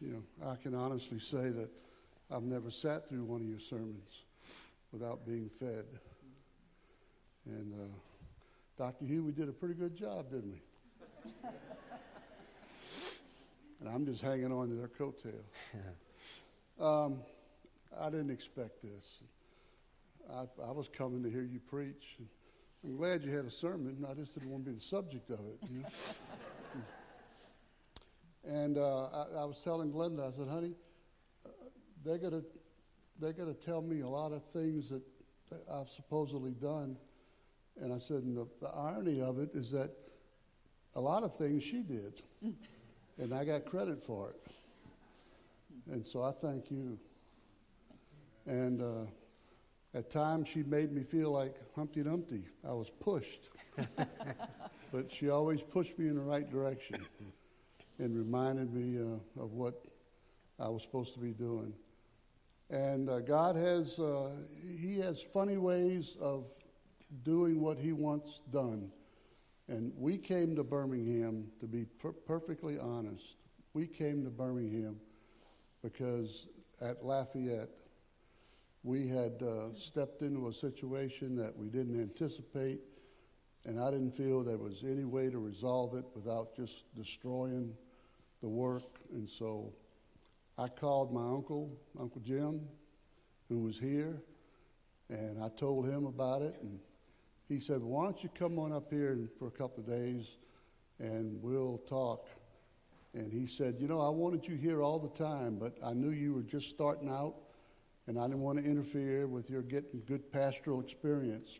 You 0.00 0.12
know, 0.12 0.22
I 0.48 0.54
can 0.56 0.74
honestly 0.74 1.18
say 1.18 1.50
that 1.50 1.70
I've 2.30 2.44
never 2.44 2.70
sat 2.70 3.08
through 3.08 3.24
one 3.24 3.40
of 3.40 3.46
your 3.46 3.58
sermons 3.58 4.22
without 4.92 5.26
being 5.26 5.48
fed. 5.48 5.84
And 7.46 7.74
uh, 7.74 7.94
Dr. 8.76 9.04
Hugh, 9.04 9.24
we 9.24 9.32
did 9.32 9.48
a 9.48 9.52
pretty 9.52 9.74
good 9.74 9.94
job, 9.94 10.30
didn't 10.30 10.52
we? 10.52 10.62
and 13.80 13.88
I'm 13.88 14.04
just 14.04 14.20
hanging 14.20 14.52
on 14.52 14.68
to 14.68 14.74
their 14.74 14.88
coattails. 14.88 15.44
um, 16.80 17.20
I 18.00 18.10
didn't 18.10 18.30
expect 18.30 18.82
this. 18.82 19.22
I, 20.30 20.44
I, 20.62 20.72
was 20.72 20.88
coming 20.88 21.22
to 21.22 21.30
hear 21.30 21.42
you 21.42 21.60
preach. 21.60 22.18
I'm 22.82 22.96
glad 22.96 23.22
you 23.22 23.30
had 23.30 23.44
a 23.44 23.50
sermon. 23.50 24.04
I 24.10 24.14
just 24.14 24.34
didn't 24.34 24.50
want 24.50 24.64
to 24.64 24.70
be 24.70 24.76
the 24.76 24.82
subject 24.82 25.30
of 25.30 25.40
it. 25.40 25.70
You 25.70 25.80
know? 25.80 25.88
And 28.46 28.76
uh, 28.76 29.06
I, 29.06 29.40
I 29.40 29.44
was 29.46 29.58
telling 29.64 29.90
Glenda, 29.90 30.28
I 30.28 30.36
said, 30.36 30.48
honey, 30.48 30.74
uh, 31.46 31.48
they're 32.04 32.18
going 32.18 32.42
to 32.42 32.44
they're 33.18 33.32
to 33.32 33.54
tell 33.54 33.80
me 33.80 34.00
a 34.00 34.08
lot 34.08 34.32
of 34.32 34.44
things 34.44 34.90
that, 34.90 35.02
that 35.50 35.62
I've 35.72 35.88
supposedly 35.88 36.50
done. 36.50 36.96
And 37.80 37.92
I 37.92 37.98
said, 37.98 38.22
and 38.22 38.36
the, 38.36 38.46
the 38.60 38.68
irony 38.68 39.20
of 39.20 39.38
it 39.38 39.54
is 39.54 39.70
that 39.72 39.90
a 40.94 41.00
lot 41.00 41.22
of 41.24 41.34
things 41.36 41.64
she 41.64 41.82
did, 41.82 42.22
and 43.18 43.34
I 43.34 43.44
got 43.44 43.64
credit 43.64 44.02
for 44.02 44.30
it. 44.30 44.52
And 45.90 46.06
so 46.06 46.22
I 46.22 46.32
thank 46.32 46.70
you. 46.70 46.98
And 48.46 48.80
uh, 48.80 49.06
at 49.94 50.10
times 50.10 50.48
she 50.48 50.62
made 50.62 50.92
me 50.92 51.02
feel 51.02 51.30
like 51.30 51.56
Humpty 51.74 52.02
Dumpty. 52.02 52.44
I 52.66 52.72
was 52.72 52.90
pushed. 52.90 53.50
but 54.92 55.10
she 55.10 55.28
always 55.28 55.62
pushed 55.62 55.98
me 55.98 56.08
in 56.08 56.14
the 56.14 56.22
right 56.22 56.48
direction 56.50 57.04
and 57.98 58.16
reminded 58.16 58.72
me 58.72 59.00
uh, 59.00 59.42
of 59.42 59.52
what 59.52 59.84
I 60.58 60.68
was 60.68 60.82
supposed 60.82 61.14
to 61.14 61.20
be 61.20 61.32
doing. 61.32 61.72
And 62.70 63.08
uh, 63.08 63.20
God 63.20 63.56
has, 63.56 63.98
uh, 63.98 64.30
He 64.80 64.98
has 65.00 65.22
funny 65.22 65.58
ways 65.58 66.16
of 66.20 66.44
doing 67.22 67.60
what 67.60 67.78
He 67.78 67.92
wants 67.92 68.40
done. 68.50 68.90
And 69.68 69.92
we 69.96 70.18
came 70.18 70.56
to 70.56 70.64
Birmingham, 70.64 71.50
to 71.60 71.66
be 71.66 71.86
per- 71.98 72.12
perfectly 72.12 72.78
honest, 72.78 73.36
we 73.72 73.86
came 73.86 74.22
to 74.24 74.30
Birmingham 74.30 75.00
because 75.82 76.48
at 76.80 77.04
Lafayette, 77.04 77.70
we 78.82 79.08
had 79.08 79.42
uh, 79.42 79.74
stepped 79.74 80.20
into 80.22 80.48
a 80.48 80.52
situation 80.52 81.36
that 81.36 81.56
we 81.56 81.68
didn't 81.68 81.98
anticipate, 81.98 82.80
and 83.64 83.80
I 83.80 83.90
didn't 83.90 84.12
feel 84.12 84.44
there 84.44 84.58
was 84.58 84.84
any 84.84 85.04
way 85.04 85.30
to 85.30 85.38
resolve 85.38 85.94
it 85.94 86.04
without 86.14 86.54
just 86.54 86.94
destroying 86.94 87.74
the 88.42 88.48
work. 88.48 89.00
And 89.12 89.28
so 89.28 89.72
I 90.58 90.68
called 90.68 91.12
my 91.12 91.22
uncle, 91.22 91.78
Uncle 91.98 92.20
Jim, 92.20 92.60
who 93.48 93.60
was 93.62 93.78
here, 93.78 94.22
and 95.08 95.42
I 95.42 95.48
told 95.48 95.86
him 95.86 96.04
about 96.04 96.42
it. 96.42 96.54
And 96.62 96.78
he 97.48 97.58
said, 97.60 97.82
Why 97.82 98.04
don't 98.04 98.22
you 98.22 98.30
come 98.34 98.58
on 98.58 98.72
up 98.72 98.90
here 98.90 99.18
for 99.38 99.48
a 99.48 99.50
couple 99.50 99.84
of 99.84 99.90
days 99.90 100.36
and 100.98 101.40
we'll 101.42 101.78
talk? 101.88 102.28
And 103.14 103.32
he 103.32 103.46
said, 103.46 103.76
You 103.78 103.88
know, 103.88 104.00
I 104.00 104.08
wanted 104.08 104.46
you 104.46 104.56
here 104.56 104.82
all 104.82 104.98
the 104.98 105.16
time, 105.22 105.56
but 105.58 105.76
I 105.84 105.92
knew 105.92 106.10
you 106.10 106.34
were 106.34 106.42
just 106.42 106.68
starting 106.68 107.08
out, 107.08 107.34
and 108.06 108.18
I 108.18 108.26
didn't 108.26 108.40
want 108.40 108.58
to 108.58 108.64
interfere 108.64 109.26
with 109.26 109.50
your 109.50 109.62
getting 109.62 110.02
good 110.06 110.32
pastoral 110.32 110.80
experience. 110.80 111.58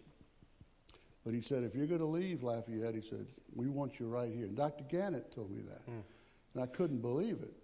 But 1.24 1.35
he 1.35 1.40
said, 1.40 1.65
If 1.65 1.74
you're 1.74 1.86
going 1.86 2.01
to 2.01 2.06
leave 2.06 2.43
Lafayette, 2.43 2.94
he 2.94 3.02
said, 3.02 3.27
We 3.55 3.69
want 3.69 4.01
you 4.01 4.09
right 4.09 4.32
here. 4.32 4.47
And 4.47 4.56
Dr. 4.56 4.85
Gannett 4.89 5.32
told 5.35 5.51
me 5.51 5.62
that. 5.62 5.86
Mm. 5.86 6.02
And 6.55 6.62
I 6.62 6.66
couldn't 6.66 7.01
believe 7.01 7.39
it. 7.43 7.55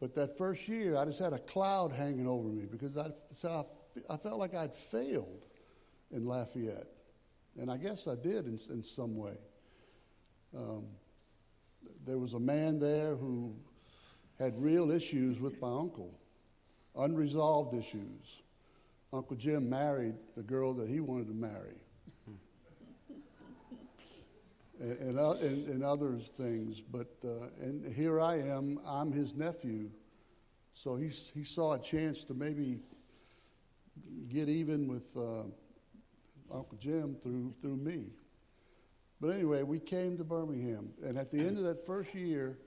But 0.00 0.14
that 0.16 0.36
first 0.36 0.68
year, 0.68 0.96
I 0.96 1.04
just 1.04 1.18
had 1.18 1.32
a 1.32 1.38
cloud 1.38 1.92
hanging 1.92 2.26
over 2.26 2.48
me 2.48 2.66
because 2.66 2.96
I, 2.96 3.10
said 3.30 3.64
I 4.10 4.16
felt 4.16 4.38
like 4.38 4.54
I'd 4.54 4.74
failed 4.74 5.46
in 6.10 6.26
Lafayette. 6.26 6.88
And 7.58 7.70
I 7.70 7.76
guess 7.76 8.08
I 8.08 8.16
did 8.16 8.46
in, 8.46 8.58
in 8.70 8.82
some 8.82 9.16
way. 9.16 9.36
Um, 10.56 10.86
there 12.06 12.18
was 12.18 12.34
a 12.34 12.40
man 12.40 12.78
there 12.78 13.14
who 13.14 13.54
had 14.38 14.60
real 14.60 14.90
issues 14.90 15.40
with 15.40 15.60
my 15.60 15.68
uncle, 15.68 16.18
unresolved 16.96 17.74
issues. 17.74 18.42
Uncle 19.12 19.36
Jim 19.36 19.70
married 19.70 20.14
the 20.36 20.42
girl 20.42 20.74
that 20.74 20.88
he 20.88 21.00
wanted 21.00 21.28
to 21.28 21.34
marry 21.34 21.76
and, 24.80 24.98
and, 24.98 25.18
uh, 25.18 25.32
and, 25.32 25.68
and 25.68 25.84
other 25.84 26.14
things. 26.36 26.80
But 26.80 27.14
uh, 27.24 27.46
and 27.60 27.94
here 27.94 28.20
I 28.20 28.38
am. 28.40 28.80
I'm 28.84 29.12
his 29.12 29.34
nephew, 29.34 29.90
so 30.72 30.96
he 30.96 31.08
he 31.08 31.44
saw 31.44 31.74
a 31.74 31.78
chance 31.78 32.24
to 32.24 32.34
maybe 32.34 32.80
get 34.28 34.48
even 34.48 34.88
with 34.88 35.16
uh, 35.16 35.44
Uncle 36.52 36.78
Jim 36.78 37.16
through 37.22 37.54
through 37.60 37.76
me. 37.76 38.12
But 39.20 39.28
anyway, 39.28 39.62
we 39.62 39.80
came 39.80 40.16
to 40.18 40.24
Birmingham, 40.24 40.90
and 41.02 41.16
at 41.16 41.30
the 41.30 41.38
end 41.38 41.56
of 41.56 41.64
that 41.64 41.84
first 41.84 42.14
year, 42.14 42.58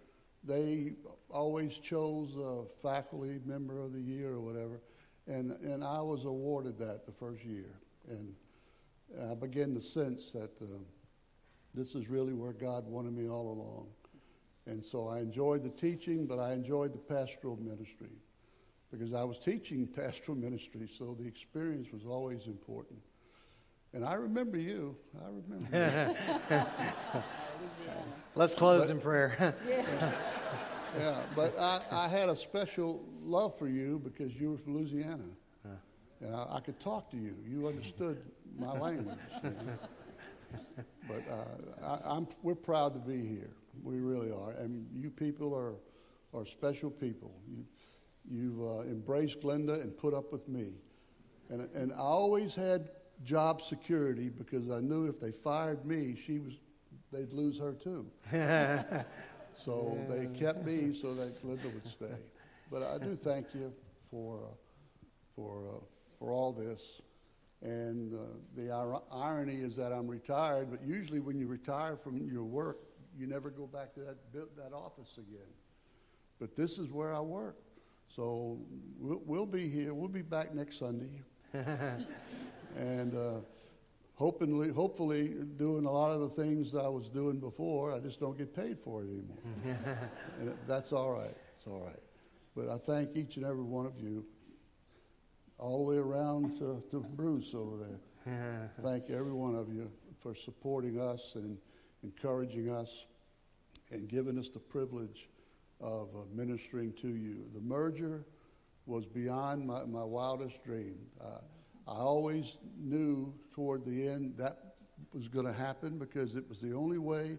they 0.43 0.93
always 1.29 1.77
chose 1.77 2.35
a 2.35 2.65
faculty 2.81 3.39
member 3.45 3.79
of 3.79 3.93
the 3.93 4.01
year 4.01 4.29
or 4.29 4.39
whatever, 4.39 4.81
and 5.27 5.51
and 5.51 5.83
I 5.83 6.01
was 6.01 6.25
awarded 6.25 6.77
that 6.79 7.05
the 7.05 7.11
first 7.11 7.43
year, 7.43 7.79
and 8.07 8.33
I 9.29 9.35
began 9.35 9.73
to 9.75 9.81
sense 9.81 10.31
that. 10.31 10.61
Uh, 10.61 10.77
this 11.77 11.93
is 11.93 12.09
really 12.09 12.33
where 12.33 12.53
God 12.53 12.87
wanted 12.87 13.13
me 13.13 13.29
all 13.29 13.51
along. 13.51 13.87
And 14.65 14.83
so 14.83 15.07
I 15.07 15.19
enjoyed 15.19 15.63
the 15.63 15.69
teaching, 15.69 16.25
but 16.25 16.39
I 16.39 16.53
enjoyed 16.53 16.91
the 16.91 16.97
pastoral 16.97 17.55
ministry 17.57 18.17
because 18.91 19.13
I 19.13 19.23
was 19.23 19.37
teaching 19.37 19.87
pastoral 19.95 20.37
ministry, 20.37 20.87
so 20.87 21.15
the 21.17 21.27
experience 21.27 21.91
was 21.93 22.05
always 22.05 22.47
important. 22.47 22.99
And 23.97 24.05
I 24.05 24.13
remember 24.13 24.59
you. 24.59 24.95
I 25.19 25.25
remember 25.27 26.15
you. 26.51 27.23
Let's 28.35 28.53
close 28.53 28.81
but, 28.81 28.91
in 28.91 29.01
prayer. 29.01 29.55
yeah. 29.67 30.11
yeah, 30.99 31.19
but 31.35 31.59
I, 31.59 31.81
I, 31.91 32.07
had 32.07 32.29
a 32.29 32.35
special 32.35 33.03
love 33.19 33.57
for 33.57 33.67
you 33.67 33.99
because 34.03 34.39
you 34.39 34.51
were 34.51 34.57
from 34.59 34.77
Louisiana. 34.77 35.23
And 36.21 36.35
I, 36.35 36.57
I 36.57 36.59
could 36.59 36.79
talk 36.79 37.09
to 37.09 37.17
you. 37.17 37.35
You 37.43 37.67
understood 37.67 38.21
my 38.59 38.77
language. 38.77 39.17
You 39.43 39.49
know? 39.49 40.59
but 41.07 41.23
uh, 41.31 41.99
I, 42.05 42.17
am 42.17 42.27
we're 42.43 42.53
proud 42.53 42.93
to 42.93 42.99
be 42.99 43.27
here. 43.27 43.49
We 43.81 43.97
really 43.97 44.31
are. 44.31 44.51
And 44.51 44.87
you 44.93 45.09
people 45.09 45.55
are, 45.55 45.73
are 46.39 46.45
special 46.45 46.91
people. 46.91 47.33
You, 47.49 47.65
you've 48.29 48.61
uh, 48.61 48.81
embraced 48.81 49.41
Glenda 49.41 49.81
and 49.81 49.97
put 49.97 50.13
up 50.13 50.31
with 50.31 50.47
me. 50.47 50.73
And, 51.49 51.67
and 51.73 51.91
I 51.93 51.97
always 51.97 52.53
had 52.53 52.89
job 53.23 53.61
security 53.61 54.29
because 54.29 54.69
I 54.69 54.79
knew 54.79 55.05
if 55.05 55.19
they 55.19 55.31
fired 55.31 55.85
me, 55.85 56.15
she 56.15 56.39
was, 56.39 56.53
they'd 57.11 57.33
lose 57.33 57.59
her 57.59 57.73
too. 57.73 58.05
so 59.57 59.97
they 60.09 60.27
kept 60.37 60.65
me 60.65 60.93
so 60.93 61.13
that 61.15 61.41
Glenda 61.43 61.73
would 61.73 61.87
stay. 61.87 62.15
But 62.71 62.83
I 62.83 62.97
do 62.97 63.15
thank 63.15 63.53
you 63.53 63.73
for, 64.11 64.37
uh, 64.37 64.55
for, 65.35 65.67
uh, 65.67 65.79
for 66.19 66.31
all 66.31 66.51
this. 66.51 67.01
And 67.61 68.13
uh, 68.13 68.19
the 68.55 68.69
ir- 68.69 69.01
irony 69.11 69.55
is 69.55 69.75
that 69.77 69.91
I'm 69.91 70.07
retired, 70.07 70.69
but 70.69 70.83
usually 70.83 71.19
when 71.19 71.39
you 71.39 71.47
retire 71.47 71.95
from 71.95 72.29
your 72.29 72.43
work, 72.43 72.77
you 73.17 73.25
never 73.25 73.49
go 73.49 73.65
back 73.65 73.93
to 73.95 74.01
that, 74.01 74.17
that 74.33 74.73
office 74.73 75.17
again. 75.17 75.49
But 76.39 76.55
this 76.55 76.77
is 76.77 76.91
where 76.91 77.15
I 77.15 77.19
work. 77.19 77.57
So 78.07 78.59
we'll, 78.99 79.21
we'll 79.25 79.45
be 79.45 79.67
here. 79.67 79.93
We'll 79.93 80.07
be 80.07 80.21
back 80.21 80.53
next 80.53 80.77
Sunday. 80.77 81.23
and 82.75 83.15
uh, 83.15 83.39
hopefully, 84.15 84.69
hopefully, 84.69 85.35
doing 85.57 85.85
a 85.85 85.91
lot 85.91 86.11
of 86.11 86.21
the 86.21 86.29
things 86.29 86.75
I 86.75 86.87
was 86.87 87.09
doing 87.09 87.39
before, 87.39 87.93
I 87.93 87.99
just 87.99 88.19
don't 88.19 88.37
get 88.37 88.55
paid 88.55 88.79
for 88.79 89.03
it 89.03 89.07
anymore. 89.07 89.37
and 90.39 90.55
that's 90.67 90.91
all 90.93 91.11
right. 91.11 91.35
It's 91.55 91.67
all 91.67 91.83
right. 91.85 91.99
But 92.55 92.69
I 92.69 92.77
thank 92.77 93.15
each 93.15 93.37
and 93.37 93.45
every 93.45 93.63
one 93.63 93.85
of 93.85 93.99
you 93.99 94.25
all 95.59 95.77
the 95.77 95.83
way 95.83 95.97
around 95.97 96.57
to, 96.59 96.83
to 96.91 96.99
Bruce 96.99 97.53
over 97.53 97.77
there. 97.77 98.69
Thank 98.81 99.09
every 99.09 99.31
one 99.31 99.55
of 99.55 99.73
you 99.73 99.89
for 100.19 100.35
supporting 100.35 100.99
us 100.99 101.35
and 101.35 101.57
encouraging 102.03 102.69
us 102.69 103.05
and 103.91 104.07
giving 104.07 104.37
us 104.37 104.49
the 104.49 104.59
privilege 104.59 105.29
of 105.79 106.09
uh, 106.15 106.19
ministering 106.33 106.93
to 106.93 107.07
you. 107.07 107.45
The 107.53 107.61
merger 107.61 108.25
was 108.87 109.05
beyond 109.05 109.65
my, 109.65 109.83
my 109.85 110.03
wildest 110.03 110.63
dream. 110.63 110.97
Uh, 111.21 111.39
I 111.87 111.99
always 111.99 112.57
knew 112.77 113.33
toward 113.53 113.85
the 113.85 114.07
end 114.07 114.35
that 114.37 114.57
was 115.13 115.27
going 115.27 115.45
to 115.45 115.53
happen 115.53 115.99
because 115.99 116.35
it 116.35 116.47
was 116.49 116.59
the 116.59 116.73
only 116.73 116.97
way 116.97 117.37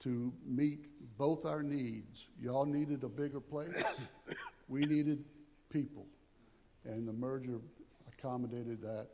to 0.00 0.32
meet 0.46 0.86
both 1.18 1.44
our 1.44 1.62
needs. 1.62 2.28
Y'all 2.40 2.66
needed 2.66 3.02
a 3.02 3.08
bigger 3.08 3.40
place, 3.40 3.82
we 4.68 4.82
needed 4.82 5.24
people 5.70 6.06
and 6.84 7.06
the 7.06 7.12
merger 7.12 7.60
accommodated 8.08 8.80
that. 8.82 9.08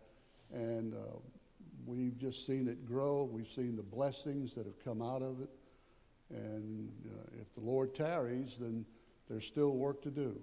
And 0.50 0.94
uh, 0.94 1.18
we've 1.86 2.16
just 2.18 2.46
seen 2.46 2.68
it 2.68 2.86
grow. 2.86 3.28
We've 3.30 3.48
seen 3.48 3.76
the 3.76 3.82
blessings 3.82 4.54
that 4.54 4.66
have 4.66 4.82
come 4.82 5.02
out 5.02 5.22
of 5.22 5.40
it. 5.40 5.50
And 6.30 6.90
uh, 7.06 7.40
if 7.40 7.54
the 7.54 7.60
Lord 7.60 7.94
tarries, 7.94 8.56
then 8.58 8.84
there's 9.28 9.46
still 9.46 9.76
work 9.76 10.02
to 10.02 10.10
do. 10.10 10.38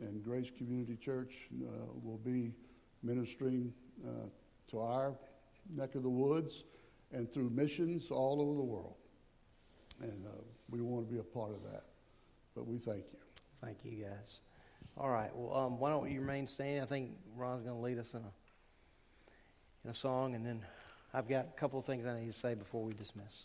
And 0.00 0.22
Grace 0.22 0.50
Community 0.56 0.96
Church 0.96 1.48
uh, 1.62 1.68
will 2.02 2.18
be 2.18 2.54
ministering 3.02 3.72
uh, 4.06 4.28
to 4.70 4.80
our 4.80 5.16
neck 5.74 5.94
of 5.94 6.02
the 6.02 6.10
woods 6.10 6.64
and 7.12 7.30
through 7.30 7.50
missions 7.50 8.10
all 8.10 8.40
over 8.40 8.54
the 8.54 8.64
world. 8.64 8.94
And 10.00 10.24
uh, 10.26 10.42
we 10.70 10.80
want 10.80 11.06
to 11.06 11.12
be 11.12 11.20
a 11.20 11.24
part 11.24 11.50
of 11.50 11.62
that. 11.64 11.84
But 12.54 12.66
we 12.66 12.78
thank 12.78 13.04
you. 13.12 13.18
Thank 13.62 13.78
you, 13.84 14.04
guys. 14.04 14.38
All 14.96 15.10
right. 15.10 15.30
Well, 15.34 15.56
um, 15.56 15.78
why 15.78 15.90
don't 15.90 16.10
you 16.10 16.20
remain 16.20 16.46
standing? 16.46 16.82
I 16.82 16.86
think 16.86 17.10
Ron's 17.36 17.62
going 17.62 17.76
to 17.76 17.82
lead 17.82 17.98
us 17.98 18.14
in 18.14 18.20
a 18.20 18.32
in 19.84 19.90
a 19.90 19.94
song, 19.94 20.34
and 20.34 20.44
then 20.44 20.60
I've 21.14 21.28
got 21.28 21.46
a 21.46 21.58
couple 21.58 21.78
of 21.78 21.86
things 21.86 22.06
I 22.06 22.20
need 22.20 22.26
to 22.26 22.38
say 22.38 22.54
before 22.54 22.84
we 22.84 22.92
dismiss. 22.92 23.44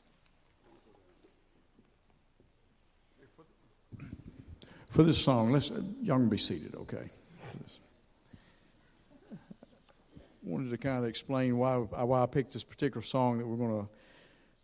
For 4.96 5.04
this 5.04 5.22
song, 5.22 5.52
let's 5.52 5.74
y'all 6.02 6.18
be 6.20 6.38
seated, 6.38 6.74
okay? 6.76 7.10
Wanted 10.42 10.70
to 10.70 10.78
kind 10.78 11.00
of 11.00 11.06
explain 11.06 11.58
why 11.58 11.76
why 11.76 12.24
I 12.24 12.26
picked 12.28 12.54
this 12.54 12.64
particular 12.64 13.02
song 13.02 13.40
that 13.40 13.46
we're 13.46 13.58
going 13.58 13.88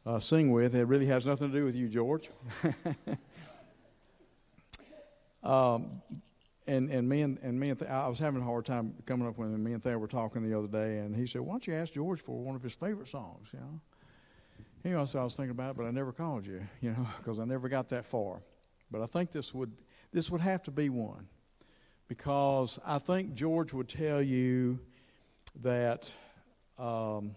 to 0.05 0.09
uh, 0.09 0.19
sing 0.21 0.51
with. 0.51 0.73
It 0.73 0.85
really 0.85 1.07
has 1.07 1.25
nothing 1.25 1.51
to 1.51 1.57
do 1.57 1.65
with 1.65 1.75
you, 1.75 1.89
George. 1.89 2.29
um, 5.43 6.01
and 6.65 6.89
and 6.89 7.09
me 7.09 7.23
and, 7.23 7.37
and 7.39 7.59
me 7.59 7.71
and 7.71 7.79
Th- 7.79 7.91
I 7.91 8.07
was 8.07 8.19
having 8.19 8.41
a 8.41 8.45
hard 8.45 8.63
time 8.63 8.93
coming 9.05 9.27
up 9.27 9.37
with 9.37 9.49
when 9.49 9.61
me 9.61 9.73
and 9.73 9.83
Thayer 9.83 9.99
were 9.99 10.07
talking 10.07 10.49
the 10.49 10.57
other 10.57 10.69
day, 10.69 10.99
and 10.99 11.13
he 11.13 11.25
said, 11.25 11.41
"Why 11.41 11.51
don't 11.53 11.67
you 11.67 11.73
ask 11.73 11.91
George 11.91 12.21
for 12.21 12.41
one 12.41 12.55
of 12.55 12.63
his 12.63 12.75
favorite 12.75 13.09
songs?" 13.09 13.49
You 13.51 13.59
know. 13.59 13.81
You 14.85 14.91
know, 14.93 15.05
so 15.05 15.19
I 15.19 15.23
was 15.23 15.35
thinking 15.35 15.51
about 15.51 15.71
it, 15.71 15.77
but 15.77 15.85
I 15.85 15.91
never 15.91 16.11
called 16.11 16.47
you, 16.47 16.61
you 16.79 16.91
know, 16.91 17.05
because 17.17 17.37
I 17.37 17.43
never 17.43 17.67
got 17.67 17.89
that 17.89 18.05
far. 18.05 18.41
But 18.89 19.01
I 19.01 19.05
think 19.07 19.31
this 19.31 19.53
would 19.53 19.71
this 20.11 20.29
would 20.29 20.41
have 20.41 20.63
to 20.63 20.71
be 20.71 20.89
one 20.89 21.27
because 22.07 22.79
I 22.85 22.99
think 22.99 23.33
George 23.33 23.73
would 23.73 23.87
tell 23.87 24.21
you 24.21 24.79
that 25.61 26.11
um, 26.77 27.35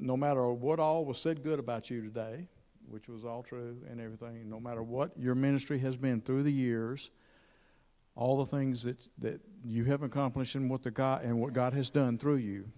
no 0.00 0.16
matter 0.16 0.50
what 0.52 0.80
all 0.80 1.04
was 1.04 1.18
said 1.18 1.42
good 1.42 1.58
about 1.58 1.90
you 1.90 2.02
today, 2.02 2.48
which 2.88 3.08
was 3.08 3.24
all 3.24 3.42
true 3.42 3.78
and 3.90 4.00
everything, 4.00 4.48
no 4.48 4.60
matter 4.60 4.82
what 4.82 5.12
your 5.18 5.34
ministry 5.34 5.78
has 5.78 5.96
been 5.96 6.20
through 6.20 6.42
the 6.42 6.52
years, 6.52 7.10
all 8.14 8.38
the 8.38 8.46
things 8.46 8.82
that, 8.82 9.08
that 9.18 9.40
you 9.64 9.84
have 9.84 10.02
accomplished 10.02 10.54
and 10.54 10.68
what 10.68 10.82
the 10.82 10.90
God 10.90 11.22
and 11.22 11.40
what 11.40 11.52
God 11.52 11.72
has 11.72 11.90
done 11.90 12.18
through 12.18 12.36
you, 12.36 12.68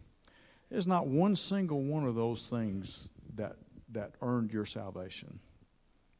there's 0.70 0.86
not 0.86 1.06
one 1.06 1.34
single 1.34 1.82
one 1.82 2.04
of 2.04 2.14
those 2.14 2.48
things 2.48 3.08
that 3.34 3.56
that 3.92 4.14
earned 4.22 4.52
your 4.52 4.64
salvation. 4.64 5.40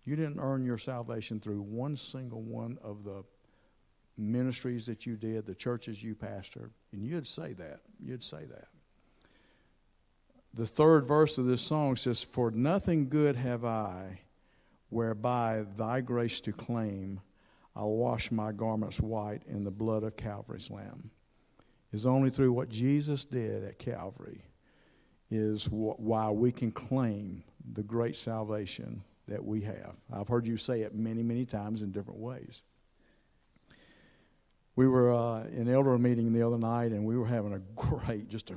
You 0.04 0.16
didn't 0.16 0.40
earn 0.40 0.64
your 0.64 0.78
salvation 0.78 1.40
through 1.40 1.60
one 1.60 1.96
single 1.96 2.42
one 2.42 2.78
of 2.82 3.04
the 3.04 3.22
ministries 4.16 4.86
that 4.86 5.06
you 5.06 5.16
did, 5.16 5.46
the 5.46 5.54
churches 5.54 6.02
you 6.02 6.14
pastored, 6.14 6.70
and 6.92 7.04
you'd 7.04 7.26
say 7.26 7.52
that. 7.54 7.80
You'd 8.02 8.24
say 8.24 8.44
that. 8.44 8.68
The 10.54 10.66
third 10.66 11.06
verse 11.06 11.38
of 11.38 11.46
this 11.46 11.62
song 11.62 11.96
says, 11.96 12.22
For 12.22 12.50
nothing 12.50 13.08
good 13.08 13.36
have 13.36 13.64
I, 13.64 14.20
whereby 14.88 15.64
thy 15.76 16.00
grace 16.00 16.40
to 16.42 16.52
claim, 16.52 17.20
I'll 17.76 17.92
wash 17.92 18.32
my 18.32 18.52
garments 18.52 19.00
white 19.00 19.42
in 19.46 19.64
the 19.64 19.70
blood 19.70 20.02
of 20.02 20.16
Calvary's 20.16 20.70
Lamb. 20.70 21.10
Is 21.92 22.06
only 22.06 22.30
through 22.30 22.52
what 22.52 22.68
Jesus 22.68 23.24
did 23.24 23.64
at 23.64 23.78
Calvary 23.78 24.42
is 25.30 25.64
why 25.70 26.30
we 26.30 26.50
can 26.50 26.72
claim 26.72 27.44
the 27.72 27.82
great 27.82 28.16
salvation 28.16 29.02
that 29.30 29.44
we 29.44 29.62
have. 29.62 29.94
I've 30.12 30.28
heard 30.28 30.46
you 30.46 30.56
say 30.56 30.82
it 30.82 30.94
many, 30.94 31.22
many 31.22 31.46
times 31.46 31.82
in 31.82 31.90
different 31.90 32.20
ways. 32.20 32.62
We 34.76 34.86
were 34.86 35.12
uh, 35.12 35.44
in 35.44 35.68
elder 35.68 35.96
meeting 35.98 36.32
the 36.32 36.46
other 36.46 36.58
night, 36.58 36.92
and 36.92 37.04
we 37.04 37.16
were 37.16 37.26
having 37.26 37.54
a 37.54 37.58
great, 37.76 38.28
just 38.28 38.50
a 38.50 38.56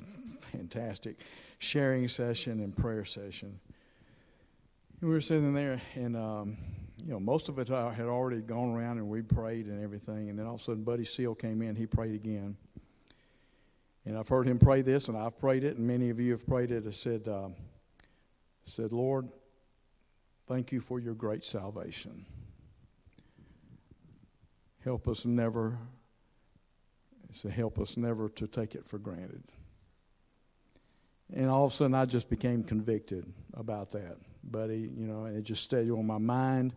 fantastic 0.51 1.19
sharing 1.59 2.07
session 2.07 2.59
and 2.59 2.75
prayer 2.75 3.05
session. 3.05 3.59
And 4.99 5.09
we 5.09 5.15
were 5.15 5.21
sitting 5.21 5.53
there, 5.53 5.81
and 5.95 6.15
um, 6.17 6.57
you 7.05 7.11
know, 7.11 7.19
most 7.19 7.49
of 7.49 7.59
it 7.59 7.69
uh, 7.69 7.89
had 7.89 8.05
already 8.05 8.41
gone 8.41 8.73
around, 8.75 8.97
and 8.97 9.09
we 9.09 9.21
prayed 9.21 9.67
and 9.67 9.83
everything. 9.83 10.29
And 10.29 10.39
then 10.39 10.45
all 10.45 10.55
of 10.55 10.61
a 10.61 10.63
sudden, 10.63 10.83
Buddy 10.83 11.05
Seal 11.05 11.35
came 11.35 11.61
in. 11.61 11.75
He 11.75 11.85
prayed 11.85 12.15
again, 12.15 12.57
and 14.05 14.17
I've 14.17 14.27
heard 14.27 14.47
him 14.47 14.59
pray 14.59 14.81
this, 14.81 15.07
and 15.07 15.17
I've 15.17 15.37
prayed 15.37 15.63
it, 15.63 15.77
and 15.77 15.85
many 15.85 16.09
of 16.09 16.19
you 16.19 16.31
have 16.31 16.47
prayed 16.47 16.71
it. 16.71 16.87
I 16.87 16.91
said, 16.91 17.27
uh, 17.27 17.49
said, 18.65 18.91
Lord, 18.93 19.27
thank 20.47 20.71
you 20.71 20.81
for 20.81 20.99
your 20.99 21.13
great 21.13 21.45
salvation. 21.45 22.25
Help 24.83 25.07
us 25.07 25.25
never, 25.25 25.77
so 27.31 27.49
help 27.49 27.79
us 27.79 27.95
never 27.95 28.29
to 28.29 28.47
take 28.47 28.75
it 28.75 28.85
for 28.85 28.97
granted. 28.97 29.43
And 31.33 31.49
all 31.49 31.65
of 31.65 31.71
a 31.71 31.75
sudden, 31.75 31.95
I 31.95 32.05
just 32.05 32.29
became 32.29 32.63
convicted 32.63 33.25
about 33.53 33.91
that, 33.91 34.17
buddy. 34.43 34.91
You 34.95 35.07
know, 35.07 35.23
and 35.23 35.37
it 35.37 35.43
just 35.43 35.63
stayed 35.63 35.89
on 35.89 36.05
my 36.05 36.17
mind. 36.17 36.75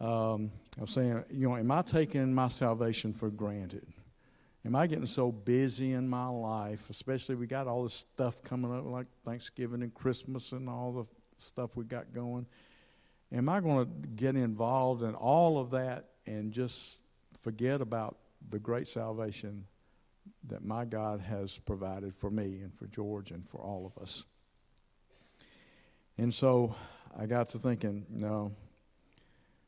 Um, 0.00 0.50
I 0.78 0.82
was 0.82 0.90
saying, 0.90 1.24
you 1.30 1.48
know, 1.48 1.56
am 1.56 1.70
I 1.70 1.82
taking 1.82 2.32
my 2.32 2.48
salvation 2.48 3.12
for 3.12 3.30
granted? 3.30 3.86
Am 4.64 4.76
I 4.76 4.86
getting 4.86 5.06
so 5.06 5.32
busy 5.32 5.94
in 5.94 6.08
my 6.08 6.28
life, 6.28 6.90
especially 6.90 7.34
we 7.34 7.46
got 7.46 7.66
all 7.66 7.82
this 7.82 7.94
stuff 7.94 8.42
coming 8.42 8.72
up 8.76 8.84
like 8.84 9.06
Thanksgiving 9.24 9.82
and 9.82 9.92
Christmas 9.92 10.52
and 10.52 10.68
all 10.68 10.92
the 10.92 11.04
stuff 11.38 11.76
we 11.76 11.84
got 11.84 12.12
going? 12.12 12.46
Am 13.32 13.48
I 13.48 13.60
going 13.60 13.86
to 13.86 14.08
get 14.08 14.34
involved 14.34 15.02
in 15.02 15.14
all 15.14 15.58
of 15.58 15.70
that 15.70 16.06
and 16.26 16.52
just 16.52 17.00
forget 17.40 17.80
about 17.80 18.16
the 18.50 18.58
great 18.58 18.88
salvation 18.88 19.66
that 20.48 20.64
my 20.64 20.84
God 20.84 21.20
has 21.20 21.58
provided 21.58 22.14
for 22.14 22.30
me 22.30 22.60
and 22.62 22.74
for 22.74 22.86
George 22.86 23.30
and 23.30 23.48
for 23.48 23.60
all 23.60 23.86
of 23.86 24.02
us? 24.02 24.24
And 26.18 26.34
so 26.34 26.74
I 27.16 27.26
got 27.26 27.50
to 27.50 27.58
thinking, 27.58 28.04
no, 28.10 28.52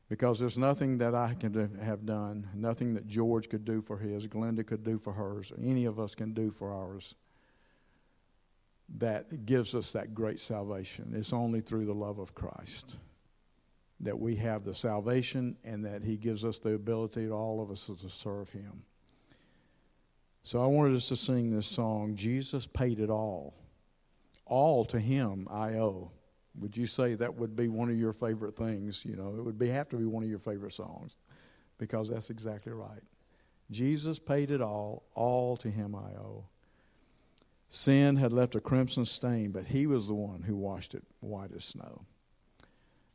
because 0.09 0.41
there's 0.41 0.59
nothing 0.59 0.99
that 0.99 1.15
I 1.15 1.35
can 1.35 1.79
have 1.83 2.05
done, 2.05 2.49
nothing 2.55 2.95
that 2.95 3.07
George 3.07 3.49
could 3.49 3.65
do 3.65 3.81
for 3.81 3.97
his, 3.97 4.27
Glenda 4.27 4.67
could 4.67 4.83
do 4.83 4.99
for 4.99 5.13
hers, 5.13 5.53
any 5.63 5.85
of 5.85 6.01
us 6.01 6.15
can 6.15 6.33
do 6.33 6.51
for 6.51 6.73
ours 6.73 7.15
that 8.99 9.47
gives 9.47 9.75
us 9.75 9.93
that 9.93 10.15
great 10.15 10.39
salvation. 10.39 11.13
It's 11.15 11.33
only 11.33 11.61
through 11.61 11.87
the 11.87 11.95
love 11.95 12.19
of 12.19 12.35
Christ 12.35 12.97
that 14.03 14.19
we 14.19 14.37
have 14.37 14.65
the 14.65 14.75
salvation 14.75 15.57
and 15.65 15.85
that 15.85 16.03
He 16.03 16.17
gives 16.17 16.45
us 16.45 16.59
the 16.59 16.75
ability 16.75 17.27
to 17.27 17.33
all 17.33 17.63
of 17.63 17.71
us 17.71 17.87
to 17.87 18.09
serve 18.09 18.51
Him. 18.51 18.83
So 20.43 20.63
I 20.63 20.67
wanted 20.67 20.97
us 20.97 21.09
to 21.09 21.17
sing 21.17 21.55
this 21.55 21.69
song 21.69 22.17
Jesus 22.17 22.67
paid 22.67 22.99
it 22.99 23.11
all. 23.11 23.55
All 24.45 24.85
to 24.87 24.99
Him 24.99 25.47
I 25.51 25.75
owe. 25.75 26.11
Would 26.59 26.77
you 26.77 26.87
say 26.87 27.15
that 27.15 27.37
would 27.37 27.57
be 27.57 27.69
one 27.69 27.89
of 27.89 27.99
your 27.99 28.13
favorite 28.13 28.57
things? 28.57 29.05
You 29.05 29.17
know, 29.17 29.35
it 29.39 29.43
would 29.43 29.59
be 29.59 29.69
have 29.69 29.89
to 29.91 29.97
be 29.97 30.05
one 30.05 30.23
of 30.23 30.29
your 30.29 30.39
favorite 30.39 30.73
songs 30.73 31.17
because 31.79 32.11
that's 32.11 32.29
exactly 32.29 32.73
right. 32.73 33.03
Jesus 33.71 34.19
paid 34.19 34.51
it 34.51 34.61
all, 34.61 35.05
all 35.15 35.57
to 35.59 35.71
him 35.71 35.95
I 35.95 36.19
owe. 36.19 36.45
Sin 37.69 38.17
had 38.17 38.35
left 38.35 38.55
a 38.55 38.61
crimson 38.61 39.07
stain, 39.07 39.51
but 39.51 39.65
he 39.65 39.87
was 39.87 40.07
the 40.07 40.15
one 40.15 40.43
who 40.43 40.55
washed 40.55 40.95
it 40.95 41.05
white 41.21 41.53
as 41.57 41.65
snow. 41.65 42.05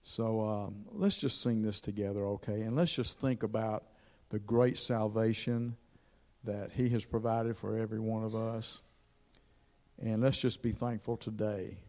So 0.07 0.39
um, 0.39 0.85
let's 0.93 1.17
just 1.17 1.41
sing 1.41 1.61
this 1.61 1.81
together, 1.81 2.25
okay? 2.27 2.61
And 2.61 2.77
let's 2.77 2.95
just 2.95 3.19
think 3.19 3.43
about 3.43 3.83
the 4.29 4.39
great 4.39 4.79
salvation 4.79 5.75
that 6.45 6.71
he 6.71 6.87
has 6.89 7.03
provided 7.03 7.57
for 7.57 7.77
every 7.77 7.99
one 7.99 8.23
of 8.23 8.33
us. 8.33 8.81
And 10.01 10.21
let's 10.21 10.37
just 10.37 10.61
be 10.61 10.71
thankful 10.71 11.17
today 11.17 11.79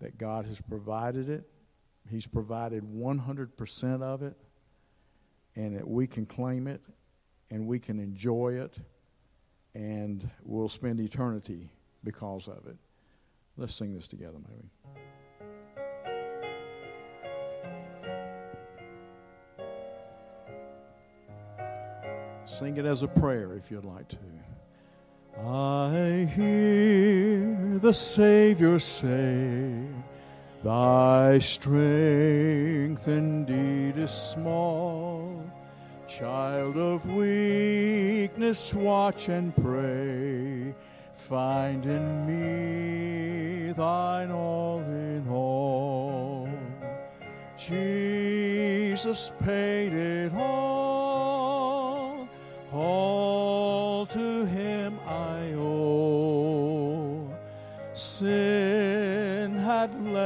that 0.00 0.18
God 0.18 0.44
has 0.44 0.60
provided 0.60 1.30
it. 1.30 1.48
He's 2.10 2.26
provided 2.26 2.84
100% 2.84 4.02
of 4.02 4.22
it, 4.22 4.36
and 5.56 5.74
that 5.74 5.88
we 5.88 6.06
can 6.06 6.26
claim 6.26 6.66
it 6.66 6.82
and 7.50 7.66
we 7.66 7.78
can 7.78 7.98
enjoy 7.98 8.60
it, 8.60 8.76
and 9.74 10.28
we'll 10.42 10.68
spend 10.68 11.00
eternity 11.00 11.70
because 12.04 12.46
of 12.46 12.66
it. 12.66 12.76
Let's 13.56 13.74
sing 13.74 13.94
this 13.94 14.06
together, 14.06 14.36
maybe. 14.46 14.68
Sing 22.58 22.76
it 22.76 22.86
as 22.86 23.04
a 23.04 23.06
prayer 23.06 23.54
if 23.54 23.70
you'd 23.70 23.84
like 23.84 24.08
to. 24.08 24.16
I 25.46 26.28
hear 26.34 27.78
the 27.78 27.92
Savior 27.92 28.80
say, 28.80 29.84
Thy 30.64 31.38
strength 31.38 33.06
indeed 33.06 33.96
is 33.96 34.10
small. 34.10 35.40
Child 36.08 36.76
of 36.78 37.06
weakness, 37.08 38.74
watch 38.74 39.28
and 39.28 39.54
pray. 39.54 40.74
Find 41.14 41.86
in 41.86 42.26
me 42.26 43.70
thine 43.70 44.32
all 44.32 44.80
in 44.80 45.28
all. 45.28 46.48
Jesus 47.56 49.30
paid 49.44 49.92
it 49.92 50.34
all. 50.34 50.87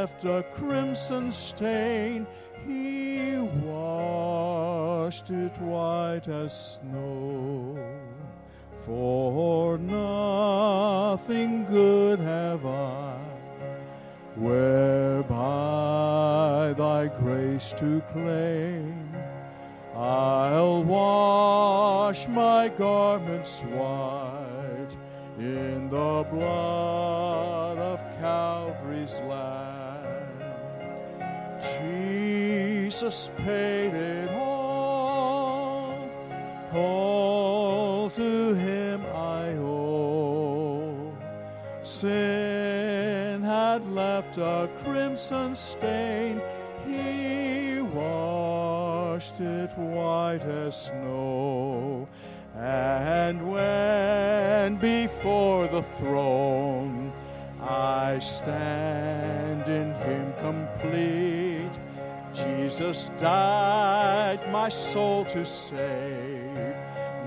Left 0.02 0.24
a 0.24 0.42
crimson 0.50 1.30
stain. 1.30 2.26
He 2.66 3.38
washed 3.64 5.30
it 5.30 5.56
white 5.58 6.26
as 6.26 6.80
snow. 6.80 7.78
For 8.84 9.78
nothing 9.78 11.64
good 11.66 12.18
have 12.18 12.66
I, 12.66 13.14
whereby 14.34 15.34
thy 16.76 17.06
grace 17.20 17.72
to 17.74 18.00
claim. 18.12 19.14
I'll 19.94 20.82
wash 20.82 22.26
my 22.26 22.68
garments 22.70 23.60
white 23.60 24.96
in 25.38 25.88
the 25.90 26.26
blood 26.28 27.78
of 27.78 28.00
Calvary's 28.18 29.20
Lamb. 29.20 29.81
Jesus 31.62 33.30
paid 33.38 33.94
it 33.94 34.30
all. 34.30 36.10
All 36.72 38.10
to 38.10 38.54
him 38.54 39.04
I 39.06 39.54
owe. 39.58 41.16
Sin 41.82 43.42
had 43.42 43.84
left 43.90 44.38
a 44.38 44.68
crimson 44.82 45.54
stain. 45.54 46.40
He 46.86 47.80
washed 47.80 49.40
it 49.40 49.70
white 49.76 50.42
as 50.42 50.86
snow. 50.86 52.08
And 52.56 53.50
when 53.50 54.76
before 54.76 55.66
the 55.68 55.82
throne 55.82 57.11
I 57.62 58.18
stand 58.18 59.68
in 59.68 59.94
Him 59.94 60.32
complete, 60.38 61.70
Jesus 62.34 63.10
died 63.10 64.40
my 64.50 64.68
soul 64.68 65.24
to 65.26 65.44
save. 65.44 66.74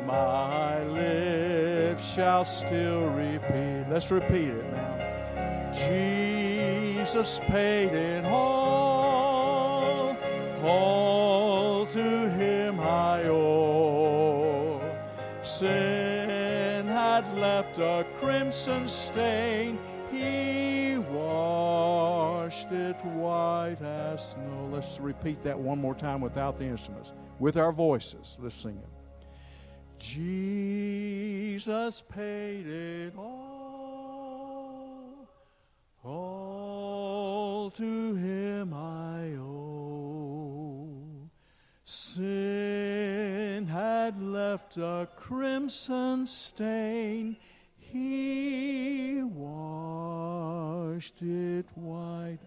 My 0.06 0.84
lips 0.84 2.14
shall 2.14 2.44
still 2.45 3.10
repeat. 3.10 3.86
Let's 3.90 4.12
repeat 4.12 4.49
it 4.49 4.72
now. 4.72 5.72
Jesus 5.74 7.40
paid 7.41 7.94
it 7.94 8.26
all. 8.26 10.18
All 10.64 11.86
to 11.88 12.30
Him 12.32 12.80
I 12.80 13.24
owe. 13.26 14.82
Sin 15.41 16.88
had 16.88 17.32
left 17.38 17.78
a 17.78 18.06
crimson 18.18 18.90
stain. 18.90 19.78
He 20.15 20.97
washed 20.97 22.71
it 22.71 23.03
white 23.05 23.81
as 23.81 24.31
snow. 24.31 24.69
Let's 24.71 24.99
repeat 24.99 25.41
that 25.41 25.59
one 25.59 25.79
more 25.79 25.95
time 25.95 26.21
without 26.21 26.57
the 26.57 26.65
instruments. 26.65 27.11
With 27.39 27.57
our 27.57 27.71
voices. 27.71 28.37
Let's 28.39 28.55
sing 28.55 28.77
it. 28.77 28.89
Jesus 29.99 32.01
paid 32.01 32.67
it 32.67 33.13
all. 33.17 35.27
All 36.03 37.71
to 37.71 38.15
him 38.15 38.73
I 38.73 39.35
owe. 39.39 41.29
Sin 41.83 43.65
had 43.65 44.21
left 44.21 44.77
a 44.77 45.07
crimson 45.15 46.27
stain. 46.27 47.37
He 47.95 49.23
washed 49.23 51.22
it 51.22 51.65
white 51.76 52.39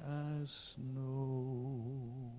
as 0.43 0.51
snow. 0.51 2.33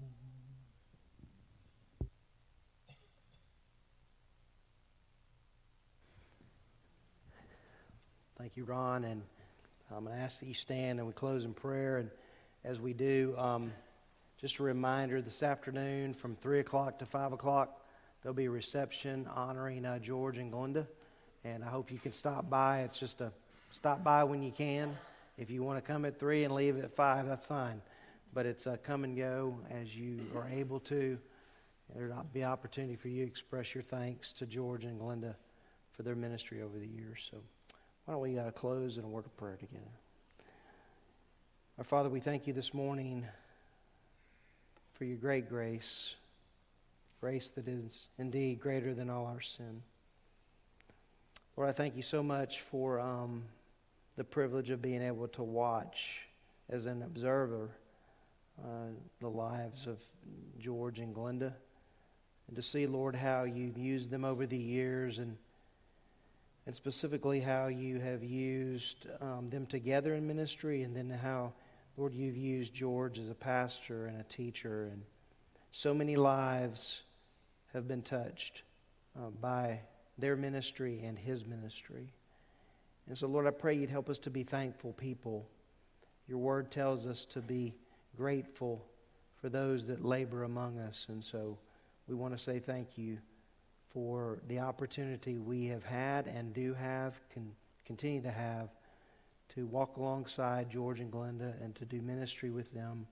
Thank 8.37 8.55
you, 8.55 8.63
Ron. 8.65 9.05
And 9.05 9.23
I'm 9.91 10.05
going 10.05 10.15
to 10.15 10.21
ask 10.21 10.39
that 10.41 10.45
you 10.45 10.53
stand 10.53 10.99
and 10.99 11.07
we 11.07 11.13
close 11.13 11.45
in 11.45 11.55
prayer. 11.55 11.97
And 11.97 12.11
as 12.63 12.79
we 12.79 12.93
do, 12.93 13.33
um, 13.39 13.73
just 14.39 14.59
a 14.59 14.63
reminder 14.63 15.19
this 15.19 15.41
afternoon 15.41 16.13
from 16.13 16.35
3 16.35 16.59
o'clock 16.59 16.99
to 16.99 17.07
5 17.07 17.33
o'clock, 17.33 17.87
there'll 18.21 18.35
be 18.35 18.45
a 18.45 18.51
reception 18.51 19.27
honoring 19.33 19.83
uh, 19.83 19.97
George 19.97 20.37
and 20.37 20.53
Glenda. 20.53 20.85
And 21.43 21.63
I 21.63 21.67
hope 21.67 21.91
you 21.91 21.97
can 21.97 22.11
stop 22.11 22.49
by. 22.49 22.81
It's 22.81 22.99
just 22.99 23.21
a 23.21 23.31
stop 23.71 24.03
by 24.03 24.23
when 24.23 24.43
you 24.43 24.51
can. 24.51 24.95
If 25.37 25.49
you 25.49 25.63
want 25.63 25.77
to 25.77 25.81
come 25.81 26.03
at 26.05 26.19
3 26.19 26.43
and 26.43 26.53
leave 26.53 26.77
at 26.77 26.93
5, 26.93 27.25
that's 27.25 27.45
fine. 27.45 27.81
But 28.33 28.45
it's 28.45 28.65
a 28.65 28.77
come 28.77 29.03
and 29.03 29.15
go 29.15 29.57
as 29.71 29.95
you 29.95 30.19
are 30.35 30.47
able 30.49 30.79
to. 30.81 31.17
There'll 31.95 32.25
be 32.33 32.43
opportunity 32.43 32.95
for 32.95 33.07
you 33.07 33.25
to 33.25 33.31
express 33.31 33.73
your 33.73 33.83
thanks 33.83 34.33
to 34.33 34.45
George 34.45 34.83
and 34.83 34.99
Glenda 34.99 35.35
for 35.93 36.03
their 36.03 36.15
ministry 36.15 36.61
over 36.61 36.77
the 36.77 36.87
years. 36.87 37.27
So 37.31 37.37
why 38.05 38.13
don't 38.13 38.21
we 38.21 38.37
uh, 38.37 38.51
close 38.51 38.97
in 38.97 39.03
a 39.03 39.07
word 39.07 39.25
of 39.25 39.35
prayer 39.37 39.55
together? 39.55 39.85
Our 41.77 41.83
Father, 41.83 42.09
we 42.09 42.19
thank 42.19 42.45
you 42.45 42.53
this 42.53 42.73
morning 42.73 43.25
for 44.93 45.05
your 45.05 45.17
great 45.17 45.47
grace, 45.47 46.15
grace 47.21 47.47
that 47.51 47.67
is 47.67 48.07
indeed 48.17 48.59
greater 48.59 48.93
than 48.93 49.09
all 49.09 49.25
our 49.25 49.41
sin. 49.41 49.81
Lord, 51.59 51.71
I 51.71 51.73
thank 51.73 51.97
you 51.97 52.03
so 52.03 52.23
much 52.23 52.61
for 52.61 53.01
um, 53.01 53.43
the 54.15 54.23
privilege 54.23 54.69
of 54.69 54.81
being 54.81 55.01
able 55.01 55.27
to 55.27 55.43
watch 55.43 56.21
as 56.69 56.85
an 56.85 57.03
observer 57.03 57.69
uh, 58.63 58.93
the 59.19 59.27
lives 59.27 59.85
of 59.85 59.99
George 60.57 60.99
and 60.99 61.13
Glenda, 61.13 61.51
and 62.47 62.55
to 62.55 62.61
see, 62.61 62.87
Lord, 62.87 63.13
how 63.13 63.43
you've 63.43 63.77
used 63.77 64.09
them 64.09 64.23
over 64.23 64.45
the 64.45 64.57
years 64.57 65.19
and 65.19 65.35
and 66.65 66.73
specifically 66.73 67.41
how 67.41 67.67
you 67.67 67.99
have 67.99 68.23
used 68.23 69.07
um, 69.19 69.49
them 69.49 69.65
together 69.65 70.15
in 70.15 70.25
ministry, 70.25 70.83
and 70.83 70.95
then 70.95 71.09
how, 71.09 71.51
Lord, 71.97 72.13
you've 72.13 72.37
used 72.37 72.73
George 72.73 73.19
as 73.19 73.27
a 73.27 73.35
pastor 73.35 74.05
and 74.05 74.21
a 74.21 74.23
teacher, 74.23 74.87
and 74.93 75.01
so 75.73 75.93
many 75.93 76.15
lives 76.15 77.01
have 77.73 77.85
been 77.85 78.01
touched 78.01 78.63
uh, 79.17 79.29
by 79.41 79.81
their 80.19 80.35
ministry 80.35 81.01
and 81.03 81.17
his 81.17 81.45
ministry. 81.45 82.13
And 83.07 83.17
so, 83.17 83.27
Lord, 83.27 83.47
I 83.47 83.51
pray 83.51 83.75
you'd 83.75 83.89
help 83.89 84.09
us 84.09 84.19
to 84.19 84.29
be 84.29 84.43
thankful 84.43 84.93
people. 84.93 85.47
Your 86.27 86.37
word 86.37 86.71
tells 86.71 87.07
us 87.07 87.25
to 87.25 87.41
be 87.41 87.73
grateful 88.15 88.85
for 89.41 89.49
those 89.49 89.87
that 89.87 90.03
labor 90.03 90.43
among 90.43 90.77
us, 90.79 91.07
and 91.09 91.23
so 91.23 91.57
we 92.07 92.15
want 92.15 92.37
to 92.37 92.43
say 92.43 92.59
thank 92.59 92.97
you 92.97 93.17
for 93.89 94.39
the 94.47 94.59
opportunity 94.59 95.37
we 95.37 95.65
have 95.67 95.83
had 95.83 96.27
and 96.27 96.53
do 96.53 96.73
have, 96.73 97.19
can 97.31 97.51
continue 97.85 98.21
to 98.21 98.31
have, 98.31 98.69
to 99.55 99.65
walk 99.65 99.97
alongside 99.97 100.69
George 100.69 100.99
and 100.99 101.11
Glenda 101.11 101.53
and 101.63 101.73
to 101.75 101.85
do 101.85 102.01
ministry 102.01 102.49
with 102.49 102.71
them. 102.73 103.07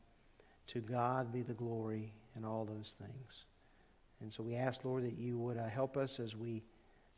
To 0.68 0.82
God 0.82 1.32
be 1.32 1.42
the 1.42 1.54
glory 1.54 2.12
in 2.36 2.44
all 2.44 2.66
those 2.66 2.94
things. 3.00 3.46
And 4.22 4.32
so 4.32 4.44
we 4.44 4.56
ask, 4.56 4.84
Lord, 4.84 5.06
that 5.06 5.18
you 5.18 5.38
would 5.38 5.58
uh, 5.58 5.68
help 5.68 5.96
us 5.96 6.20
as 6.20 6.36
we 6.36 6.62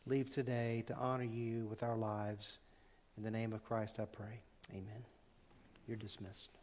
leave 0.05 0.29
today 0.33 0.83
to 0.87 0.95
honor 0.95 1.23
you 1.23 1.65
with 1.67 1.83
our 1.83 1.97
lives. 1.97 2.57
In 3.17 3.23
the 3.23 3.31
name 3.31 3.53
of 3.53 3.63
Christ, 3.63 3.99
I 3.99 4.05
pray. 4.05 4.39
Amen. 4.71 5.03
You're 5.87 5.97
dismissed. 5.97 6.58